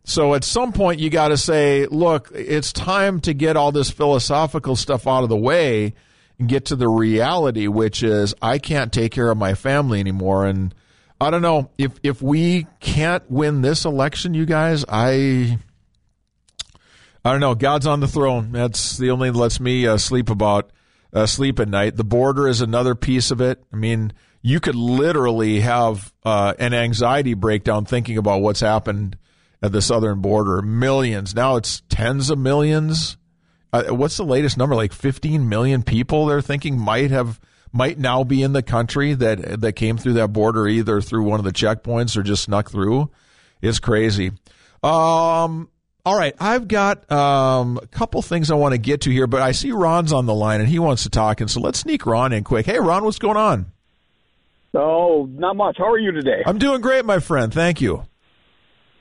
[0.09, 3.91] So at some point, you got to say, look, it's time to get all this
[3.91, 5.93] philosophical stuff out of the way
[6.39, 10.47] and get to the reality, which is I can't take care of my family anymore.
[10.47, 10.73] And
[11.21, 15.59] I don't know if if we can't win this election, you guys, I
[17.23, 17.53] I don't know.
[17.53, 18.51] God's on the throne.
[18.51, 20.71] That's the only that lets me uh, sleep about
[21.13, 21.97] uh, sleep at night.
[21.97, 23.63] The border is another piece of it.
[23.71, 29.15] I mean, you could literally have uh, an anxiety breakdown thinking about what's happened
[29.61, 30.61] at the southern border.
[30.61, 31.35] Millions.
[31.35, 33.17] Now it's tens of millions.
[33.71, 34.75] Uh, what's the latest number?
[34.75, 37.39] Like 15 million people they're thinking might have
[37.71, 41.39] might now be in the country that that came through that border either through one
[41.39, 43.11] of the checkpoints or just snuck through.
[43.61, 44.31] It's crazy.
[44.81, 45.69] Um,
[46.05, 49.41] all right, I've got um, a couple things I want to get to here, but
[49.41, 52.05] I see Ron's on the line and he wants to talk, and so let's sneak
[52.05, 52.65] Ron in quick.
[52.65, 53.67] Hey, Ron, what's going on?
[54.73, 55.77] Oh, not much.
[55.77, 56.43] How are you today?
[56.45, 57.53] I'm doing great, my friend.
[57.53, 58.05] Thank you.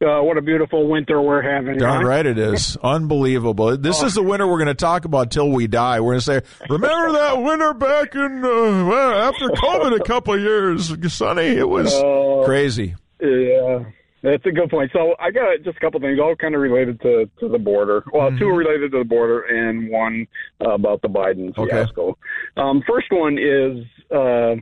[0.01, 1.77] Uh, what a beautiful winter we're having.
[1.79, 2.09] Darn huh?
[2.09, 2.77] right it is.
[2.83, 3.77] Unbelievable.
[3.77, 4.07] This Oh.
[4.07, 6.01] is the winter we're going to talk about till we die.
[6.01, 10.35] We're going to say, remember that winter back in, uh, well, after COVID a couple
[10.35, 11.43] of years, Sonny?
[11.47, 12.95] It was Uh, crazy.
[13.21, 13.81] Yeah,
[14.23, 14.91] that's a good point.
[14.93, 18.05] So I got just a couple things, all kind of related to, to the border.
[18.13, 20.29] Well, two related to the border, and one
[20.65, 21.71] uh, about the Biden Okay.
[21.73, 22.17] fiasco.
[22.57, 23.85] Um, first one is
[24.15, 24.55] uh,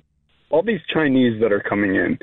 [0.49, 2.19] all these Chinese that are coming in.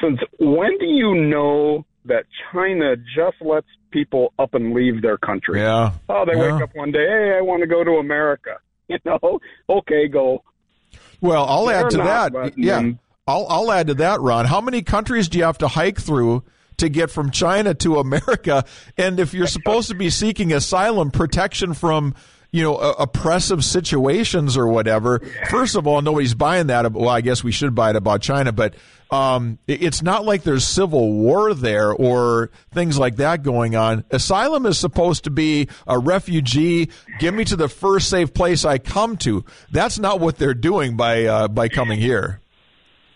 [0.00, 5.60] Since when do you know that China just lets people up and leave their country?
[5.60, 5.92] Yeah.
[6.08, 6.54] Oh, they Yeah.
[6.54, 8.58] wake up one day, hey, I want to go to America.
[8.88, 10.42] You know, okay, go.
[11.22, 12.52] Well, I'll They're add to that.
[12.58, 12.76] Yeah.
[12.82, 14.44] them- I'll, I'll add to that, Ron.
[14.44, 16.42] How many countries do you have to hike through
[16.76, 18.66] to get from China to America?
[18.98, 22.14] And if you're supposed to be seeking asylum, protection from,
[22.52, 26.92] you know, uh, oppressive situations or whatever, first of all, nobody's buying that.
[26.92, 28.74] Well, I guess we should buy it about China, but
[29.14, 34.04] um, it's not like there's civil war there or things like that going on.
[34.10, 36.90] Asylum is supposed to be a refugee.
[37.20, 39.44] Give me to the first safe place I come to.
[39.70, 42.40] That's not what they're doing by uh, by coming here.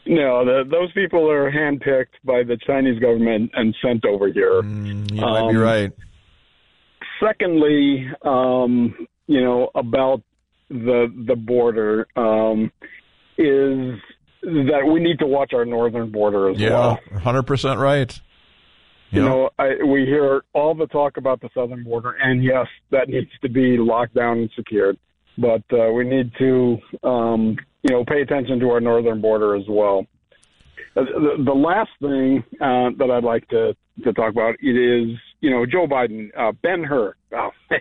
[0.06, 4.62] No, the, those people are handpicked by the Chinese government and sent over here.
[4.62, 5.92] Mm, You might be Um, right.
[7.20, 10.22] Secondly, um, you know about
[10.70, 12.70] the the border um,
[13.36, 13.98] is
[14.42, 16.98] that we need to watch our northern border as well.
[17.10, 18.12] Yeah, hundred percent right.
[19.10, 19.28] You Yeah.
[19.28, 23.30] know, I, we hear all the talk about the southern border, and yes, that needs
[23.42, 24.98] to be locked down and secured.
[25.38, 29.64] But uh, we need to, um, you know, pay attention to our northern border as
[29.68, 30.06] well.
[30.96, 33.74] Uh, The, the last thing uh, that I'd like to,
[34.04, 37.50] to talk about it is, you know, Joe Biden, uh, Ben Hur, oh,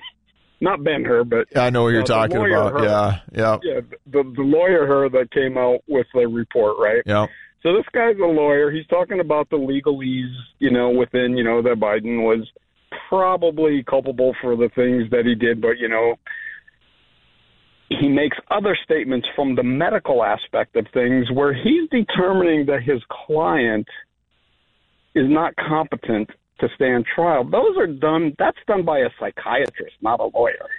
[0.59, 2.73] not Ben Hur, but I know what you're uh, talking about.
[2.73, 2.83] Hur.
[2.83, 7.03] Yeah, yeah, yeah, the the lawyer Hur that came out with the report, right?
[7.05, 7.27] yeah.
[7.63, 8.71] So this guy's a lawyer.
[8.71, 12.47] He's talking about the legalese, you know, within, you know, that Biden was
[13.09, 16.15] probably culpable for the things that he did, but you know,
[17.89, 23.01] he makes other statements from the medical aspect of things where he's determining that his
[23.09, 23.87] client
[25.15, 26.29] is not competent
[26.59, 27.43] to stand trial.
[27.43, 30.69] Those are done that's done by a psychiatrist, not a lawyer.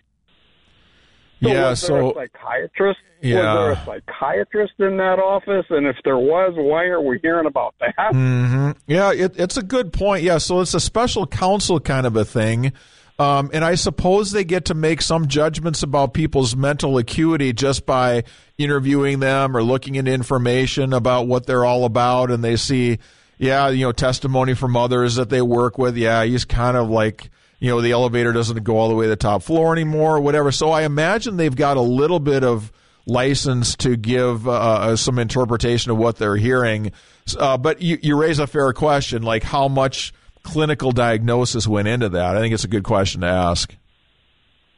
[1.42, 3.00] So Yeah, was there so- a psychiatrist?
[3.20, 3.36] Yeah.
[3.36, 5.66] Was there a psychiatrist in that office?
[5.70, 8.12] And if there was, why are we hearing about that?
[8.12, 10.22] hmm Yeah, it, it's a good point.
[10.22, 12.72] Yeah, so it's a special counsel kind of a thing.
[13.20, 17.84] Um, and I suppose they get to make some judgments about people's mental acuity just
[17.84, 18.22] by
[18.58, 22.30] interviewing them or looking at information about what they're all about.
[22.30, 22.98] And they see,
[23.38, 25.96] yeah, you know, testimony from others that they work with.
[25.96, 29.10] Yeah, he's kind of like, you know, the elevator doesn't go all the way to
[29.10, 30.52] the top floor anymore or whatever.
[30.52, 32.72] So I imagine they've got a little bit of
[33.06, 36.92] license to give uh, some interpretation of what they're hearing.
[37.38, 40.12] Uh, but you, you raise a fair question, like how much
[40.42, 42.36] clinical diagnosis went into that.
[42.36, 43.74] I think it's a good question to ask.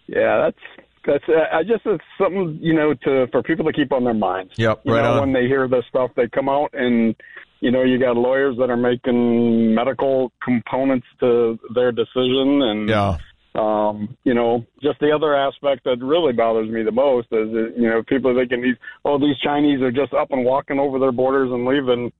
[0.06, 1.24] Yeah, that's that's.
[1.28, 4.52] Uh, I just it's something you know to for people to keep on their minds.
[4.56, 5.20] Yep, You right know, on.
[5.20, 7.14] when they hear this stuff, they come out and
[7.60, 13.18] you know you got lawyers that are making medical components to their decision, and Yeah.
[13.54, 17.74] um, you know, just the other aspect that really bothers me the most is that,
[17.76, 20.98] you know people are thinking these oh these Chinese are just up and walking over
[20.98, 22.12] their borders and leaving,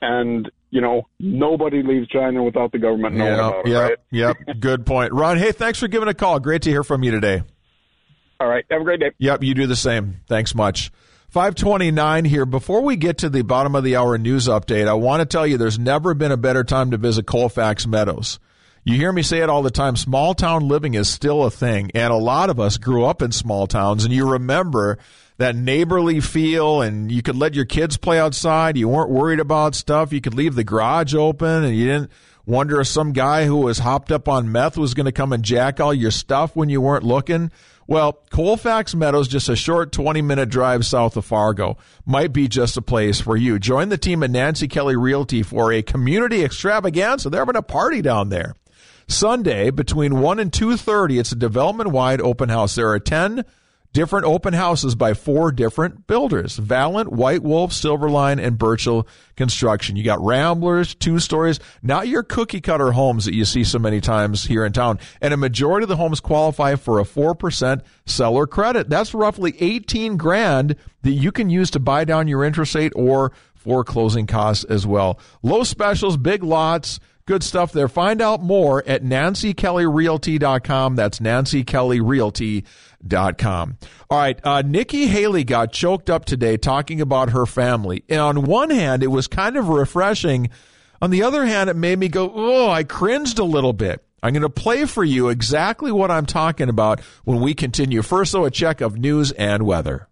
[0.00, 3.70] and you know nobody leaves China without the government knowing Yeah, about it.
[3.70, 3.98] yep, Right?
[4.46, 4.60] yep.
[4.60, 5.12] Good point.
[5.12, 6.38] Ron, hey, thanks for giving a call.
[6.40, 7.42] Great to hear from you today.
[8.38, 8.64] All right.
[8.70, 9.12] Have a great day.
[9.18, 10.20] Yep, you do the same.
[10.28, 10.90] Thanks much.
[11.36, 12.46] 529 here.
[12.46, 15.46] Before we get to the bottom of the hour news update, I want to tell
[15.46, 18.38] you there's never been a better time to visit Colfax Meadows.
[18.84, 19.96] You hear me say it all the time.
[19.96, 21.90] Small town living is still a thing.
[21.94, 24.96] And a lot of us grew up in small towns and you remember
[25.36, 28.78] that neighborly feel and you could let your kids play outside.
[28.78, 30.14] You weren't worried about stuff.
[30.14, 32.10] You could leave the garage open and you didn't
[32.46, 35.42] wonder if some guy who was hopped up on meth was going to come and
[35.42, 37.50] jack all your stuff when you weren't looking.
[37.88, 42.76] Well, Colfax Meadows, just a short 20 minute drive south of Fargo, might be just
[42.76, 43.58] a place for you.
[43.58, 47.30] Join the team at Nancy Kelly Realty for a community extravaganza.
[47.30, 48.54] They're having a party down there.
[49.08, 52.74] Sunday between 1 and 2.30, it's a development-wide open house.
[52.74, 53.44] There are 10
[53.96, 59.06] different open houses by four different builders Valent, White Wolf, Silverline, and Birchall
[59.36, 59.96] Construction.
[59.96, 64.02] You got Ramblers, two stories, not your cookie cutter homes that you see so many
[64.02, 64.98] times here in town.
[65.22, 68.90] And a majority of the homes qualify for a 4% seller credit.
[68.90, 73.32] That's roughly 18 grand that you can use to buy down your interest rate or
[73.54, 75.18] for closing costs as well.
[75.42, 77.88] Low specials, big lots, good stuff there.
[77.88, 80.96] Find out more at nancykellyrealty.com.
[80.96, 83.78] That's nancykellyrealty.com.
[84.08, 84.40] All right.
[84.44, 88.04] Uh, Nikki Haley got choked up today talking about her family.
[88.08, 90.50] And on one hand, it was kind of refreshing.
[91.02, 94.02] On the other hand, it made me go, oh, I cringed a little bit.
[94.22, 98.02] I'm going to play for you exactly what I'm talking about when we continue.
[98.02, 100.08] First, though, a check of news and weather.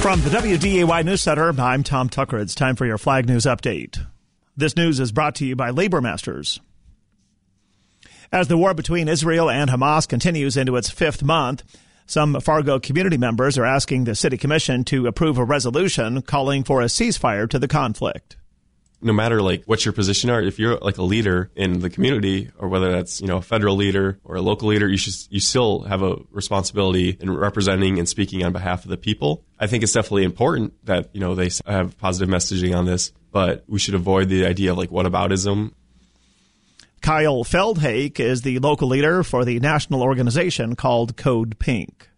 [0.00, 2.38] From the WDAY News Center, I'm Tom Tucker.
[2.38, 4.04] It's time for your Flag News Update.
[4.58, 6.58] This news is brought to you by Labor Masters.
[8.32, 11.62] As the war between Israel and Hamas continues into its fifth month,
[12.06, 16.82] some Fargo community members are asking the City Commission to approve a resolution calling for
[16.82, 18.36] a ceasefire to the conflict
[19.00, 22.50] no matter like what your position are, if you're like a leader in the community,
[22.58, 25.40] or whether that's you know a federal leader or a local leader, you should you
[25.40, 29.44] still have a responsibility in representing and speaking on behalf of the people.
[29.58, 33.64] I think it's definitely important that you know they have positive messaging on this, but
[33.68, 35.72] we should avoid the idea of like whataboutism.
[37.00, 42.08] Kyle Feldhake is the local leader for the national organization called Code Pink.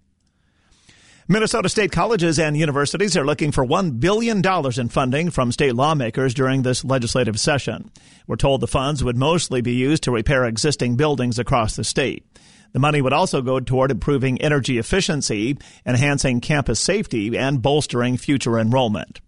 [1.29, 6.35] Minnesota state colleges and universities are looking for $1 billion in funding from state lawmakers
[6.35, 7.89] during this legislative session.
[8.27, 12.27] We're told the funds would mostly be used to repair existing buildings across the state.
[12.73, 15.57] The money would also go toward improving energy efficiency,
[15.87, 19.21] enhancing campus safety, and bolstering future enrollment.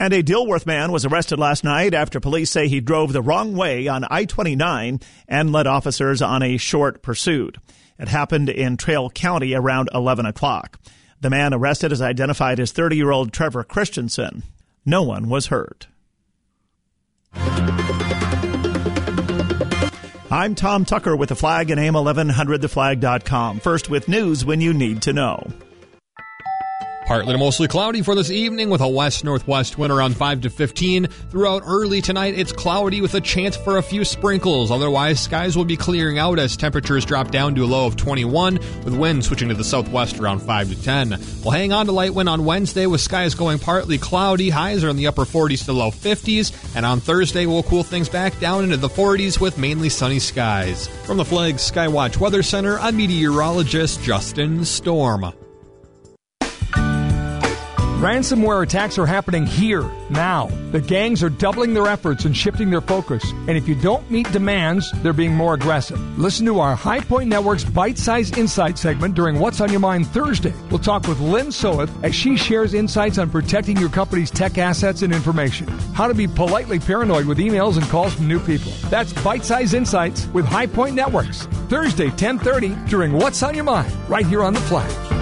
[0.00, 3.54] And a Dilworth man was arrested last night after police say he drove the wrong
[3.54, 4.98] way on I 29
[5.28, 7.58] and led officers on a short pursuit.
[7.98, 10.80] It happened in Traill County around 11 o'clock.
[11.20, 14.42] The man arrested is identified as 30 year old Trevor Christensen.
[14.86, 15.86] No one was hurt.
[20.30, 23.60] I'm Tom Tucker with the flag and AM 1100theflag.com.
[23.60, 25.46] First with news when you need to know.
[27.10, 30.48] Partly to mostly cloudy for this evening with a west northwest wind around 5 to
[30.48, 31.08] 15.
[31.08, 34.70] Throughout early tonight, it's cloudy with a chance for a few sprinkles.
[34.70, 38.60] Otherwise, skies will be clearing out as temperatures drop down to a low of 21,
[38.84, 41.08] with winds switching to the southwest around 5 to 10.
[41.42, 44.48] We'll hang on to light wind on Wednesday with skies going partly cloudy.
[44.48, 46.76] Highs are in the upper 40s to low 50s.
[46.76, 50.86] And on Thursday, we'll cool things back down into the 40s with mainly sunny skies.
[50.86, 55.32] From the Flag Skywatch Weather Center, I'm meteorologist Justin Storm.
[58.00, 60.46] Ransomware attacks are happening here, now.
[60.72, 63.22] The gangs are doubling their efforts and shifting their focus.
[63.30, 66.00] And if you don't meet demands, they're being more aggressive.
[66.18, 70.06] Listen to our High Point Network's Bite Size Insight segment during What's on Your Mind
[70.06, 70.54] Thursday.
[70.70, 75.02] We'll talk with Lynn Soeth as she shares insights on protecting your company's tech assets
[75.02, 75.68] and information.
[75.92, 78.72] How to be politely paranoid with emails and calls from new people.
[78.88, 81.44] That's Bite Size Insights with High Point Networks.
[81.68, 85.19] Thursday, 1030 during What's on Your Mind, right here on The Flag.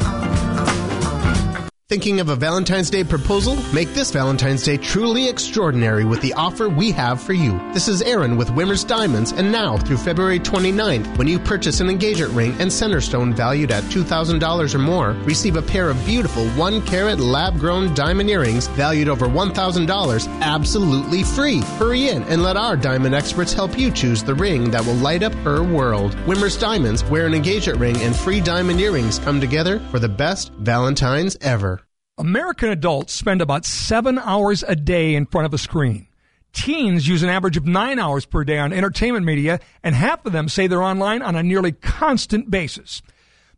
[1.89, 3.57] Thinking of a Valentine's Day proposal?
[3.73, 7.59] Make this Valentine's Day truly extraordinary with the offer we have for you.
[7.73, 11.89] This is Aaron with Wimmer's Diamonds, and now through February 29th, when you purchase an
[11.89, 16.47] engagement ring and center stone valued at $2,000 or more, receive a pair of beautiful
[16.51, 21.63] one carat lab grown diamond earrings valued over $1,000 absolutely free.
[21.79, 25.23] Hurry in and let our diamond experts help you choose the ring that will light
[25.23, 26.15] up her world.
[26.27, 30.53] Wimmer's Diamonds, where an engagement ring and free diamond earrings come together for the best
[30.53, 31.78] Valentine's ever.
[32.19, 36.09] American adults spend about seven hours a day in front of a screen.
[36.53, 40.33] Teens use an average of nine hours per day on entertainment media, and half of
[40.33, 43.03] them say they're online on a nearly constant basis.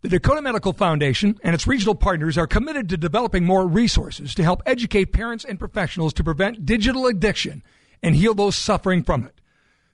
[0.02, 4.42] The Dakota Medical Foundation and its regional partners are committed to developing more resources to
[4.42, 7.62] help educate parents and professionals to prevent digital addiction
[8.02, 9.40] and heal those suffering from it.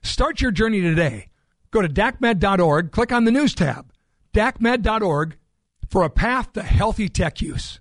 [0.01, 1.29] Start your journey today.
[1.71, 3.91] Go to dakmed.org, click on the news tab,
[4.33, 5.37] dakmed.org,
[5.89, 7.79] for a path to healthy tech use.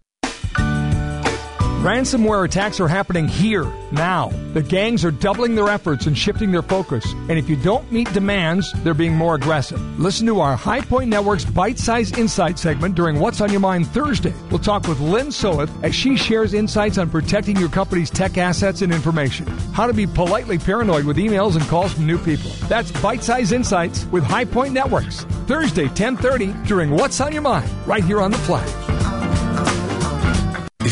[1.80, 4.30] Ransomware attacks are happening here, now.
[4.54, 7.04] The gangs are doubling their efforts and shifting their focus.
[7.28, 9.78] And if you don't meet demands, they're being more aggressive.
[10.00, 13.86] Listen to our High Point Network's Bite Size Insight segment during What's on Your Mind
[13.88, 14.32] Thursday.
[14.50, 18.80] We'll talk with Lynn Soeth as she shares insights on protecting your company's tech assets
[18.80, 19.46] and information.
[19.74, 22.50] How to be politely paranoid with emails and calls from new people.
[22.68, 25.24] That's Bite Size Insights with High Point Networks.
[25.46, 28.95] Thursday, 1030 during What's on Your Mind, right here on The Flag.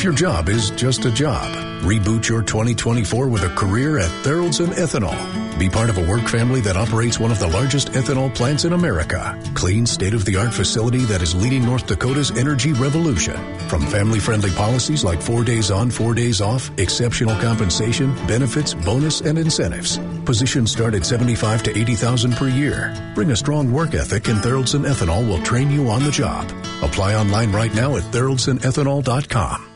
[0.04, 1.50] Your job is just a job,
[1.82, 5.58] reboot your 2024 with a career at Tharaldson Ethanol.
[5.58, 8.74] Be part of a work family that operates one of the largest ethanol plants in
[8.74, 9.40] America.
[9.54, 13.34] Clean, state-of-the-art facility that is leading North Dakota's energy revolution.
[13.70, 19.38] From family-friendly policies like four days on, four days off, exceptional compensation, benefits, bonus, and
[19.38, 19.98] incentives.
[20.26, 22.94] Positions start at 75 to 80,000 per year.
[23.14, 26.46] Bring a strong work ethic and Tharaldson Ethanol will train you on the job.
[26.82, 29.73] Apply online right now at tharaldsonethanol.com.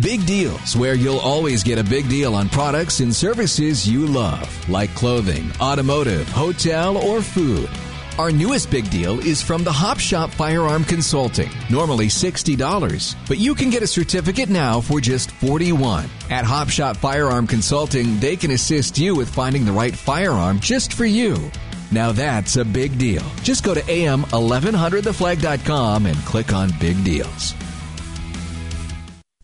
[0.00, 4.68] Big Deals, where you'll always get a big deal on products and services you love,
[4.68, 7.70] like clothing, automotive, hotel, or food.
[8.18, 13.54] Our newest big deal is from the Hop Shop Firearm Consulting, normally $60, but you
[13.54, 16.10] can get a certificate now for just $41.
[16.30, 20.92] At Hop Shop Firearm Consulting, they can assist you with finding the right firearm just
[20.92, 21.50] for you.
[21.90, 23.22] Now that's a big deal.
[23.42, 27.54] Just go to am1100theflag.com and click on big deals.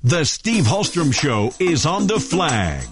[0.05, 2.85] The Steve Hallstrom Show is on the flag.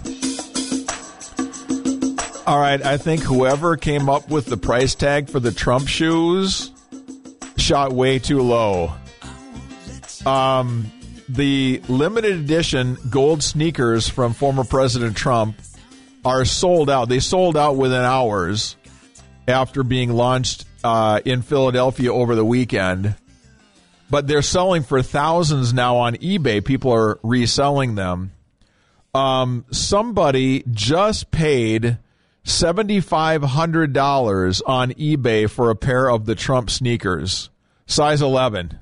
[2.47, 6.71] All right, I think whoever came up with the price tag for the Trump shoes
[7.57, 8.93] shot way too low.
[10.25, 10.89] Um,
[11.27, 15.57] the limited edition gold sneakers from former President Trump
[16.23, 17.09] are sold out.
[17.09, 18.77] They sold out within hours
[19.49, 23.15] after being launched uh, in Philadelphia over the weekend
[24.11, 26.63] but they're selling for thousands now on eBay.
[26.63, 28.33] People are reselling them.
[29.15, 31.97] Um, somebody just paid
[32.45, 37.49] $7,500 on eBay for a pair of the Trump sneakers,
[37.85, 38.77] size 11.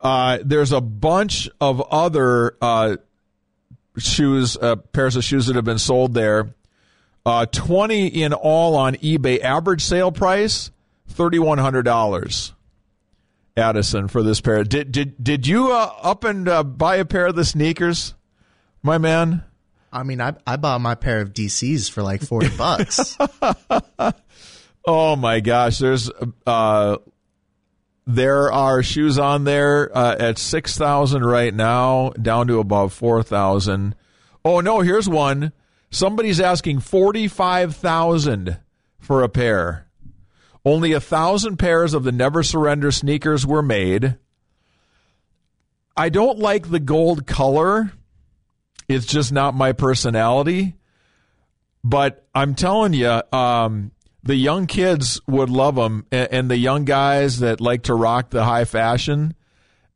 [0.00, 2.96] Uh, there's a bunch of other uh,
[3.96, 6.52] shoes, uh, pairs of shoes that have been sold there.
[7.24, 9.40] Uh, 20 in all on eBay.
[9.40, 10.72] Average sale price,
[11.12, 12.54] $3,100.
[13.56, 14.64] Addison for this pair.
[14.64, 18.14] Did did did you uh, up and uh, buy a pair of the sneakers,
[18.82, 19.42] my man?
[19.92, 23.16] I mean, I I bought my pair of DCs for like forty bucks.
[24.86, 26.10] oh my gosh, there's
[26.46, 26.98] uh,
[28.06, 33.22] there are shoes on there uh, at six thousand right now, down to about four
[33.22, 33.94] thousand.
[34.44, 35.52] Oh no, here's one.
[35.90, 38.58] Somebody's asking forty five thousand
[38.98, 39.85] for a pair.
[40.66, 44.16] Only a thousand pairs of the Never Surrender sneakers were made.
[45.96, 47.92] I don't like the gold color.
[48.88, 50.74] It's just not my personality.
[51.84, 53.92] But I'm telling you, um,
[54.24, 58.30] the young kids would love them, and, and the young guys that like to rock
[58.30, 59.34] the high fashion,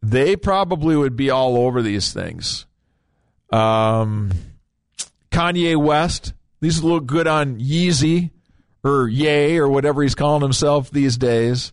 [0.00, 2.64] they probably would be all over these things.
[3.52, 4.30] Um,
[5.32, 8.30] Kanye West, these look good on Yeezy
[8.84, 11.72] or Ye or whatever he's calling himself these days.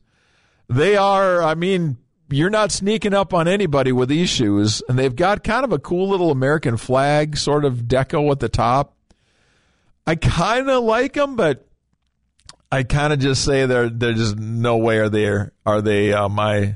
[0.69, 1.97] They are, I mean,
[2.29, 5.79] you're not sneaking up on anybody with these shoes, and they've got kind of a
[5.79, 8.95] cool little American flag sort of deco at the top.
[10.05, 11.67] I kind of like them, but
[12.71, 15.27] I kind of just say they're they're just no way are they
[15.65, 16.75] are they uh, my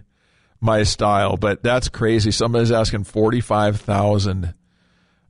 [0.61, 1.37] my style.
[1.37, 2.31] But that's crazy.
[2.31, 4.53] Somebody's asking forty five thousand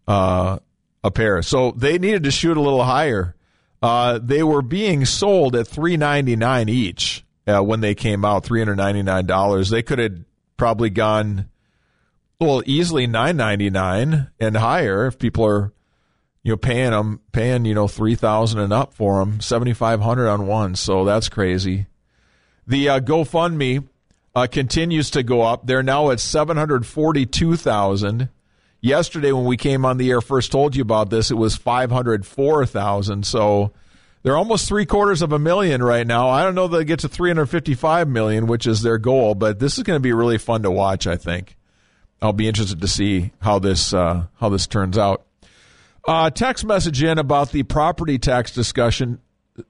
[0.08, 0.60] uh,
[1.04, 3.36] a pair, so they needed to shoot a little higher.
[3.82, 8.44] Uh, they were being sold at three ninety nine each uh, when they came out.
[8.46, 9.70] Three hundred ninety nine dollars.
[9.70, 10.20] They could have
[10.58, 11.50] probably gone
[12.40, 15.74] well easily nine ninety nine and higher if people are
[16.44, 20.02] you know paying them paying you know three thousand and up for them seventy five
[20.02, 20.76] hundred on one.
[20.76, 21.88] So that's crazy.
[22.68, 23.88] The uh, GoFundMe
[24.36, 25.66] uh, continues to go up.
[25.66, 28.30] They're now at seven hundred forty two thousand.
[28.82, 33.26] Yesterday, when we came on the air, first told you about this, it was 504,000.
[33.26, 33.72] So
[34.24, 36.30] they're almost three quarters of a million right now.
[36.30, 39.78] I don't know if they get to 355 million, which is their goal, but this
[39.78, 41.58] is going to be really fun to watch, I think.
[42.22, 45.26] I'll be interested to see how this uh, how this turns out.
[46.08, 49.20] Uh, text message in about the property tax discussion.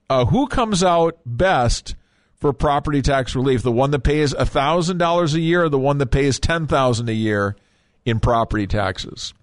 [0.10, 1.96] Uh, who comes out best
[2.36, 3.64] for property tax relief?
[3.64, 7.08] The one that pays thousand dollars a year, or the one that pays ten thousand
[7.08, 7.56] a year?
[8.06, 9.34] In property taxes?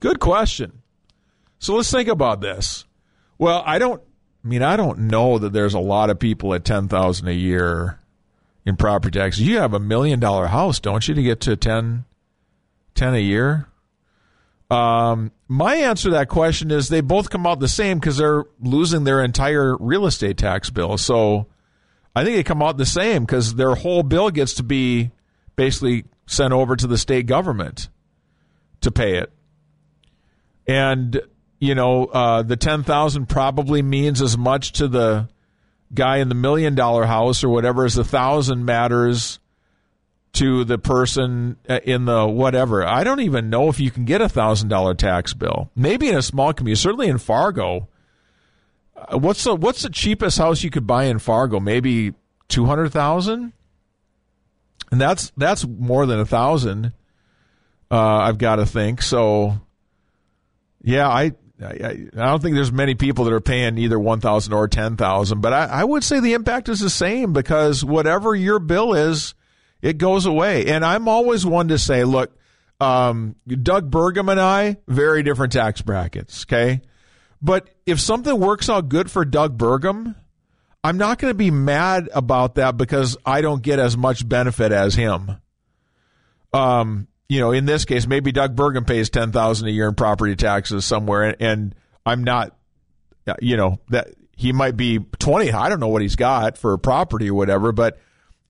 [0.00, 0.82] Good question.
[1.58, 2.84] So let's think about this.
[3.38, 4.02] Well, I don't
[4.44, 7.98] I mean I don't know that there's a lot of people at 10,000 a year
[8.64, 9.46] in property taxes.
[9.46, 12.04] You have a million dollar house, don't you, to get to 10
[12.94, 13.66] 10 a year?
[14.70, 18.44] Um, my answer to that question is they both come out the same because they're
[18.60, 20.96] losing their entire real estate tax bill.
[20.96, 21.46] So
[22.14, 25.10] I think they come out the same because their whole bill gets to be
[25.56, 27.88] basically sent over to the state government
[28.82, 29.32] to pay it.
[30.66, 31.20] And,
[31.58, 35.28] you know, uh, the 10000 probably means as much to the
[35.92, 39.40] guy in the million dollar house or whatever as a thousand matters
[40.32, 42.86] to the person in the whatever.
[42.86, 45.70] I don't even know if you can get a thousand dollar tax bill.
[45.74, 47.88] Maybe in a small community, certainly in Fargo.
[48.94, 51.58] uh, what's the what's the cheapest house you could buy in Fargo?
[51.58, 52.14] Maybe
[52.46, 53.52] two hundred thousand,
[54.92, 56.92] and that's that's more than a thousand.
[57.90, 59.60] Uh, I've got to think so.
[60.82, 61.74] Yeah, I, I
[62.16, 65.40] I don't think there's many people that are paying either one thousand or ten thousand,
[65.40, 69.34] but I, I would say the impact is the same because whatever your bill is,
[69.82, 70.66] it goes away.
[70.66, 72.36] And I'm always one to say, look,
[72.80, 76.44] um, Doug Burgum and I, very different tax brackets.
[76.44, 76.80] Okay.
[77.42, 80.14] But if something works out good for Doug Burgum,
[80.84, 84.72] I'm not going to be mad about that because I don't get as much benefit
[84.72, 85.36] as him.
[86.52, 89.94] Um, you know, in this case, maybe Doug Burgum pays ten thousand a year in
[89.94, 91.74] property taxes somewhere, and, and
[92.04, 92.56] I'm not,
[93.40, 95.52] you know, that he might be twenty.
[95.52, 98.00] I don't know what he's got for property or whatever, but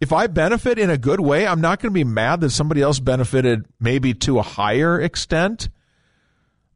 [0.01, 2.81] if I benefit in a good way, I'm not going to be mad that somebody
[2.81, 5.69] else benefited maybe to a higher extent.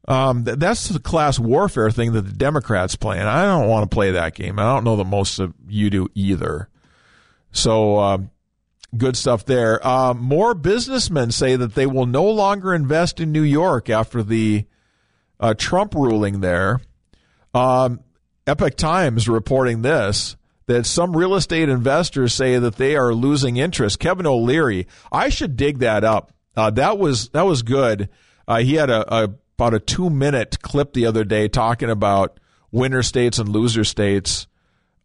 [0.06, 3.90] Um, th- that's the class warfare thing that the Democrats play, and I don't want
[3.90, 4.58] to play that game.
[4.58, 6.68] I don't know that most of you do either.
[7.50, 8.30] So, um,
[8.96, 9.84] good stuff there.
[9.86, 14.66] Uh, more businessmen say that they will no longer invest in New York after the
[15.40, 16.80] uh, Trump ruling there.
[17.52, 18.00] Um,
[18.46, 23.98] Epoch Times reporting this that some real estate investors say that they are losing interest.
[23.98, 26.32] Kevin O'Leary, I should dig that up.
[26.56, 28.08] Uh, that was that was good.
[28.46, 32.38] Uh, he had a, a about a two minute clip the other day talking about
[32.70, 34.46] winner states and loser states.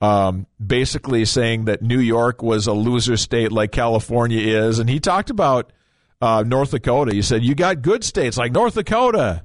[0.02, 5.02] Um, basically saying that New York was a loser state like California is, and he
[5.02, 5.74] talked about
[6.22, 7.14] uh, North Dakota.
[7.14, 9.44] He said you got good states like North Dakota,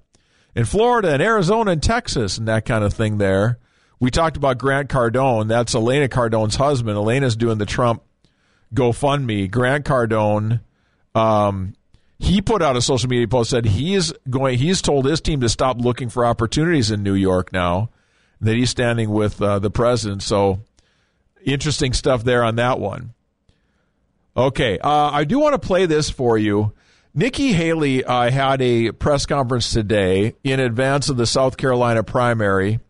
[0.54, 3.58] and Florida, and Arizona, and Texas, and that kind of thing there.
[4.00, 5.48] We talked about Grant Cardone.
[5.48, 6.96] That's Elena Cardone's husband.
[6.96, 8.02] Elena's doing the Trump
[8.74, 9.50] GoFundMe.
[9.50, 10.60] Grant Cardone,
[11.14, 11.74] um,
[12.18, 14.58] he put out a social media post said he's going.
[14.58, 17.90] He's told his team to stop looking for opportunities in New York now.
[18.40, 20.22] That he's standing with uh, the president.
[20.22, 20.60] So
[21.44, 23.14] interesting stuff there on that one.
[24.36, 26.72] Okay, uh, I do want to play this for you.
[27.14, 32.80] Nikki Haley uh, had a press conference today in advance of the South Carolina primary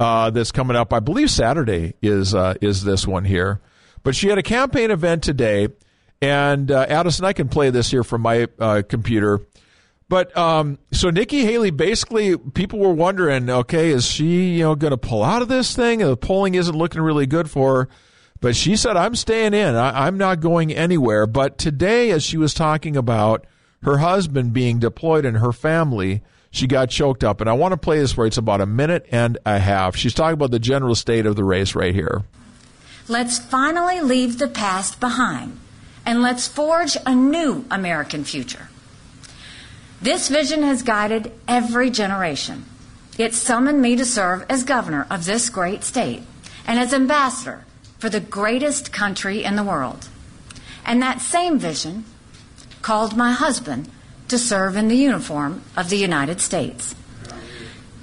[0.00, 0.92] uh, that's coming up.
[0.92, 3.60] I believe Saturday is uh, is this one here.
[4.02, 5.68] But she had a campaign event today,
[6.22, 9.40] and uh, Addison, I can play this here from my uh, computer.
[10.08, 14.92] But um, so Nikki Haley, basically, people were wondering, okay, is she you know going
[14.92, 15.98] to pull out of this thing?
[15.98, 17.88] The polling isn't looking really good for her.
[18.40, 19.74] But she said, I'm staying in.
[19.74, 21.26] I, I'm not going anywhere.
[21.26, 23.46] But today, as she was talking about
[23.82, 27.40] her husband being deployed and her family, she got choked up.
[27.40, 28.26] And I want to play this where.
[28.26, 29.96] It's about a minute and a half.
[29.96, 32.22] She's talking about the general state of the race right here.
[33.08, 35.58] Let's finally leave the past behind
[36.06, 38.68] and let's forge a new American future.
[40.00, 42.64] This vision has guided every generation.
[43.18, 46.22] It summoned me to serve as governor of this great state
[46.66, 47.64] and as ambassador
[47.98, 50.08] for the greatest country in the world.
[50.86, 52.04] And that same vision
[52.80, 53.90] called my husband
[54.28, 56.94] to serve in the uniform of the United States.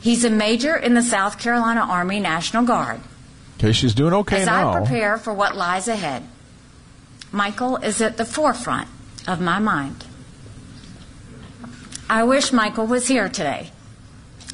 [0.02, 3.00] He's a major in the South Carolina Army National Guard.
[3.58, 4.74] Okay, she's doing okay As now.
[4.74, 6.24] I prepare for what lies ahead,
[7.32, 8.88] Michael is at the forefront
[9.28, 10.05] of my mind.
[12.10, 13.72] I wish Michael was here today,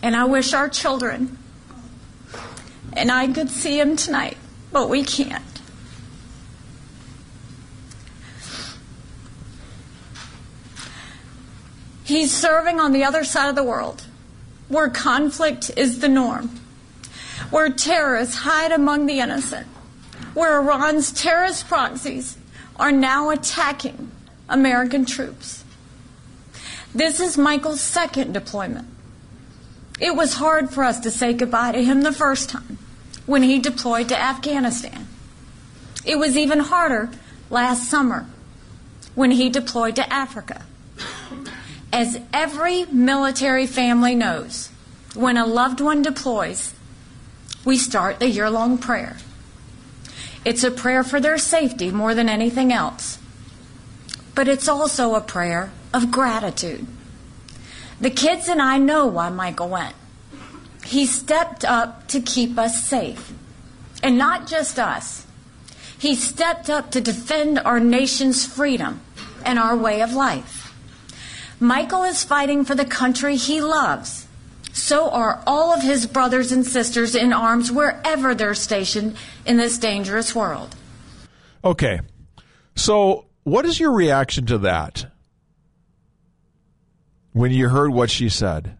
[0.01, 1.37] and I wish our children
[2.93, 4.37] and I could see him tonight,
[4.71, 5.43] but we can't.
[12.03, 14.03] He's serving on the other side of the world,
[14.67, 16.49] where conflict is the norm,
[17.49, 19.67] where terrorists hide among the innocent,
[20.33, 22.37] where Iran's terrorist proxies
[22.77, 24.11] are now attacking
[24.49, 25.60] American troops.
[26.93, 28.87] This is Michael's second deployment.
[29.99, 32.77] It was hard for us to say goodbye to him the first time
[33.25, 35.07] when he deployed to Afghanistan.
[36.03, 37.09] It was even harder
[37.49, 38.25] last summer
[39.15, 40.65] when he deployed to Africa.
[41.93, 44.69] As every military family knows,
[45.13, 46.73] when a loved one deploys,
[47.63, 49.17] we start the year long prayer.
[50.43, 53.19] It's a prayer for their safety more than anything else.
[54.33, 56.85] But it's also a prayer of gratitude.
[57.99, 59.95] The kids and I know why Michael went.
[60.85, 63.31] He stepped up to keep us safe.
[64.03, 65.27] And not just us.
[65.97, 69.01] He stepped up to defend our nation's freedom
[69.45, 70.73] and our way of life.
[71.59, 74.25] Michael is fighting for the country he loves.
[74.73, 79.15] So are all of his brothers and sisters in arms wherever they're stationed
[79.45, 80.75] in this dangerous world.
[81.63, 81.99] Okay.
[82.75, 85.10] So, what is your reaction to that?
[87.33, 88.77] When you heard what she said?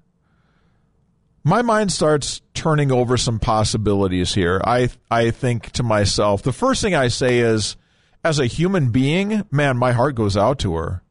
[1.43, 4.61] My mind starts turning over some possibilities here.
[4.63, 7.77] I I think to myself, the first thing I say is,
[8.23, 11.01] as a human being, man, my heart goes out to her.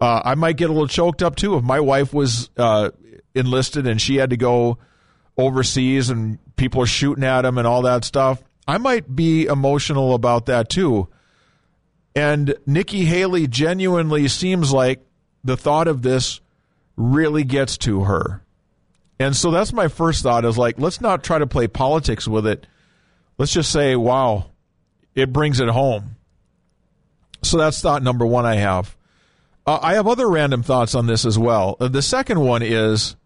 [0.00, 2.90] Uh, I might get a little choked up too if my wife was uh,
[3.34, 4.78] enlisted and she had to go
[5.36, 8.42] overseas and people are shooting at him and all that stuff.
[8.66, 11.08] I might be emotional about that too.
[12.14, 15.07] And Nikki Haley genuinely seems like
[15.48, 16.40] the thought of this
[16.96, 18.42] really gets to her.
[19.18, 22.46] And so that's my first thought is like, let's not try to play politics with
[22.46, 22.66] it.
[23.38, 24.50] Let's just say, wow,
[25.14, 26.16] it brings it home.
[27.42, 28.96] So that's thought number one I have.
[29.66, 31.76] Uh, I have other random thoughts on this as well.
[31.80, 33.16] Uh, the second one is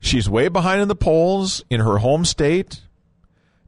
[0.00, 2.80] she's way behind in the polls in her home state.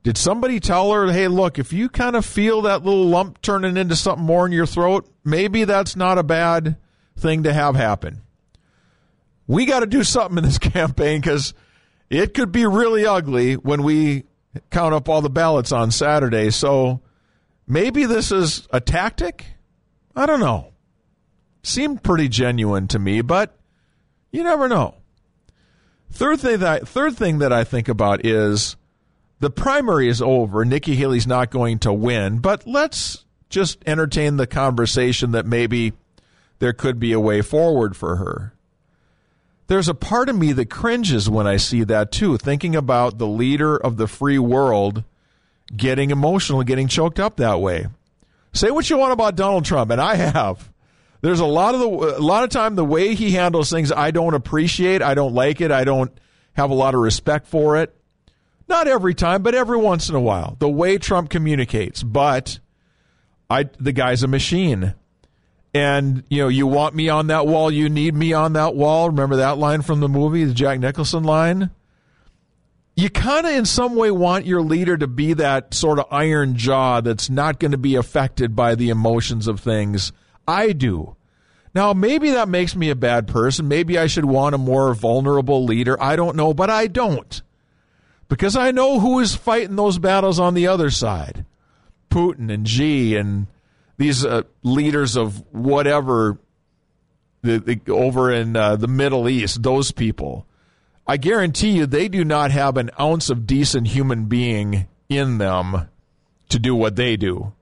[0.03, 3.77] Did somebody tell her, hey, look, if you kind of feel that little lump turning
[3.77, 6.77] into something more in your throat, maybe that's not a bad
[7.17, 8.23] thing to have happen?
[9.47, 11.55] We got to do something in this campaign because
[12.11, 14.25] it could be really ugly when we
[14.71, 16.51] count up all the ballots on Saturday.
[16.51, 17.01] So
[17.67, 19.47] maybe this is a tactic?
[20.15, 20.73] I don't know.
[21.63, 23.57] Seemed pretty genuine to me, but
[24.31, 24.95] you never know.
[26.11, 28.77] Third thing that I, third thing that I think about is
[29.41, 30.65] the primary is over.
[30.65, 35.93] Nikki Haley's not going to win, but let's just entertain the conversation that maybe
[36.59, 38.53] there could be a way forward for her.
[39.69, 43.27] There's a part of me that cringes when I see that too, thinking about the
[43.27, 45.03] leader of the free world
[45.74, 47.87] getting emotional, getting choked up that way.
[48.53, 50.70] Say what you want about Donald Trump, and I have.
[51.20, 54.11] There's a lot of the a lot of time the way he handles things I
[54.11, 56.12] don't appreciate, I don't like it, I don't
[56.55, 57.95] have a lot of respect for it.
[58.69, 60.57] Not every time, but every once in a while.
[60.59, 62.61] The way Trump communicates, but
[63.51, 64.95] I the guy's a machine.
[65.77, 69.11] And you know, you want me on that wall, you need me on that wall.
[69.11, 71.69] Remember that line from the movie, the Jack Nicholson line?
[72.97, 76.57] You kind of, in some way, want your leader to be that sort of iron
[76.57, 80.12] jaw that's not going to be affected by the emotions of things.
[80.48, 81.15] I do.
[81.74, 83.69] Now, maybe that makes me a bad person.
[83.69, 86.03] Maybe I should want a more vulnerable leader.
[86.03, 87.43] I don't know, but I don't.
[88.31, 91.44] Because I know who is fighting those battles on the other side
[92.11, 93.47] Putin and Xi and
[93.97, 96.39] these uh, leaders of whatever
[97.43, 100.47] the, the, over in uh, the Middle East, those people.
[101.06, 105.89] I guarantee you they do not have an ounce of decent human being in them
[106.48, 107.52] to do what they do.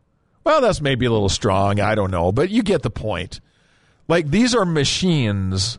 [0.45, 1.81] Well, that's maybe a little strong.
[1.81, 2.33] I don't know.
[2.33, 3.41] But you get the point.
[4.09, 5.79] Like, these are machines.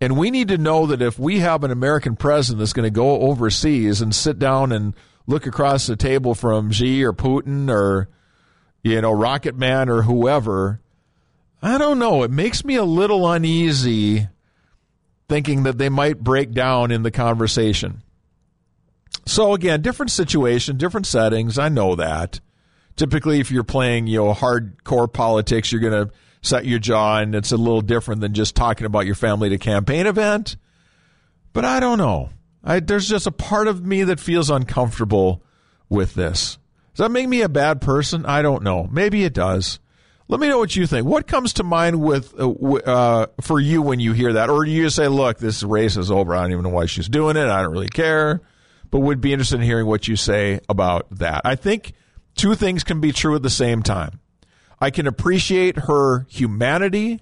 [0.00, 2.90] And we need to know that if we have an American president that's going to
[2.90, 4.94] go overseas and sit down and
[5.26, 8.08] look across the table from Xi or Putin or,
[8.84, 10.80] you know, Rocket Man or whoever,
[11.60, 12.22] I don't know.
[12.22, 14.28] It makes me a little uneasy
[15.28, 18.02] thinking that they might break down in the conversation.
[19.26, 21.58] So again, different situation, different settings.
[21.58, 22.40] I know that.
[22.94, 27.34] Typically, if you're playing, you know, hardcore politics, you're going to set your jaw, and
[27.34, 30.56] it's a little different than just talking about your family to campaign event.
[31.54, 32.30] But I don't know.
[32.62, 35.42] I, there's just a part of me that feels uncomfortable
[35.88, 36.58] with this.
[36.94, 38.24] Does that make me a bad person?
[38.24, 38.88] I don't know.
[38.90, 39.80] Maybe it does.
[40.28, 41.06] Let me know what you think.
[41.06, 44.70] What comes to mind with uh, uh, for you when you hear that, or do
[44.70, 46.34] you say, "Look, this race is over.
[46.34, 47.46] I don't even know why she's doing it.
[47.46, 48.40] I don't really care."
[48.90, 51.42] But would be interested in hearing what you say about that.
[51.44, 51.94] I think
[52.36, 54.20] two things can be true at the same time.
[54.80, 57.20] I can appreciate her humanity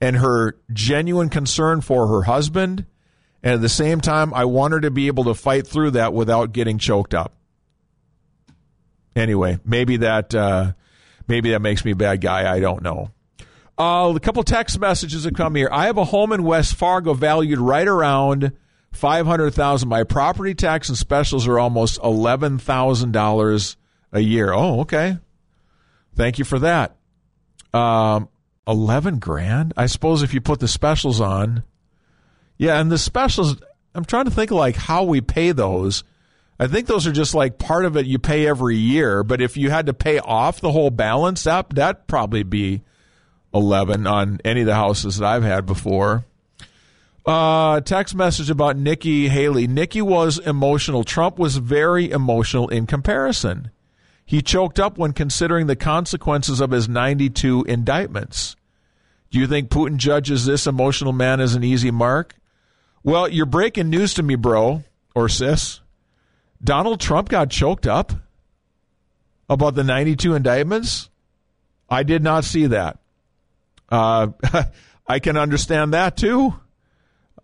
[0.00, 2.86] and her genuine concern for her husband,
[3.42, 6.14] and at the same time, I want her to be able to fight through that
[6.14, 7.34] without getting choked up.
[9.16, 10.34] Anyway, maybe that.
[10.34, 10.72] Uh,
[11.28, 12.52] Maybe that makes me a bad guy.
[12.52, 13.12] I don't know.
[13.78, 15.68] Uh, a couple text messages have come here.
[15.70, 18.52] I have a home in West Fargo valued right around
[18.90, 19.88] five hundred thousand.
[19.88, 23.76] My property tax and specials are almost eleven thousand dollars
[24.12, 24.52] a year.
[24.52, 25.16] Oh, okay.
[26.16, 26.96] Thank you for that.
[27.72, 28.28] Um,
[28.66, 29.74] eleven grand.
[29.76, 31.62] I suppose if you put the specials on,
[32.58, 33.56] yeah, and the specials.
[33.94, 36.02] I'm trying to think like how we pay those.
[36.62, 39.24] I think those are just like part of it you pay every year.
[39.24, 42.82] But if you had to pay off the whole balance, up, that that probably be
[43.52, 46.24] eleven on any of the houses that I've had before.
[47.26, 49.66] Uh, text message about Nikki Haley.
[49.66, 51.02] Nikki was emotional.
[51.02, 53.72] Trump was very emotional in comparison.
[54.24, 58.54] He choked up when considering the consequences of his 92 indictments.
[59.32, 62.36] Do you think Putin judges this emotional man as an easy mark?
[63.02, 64.84] Well, you're breaking news to me, bro
[65.14, 65.80] or sis.
[66.62, 68.12] Donald Trump got choked up
[69.48, 71.10] about the 92 indictments?
[71.88, 72.98] I did not see that.
[73.88, 74.28] Uh,
[75.06, 76.54] I can understand that too.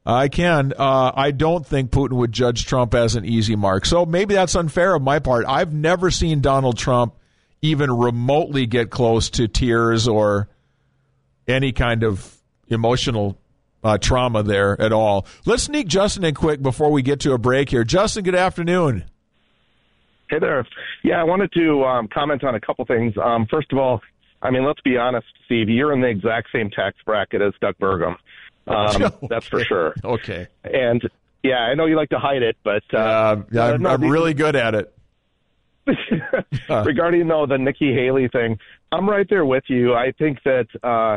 [0.07, 0.73] I can.
[0.73, 3.85] Uh, I don't think Putin would judge Trump as an easy mark.
[3.85, 5.45] So maybe that's unfair of my part.
[5.47, 7.15] I've never seen Donald Trump
[7.61, 10.49] even remotely get close to tears or
[11.47, 12.39] any kind of
[12.69, 13.36] emotional
[13.83, 15.27] uh, trauma there at all.
[15.45, 17.85] Let's sneak Justin in quick before we get to a break here.
[17.85, 19.05] Justin, good afternoon.
[20.31, 20.67] Hey there.
[21.03, 23.15] Yeah, I wanted to um, comment on a couple things.
[23.23, 24.03] Um, first of all,
[24.43, 25.69] I mean, let's be honest, Steve.
[25.69, 28.17] You're in the exact same tax bracket as Doug Burgum.
[28.69, 29.27] Um, okay.
[29.31, 29.95] That's for sure.
[30.05, 30.47] Okay.
[30.63, 31.01] And
[31.43, 34.35] yeah, I know you like to hide it, but uh, uh, I'm, no, I'm really
[34.35, 34.95] good at it.
[36.69, 38.59] regarding though the Nikki Haley thing,
[38.93, 39.95] I'm right there with you.
[39.95, 41.17] I think that uh,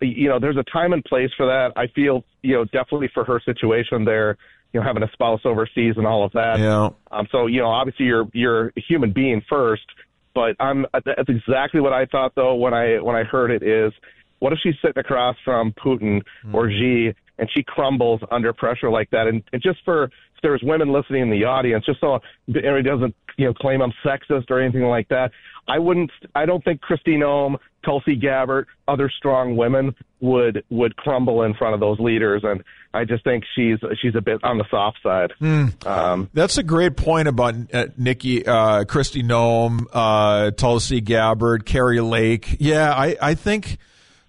[0.00, 1.72] you know there's a time and place for that.
[1.76, 4.36] I feel you know definitely for her situation there,
[4.72, 6.58] you know having a spouse overseas and all of that.
[6.58, 6.90] Yeah.
[7.10, 7.26] Um.
[7.30, 9.86] So you know obviously you're you're a human being first,
[10.34, 13.92] but I'm that's exactly what I thought though when I when I heard it is
[14.40, 16.54] what if she's sitting across from Putin mm.
[16.54, 19.26] or Xi and she crumbles under pressure like that?
[19.26, 22.18] And, and just for if there's women listening in the audience, just so
[22.48, 25.30] everybody doesn't you know claim I'm sexist or anything like that,
[25.68, 26.10] I wouldn't.
[26.34, 31.74] I don't think Kristi Noem, Tulsi Gabbard, other strong women would would crumble in front
[31.74, 32.42] of those leaders.
[32.44, 32.62] And
[32.92, 35.32] I just think she's she's a bit on the soft side.
[35.40, 35.86] Mm.
[35.86, 42.00] Um, That's a great point about uh, Nikki, uh, Kristi Noem, uh, Tulsi Gabbard, Kari
[42.00, 42.56] Lake.
[42.60, 43.78] Yeah, I I think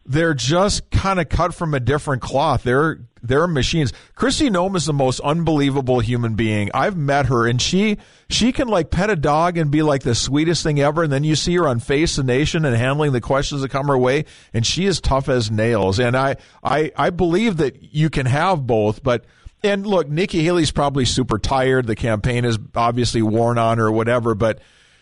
[0.06, 2.64] they're just kind of cut from a different cloth.
[2.64, 3.94] They're they're machines.
[4.16, 6.70] Kristi Noem is the most unbelievable human being.
[6.74, 7.98] I've met her, and she
[8.30, 11.04] she can like pet a dog and be like the sweetest thing ever.
[11.04, 13.88] And then you see her on Face the Nation and handling the questions that come
[13.88, 16.00] her way, and she is tough as nails.
[16.00, 19.26] And I I I believe that you can have both, but.
[19.64, 21.86] And look, Nikki Haley's probably super tired.
[21.86, 24.58] The campaign is obviously worn on her or whatever, but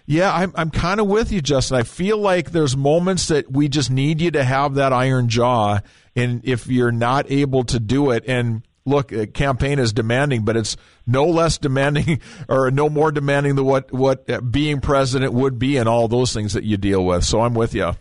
[0.10, 1.78] yeah, I'm, I'm kind of with you, Justin.
[1.78, 5.82] I feel like there's moments that we just need you to have that iron jaw.
[6.16, 10.58] And if you're not able to do it, and look, a campaign is demanding, but
[10.58, 10.76] it's
[11.06, 15.88] no less demanding or no more demanding than what, what being president would be and
[15.88, 17.24] all those things that you deal with.
[17.24, 17.92] So I'm with you.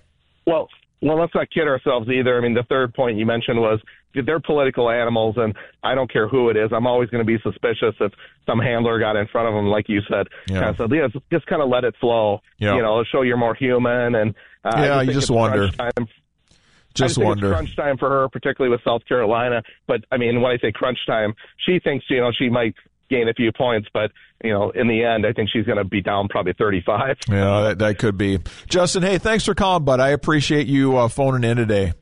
[0.47, 0.69] Well,
[1.01, 2.37] well, let's not kid ourselves either.
[2.37, 3.81] I mean, the third point you mentioned was
[4.15, 6.71] they're political animals, and I don't care who it is.
[6.73, 8.13] I'm always going to be suspicious if
[8.47, 10.27] some handler got in front of them, like you said.
[10.49, 10.75] Yeah.
[10.75, 12.41] so yeah, just kind of let it flow.
[12.59, 12.75] Yeah.
[12.77, 15.69] You know, show you're more human, and uh, yeah, I you just wonder.
[15.71, 16.09] Time.
[16.95, 17.51] Just, just wonder.
[17.51, 19.63] crunch time for her, particularly with South Carolina.
[19.87, 21.35] But I mean, when I say crunch time,
[21.65, 22.75] she thinks you know she might
[23.09, 24.11] gain a few points, but
[24.43, 27.17] you know, in the end, I think she's going to be down probably 35.
[27.29, 28.39] Yeah, that, that, could be.
[28.69, 30.01] Justin, hey, thanks for calling, bud.
[30.01, 31.93] I appreciate you uh, phoning in today.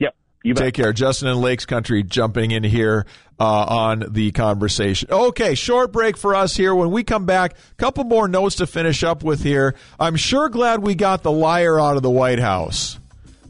[0.00, 0.14] Yep.
[0.42, 0.92] You Take care.
[0.92, 3.06] Justin in Lakes Country jumping in here
[3.38, 5.08] uh, on the conversation.
[5.10, 6.74] Okay, short break for us here.
[6.74, 9.76] When we come back, a couple more notes to finish up with here.
[10.00, 12.98] I'm sure glad we got the liar out of the White House.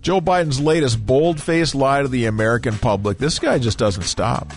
[0.03, 3.19] Joe Biden's latest bold faced lie to the American public.
[3.19, 4.51] This guy just doesn't stop.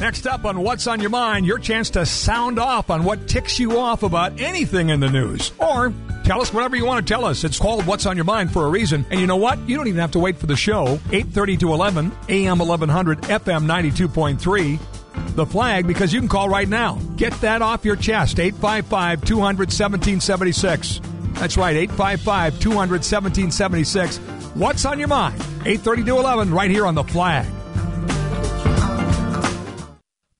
[0.00, 3.58] Next up on What's on Your Mind, your chance to sound off on what ticks
[3.58, 5.52] you off about anything in the news.
[5.58, 5.92] Or
[6.24, 7.44] tell us whatever you want to tell us.
[7.44, 9.04] It's called What's on Your Mind for a reason.
[9.10, 9.58] And you know what?
[9.68, 10.96] You don't even have to wait for the show.
[11.08, 14.99] 8.30 to 11, AM 1100, FM 92.3
[15.40, 16.98] the flag because you can call right now.
[17.16, 18.38] Get that off your chest.
[18.38, 21.00] 855 200 1776.
[21.34, 24.18] That's right, 855 200 1776.
[24.54, 25.40] What's on your mind?
[25.64, 27.46] 830 to 11, right here on the flag.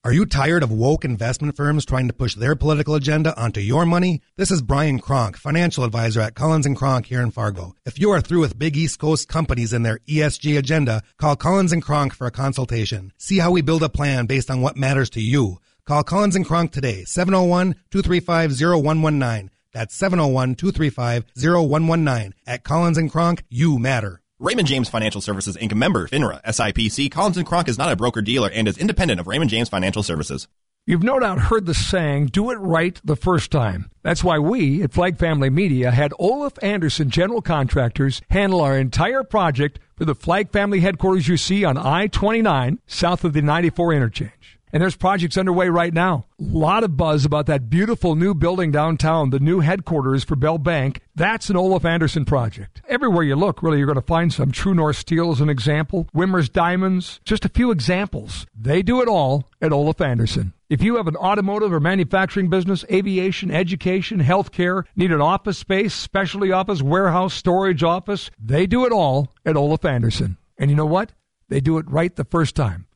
[0.02, 3.84] Are you tired of woke investment firms trying to push their political agenda onto your
[3.84, 4.22] money?
[4.38, 7.74] This is Brian Kronk, financial advisor at Collins and Kronk here in Fargo.
[7.84, 11.70] If you are through with big East Coast companies and their ESG agenda, call Collins
[11.70, 13.12] and Kronk for a consultation.
[13.18, 15.58] See how we build a plan based on what matters to you.
[15.84, 19.50] Call Collins and Kronk today, 701-235-0119.
[19.74, 22.32] That's 701-235-0119.
[22.46, 24.19] At Collins and Kronk, you matter.
[24.40, 25.74] Raymond James Financial Services Inc.
[25.74, 29.26] member FINRA SIPC Collins and Kronk is not a broker dealer and is independent of
[29.26, 30.48] Raymond James Financial Services.
[30.86, 33.90] You've no doubt heard the saying, do it right the first time.
[34.02, 39.24] That's why we at Flag Family Media had Olaf Anderson General Contractors handle our entire
[39.24, 43.92] project for the Flag Family headquarters you see on I 29 south of the 94
[43.92, 44.39] interchange.
[44.72, 46.26] And there's projects underway right now.
[46.38, 50.58] A lot of buzz about that beautiful new building downtown, the new headquarters for Bell
[50.58, 51.00] Bank.
[51.14, 52.80] That's an Olaf Anderson project.
[52.88, 56.08] Everywhere you look, really, you're going to find some True North Steel as an example,
[56.14, 58.46] Wimmer's Diamonds, just a few examples.
[58.54, 60.52] They do it all at Olaf Anderson.
[60.68, 65.94] If you have an automotive or manufacturing business, aviation, education, healthcare, need an office space,
[65.94, 70.36] specialty office, warehouse, storage office, they do it all at Olaf Anderson.
[70.56, 71.12] And you know what?
[71.48, 72.86] They do it right the first time.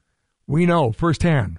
[0.47, 1.59] We know firsthand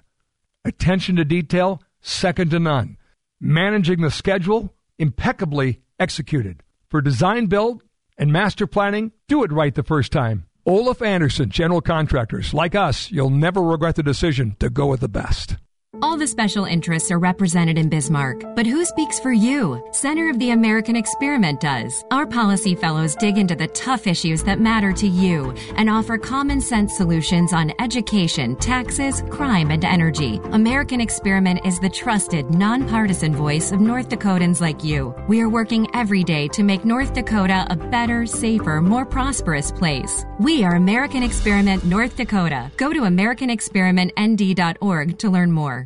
[0.66, 2.96] attention to detail, second to none.
[3.40, 6.62] Managing the schedule, impeccably executed.
[6.88, 7.82] For design build,
[8.18, 10.46] And master planning, do it right the first time.
[10.64, 12.54] Olaf Anderson, General Contractors.
[12.54, 15.56] Like us, you'll never regret the decision to go with the best.
[16.02, 19.82] All the special interests are represented in Bismarck, but who speaks for you?
[19.92, 22.04] Center of the American Experiment does.
[22.10, 26.60] Our policy fellows dig into the tough issues that matter to you and offer common
[26.60, 30.38] sense solutions on education, taxes, crime, and energy.
[30.52, 35.14] American Experiment is the trusted, nonpartisan voice of North Dakotans like you.
[35.28, 40.26] We are working every day to make North Dakota a better, safer, more prosperous place.
[40.38, 42.70] We are American Experiment North Dakota.
[42.76, 45.85] Go to AmericanExperimentND.org to learn more.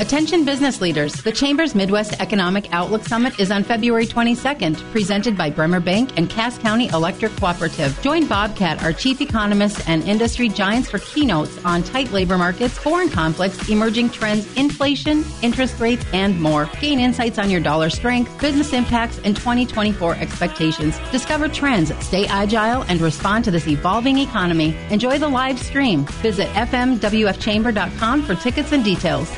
[0.00, 1.12] Attention business leaders.
[1.22, 6.28] The Chamber's Midwest Economic Outlook Summit is on February 22nd, presented by Bremer Bank and
[6.28, 7.96] Cass County Electric Cooperative.
[8.02, 13.08] Join Bobcat, our chief economist and industry giants for keynotes on tight labor markets, foreign
[13.08, 16.68] conflicts, emerging trends, inflation, interest rates, and more.
[16.80, 20.98] Gain insights on your dollar strength, business impacts, and 2024 expectations.
[21.12, 24.76] Discover trends, stay agile, and respond to this evolving economy.
[24.90, 26.04] Enjoy the live stream.
[26.20, 29.32] Visit fmwfchamber.com for tickets and details.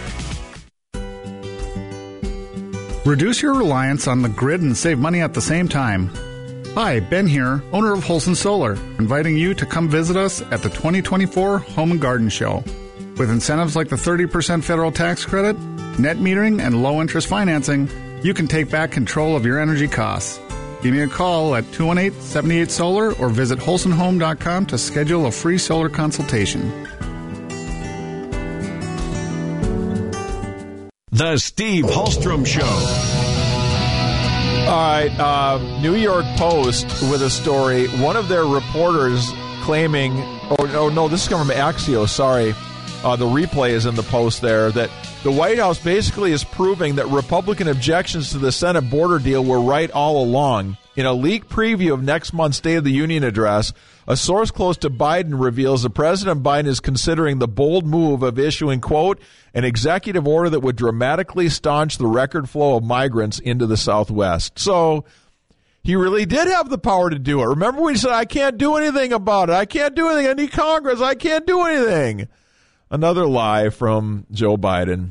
[3.07, 6.11] Reduce your reliance on the grid and save money at the same time.
[6.75, 10.71] Hi, Ben here, owner of Holson Solar, inviting you to come visit us at the
[10.71, 12.65] 2024 Home and Garden Show.
[13.17, 15.57] With incentives like the 30% federal tax credit,
[16.01, 17.89] net metering, and low interest financing,
[18.25, 20.41] you can take back control of your energy costs.
[20.83, 25.59] Give me a call at 218 78 Solar or visit WholesonHome.com to schedule a free
[25.59, 26.73] solar consultation.
[31.17, 32.61] The Steve Hallstrom Show.
[34.67, 37.87] All right, uh, New York Post with a story.
[37.87, 39.27] One of their reporters
[39.63, 40.13] claiming,
[40.59, 42.11] oh no, no, this is coming from Axios.
[42.11, 42.55] Sorry,
[43.03, 44.91] uh, the replay is in the post there that
[45.23, 49.63] the White House basically is proving that Republican objections to the Senate border deal were
[49.63, 50.77] right all along.
[50.97, 53.75] In a leaked preview of next month's State of the Union address,
[54.09, 58.39] a source close to Biden reveals that President Biden is considering the bold move of
[58.39, 59.21] issuing, quote,
[59.53, 64.59] an executive order that would dramatically staunch the record flow of migrants into the Southwest.
[64.59, 65.05] So
[65.83, 67.47] he really did have the power to do it.
[67.47, 69.55] Remember when he said, I can't do anything about it.
[69.55, 70.31] I can't do anything.
[70.31, 71.03] I need Congress.
[71.03, 72.29] I can't do anything.
[72.91, 75.11] Another lie from Joe Biden.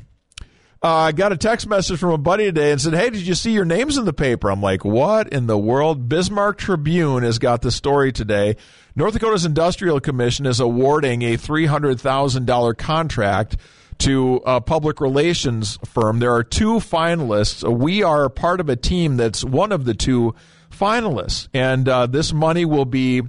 [0.85, 3.33] Uh, I got a text message from a buddy today and said, Hey, did you
[3.33, 4.51] see your names in the paper?
[4.51, 6.07] I'm like, What in the world?
[6.07, 8.55] Bismarck Tribune has got the story today.
[8.95, 13.57] North Dakota's Industrial Commission is awarding a $300,000 contract
[13.97, 16.19] to a public relations firm.
[16.19, 17.67] There are two finalists.
[17.67, 20.35] We are part of a team that's one of the two
[20.69, 21.47] finalists.
[21.51, 23.23] And uh, this money will be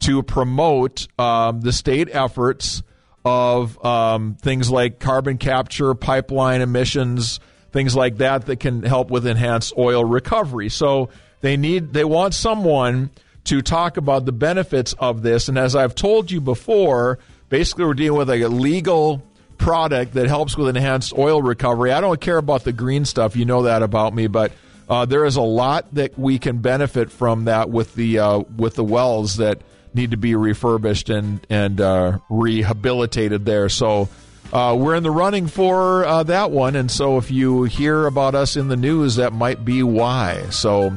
[0.00, 2.82] to promote um, the state efforts
[3.24, 7.40] of um, things like carbon capture, pipeline emissions,
[7.70, 10.68] things like that that can help with enhanced oil recovery.
[10.68, 13.10] So they need they want someone
[13.44, 15.48] to talk about the benefits of this.
[15.48, 17.18] And as I've told you before,
[17.48, 19.22] basically we're dealing with a legal
[19.58, 21.92] product that helps with enhanced oil recovery.
[21.92, 23.36] I don't care about the green stuff.
[23.36, 24.52] You know that about me, but
[24.88, 28.74] uh, there is a lot that we can benefit from that with the uh, with
[28.74, 29.62] the wells that
[29.94, 33.68] need to be refurbished and and uh, rehabilitated there.
[33.68, 34.08] So
[34.52, 38.34] uh, we're in the running for uh, that one, and so if you hear about
[38.34, 40.42] us in the news, that might be why.
[40.50, 40.96] So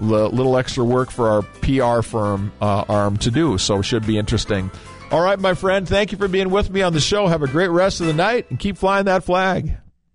[0.00, 3.58] l- little extra work for our PR firm uh, arm to do.
[3.58, 4.70] So should be interesting.
[5.10, 5.86] All right, my friend.
[5.86, 7.26] Thank you for being with me on the show.
[7.26, 9.76] Have a great rest of the night and keep flying that flag.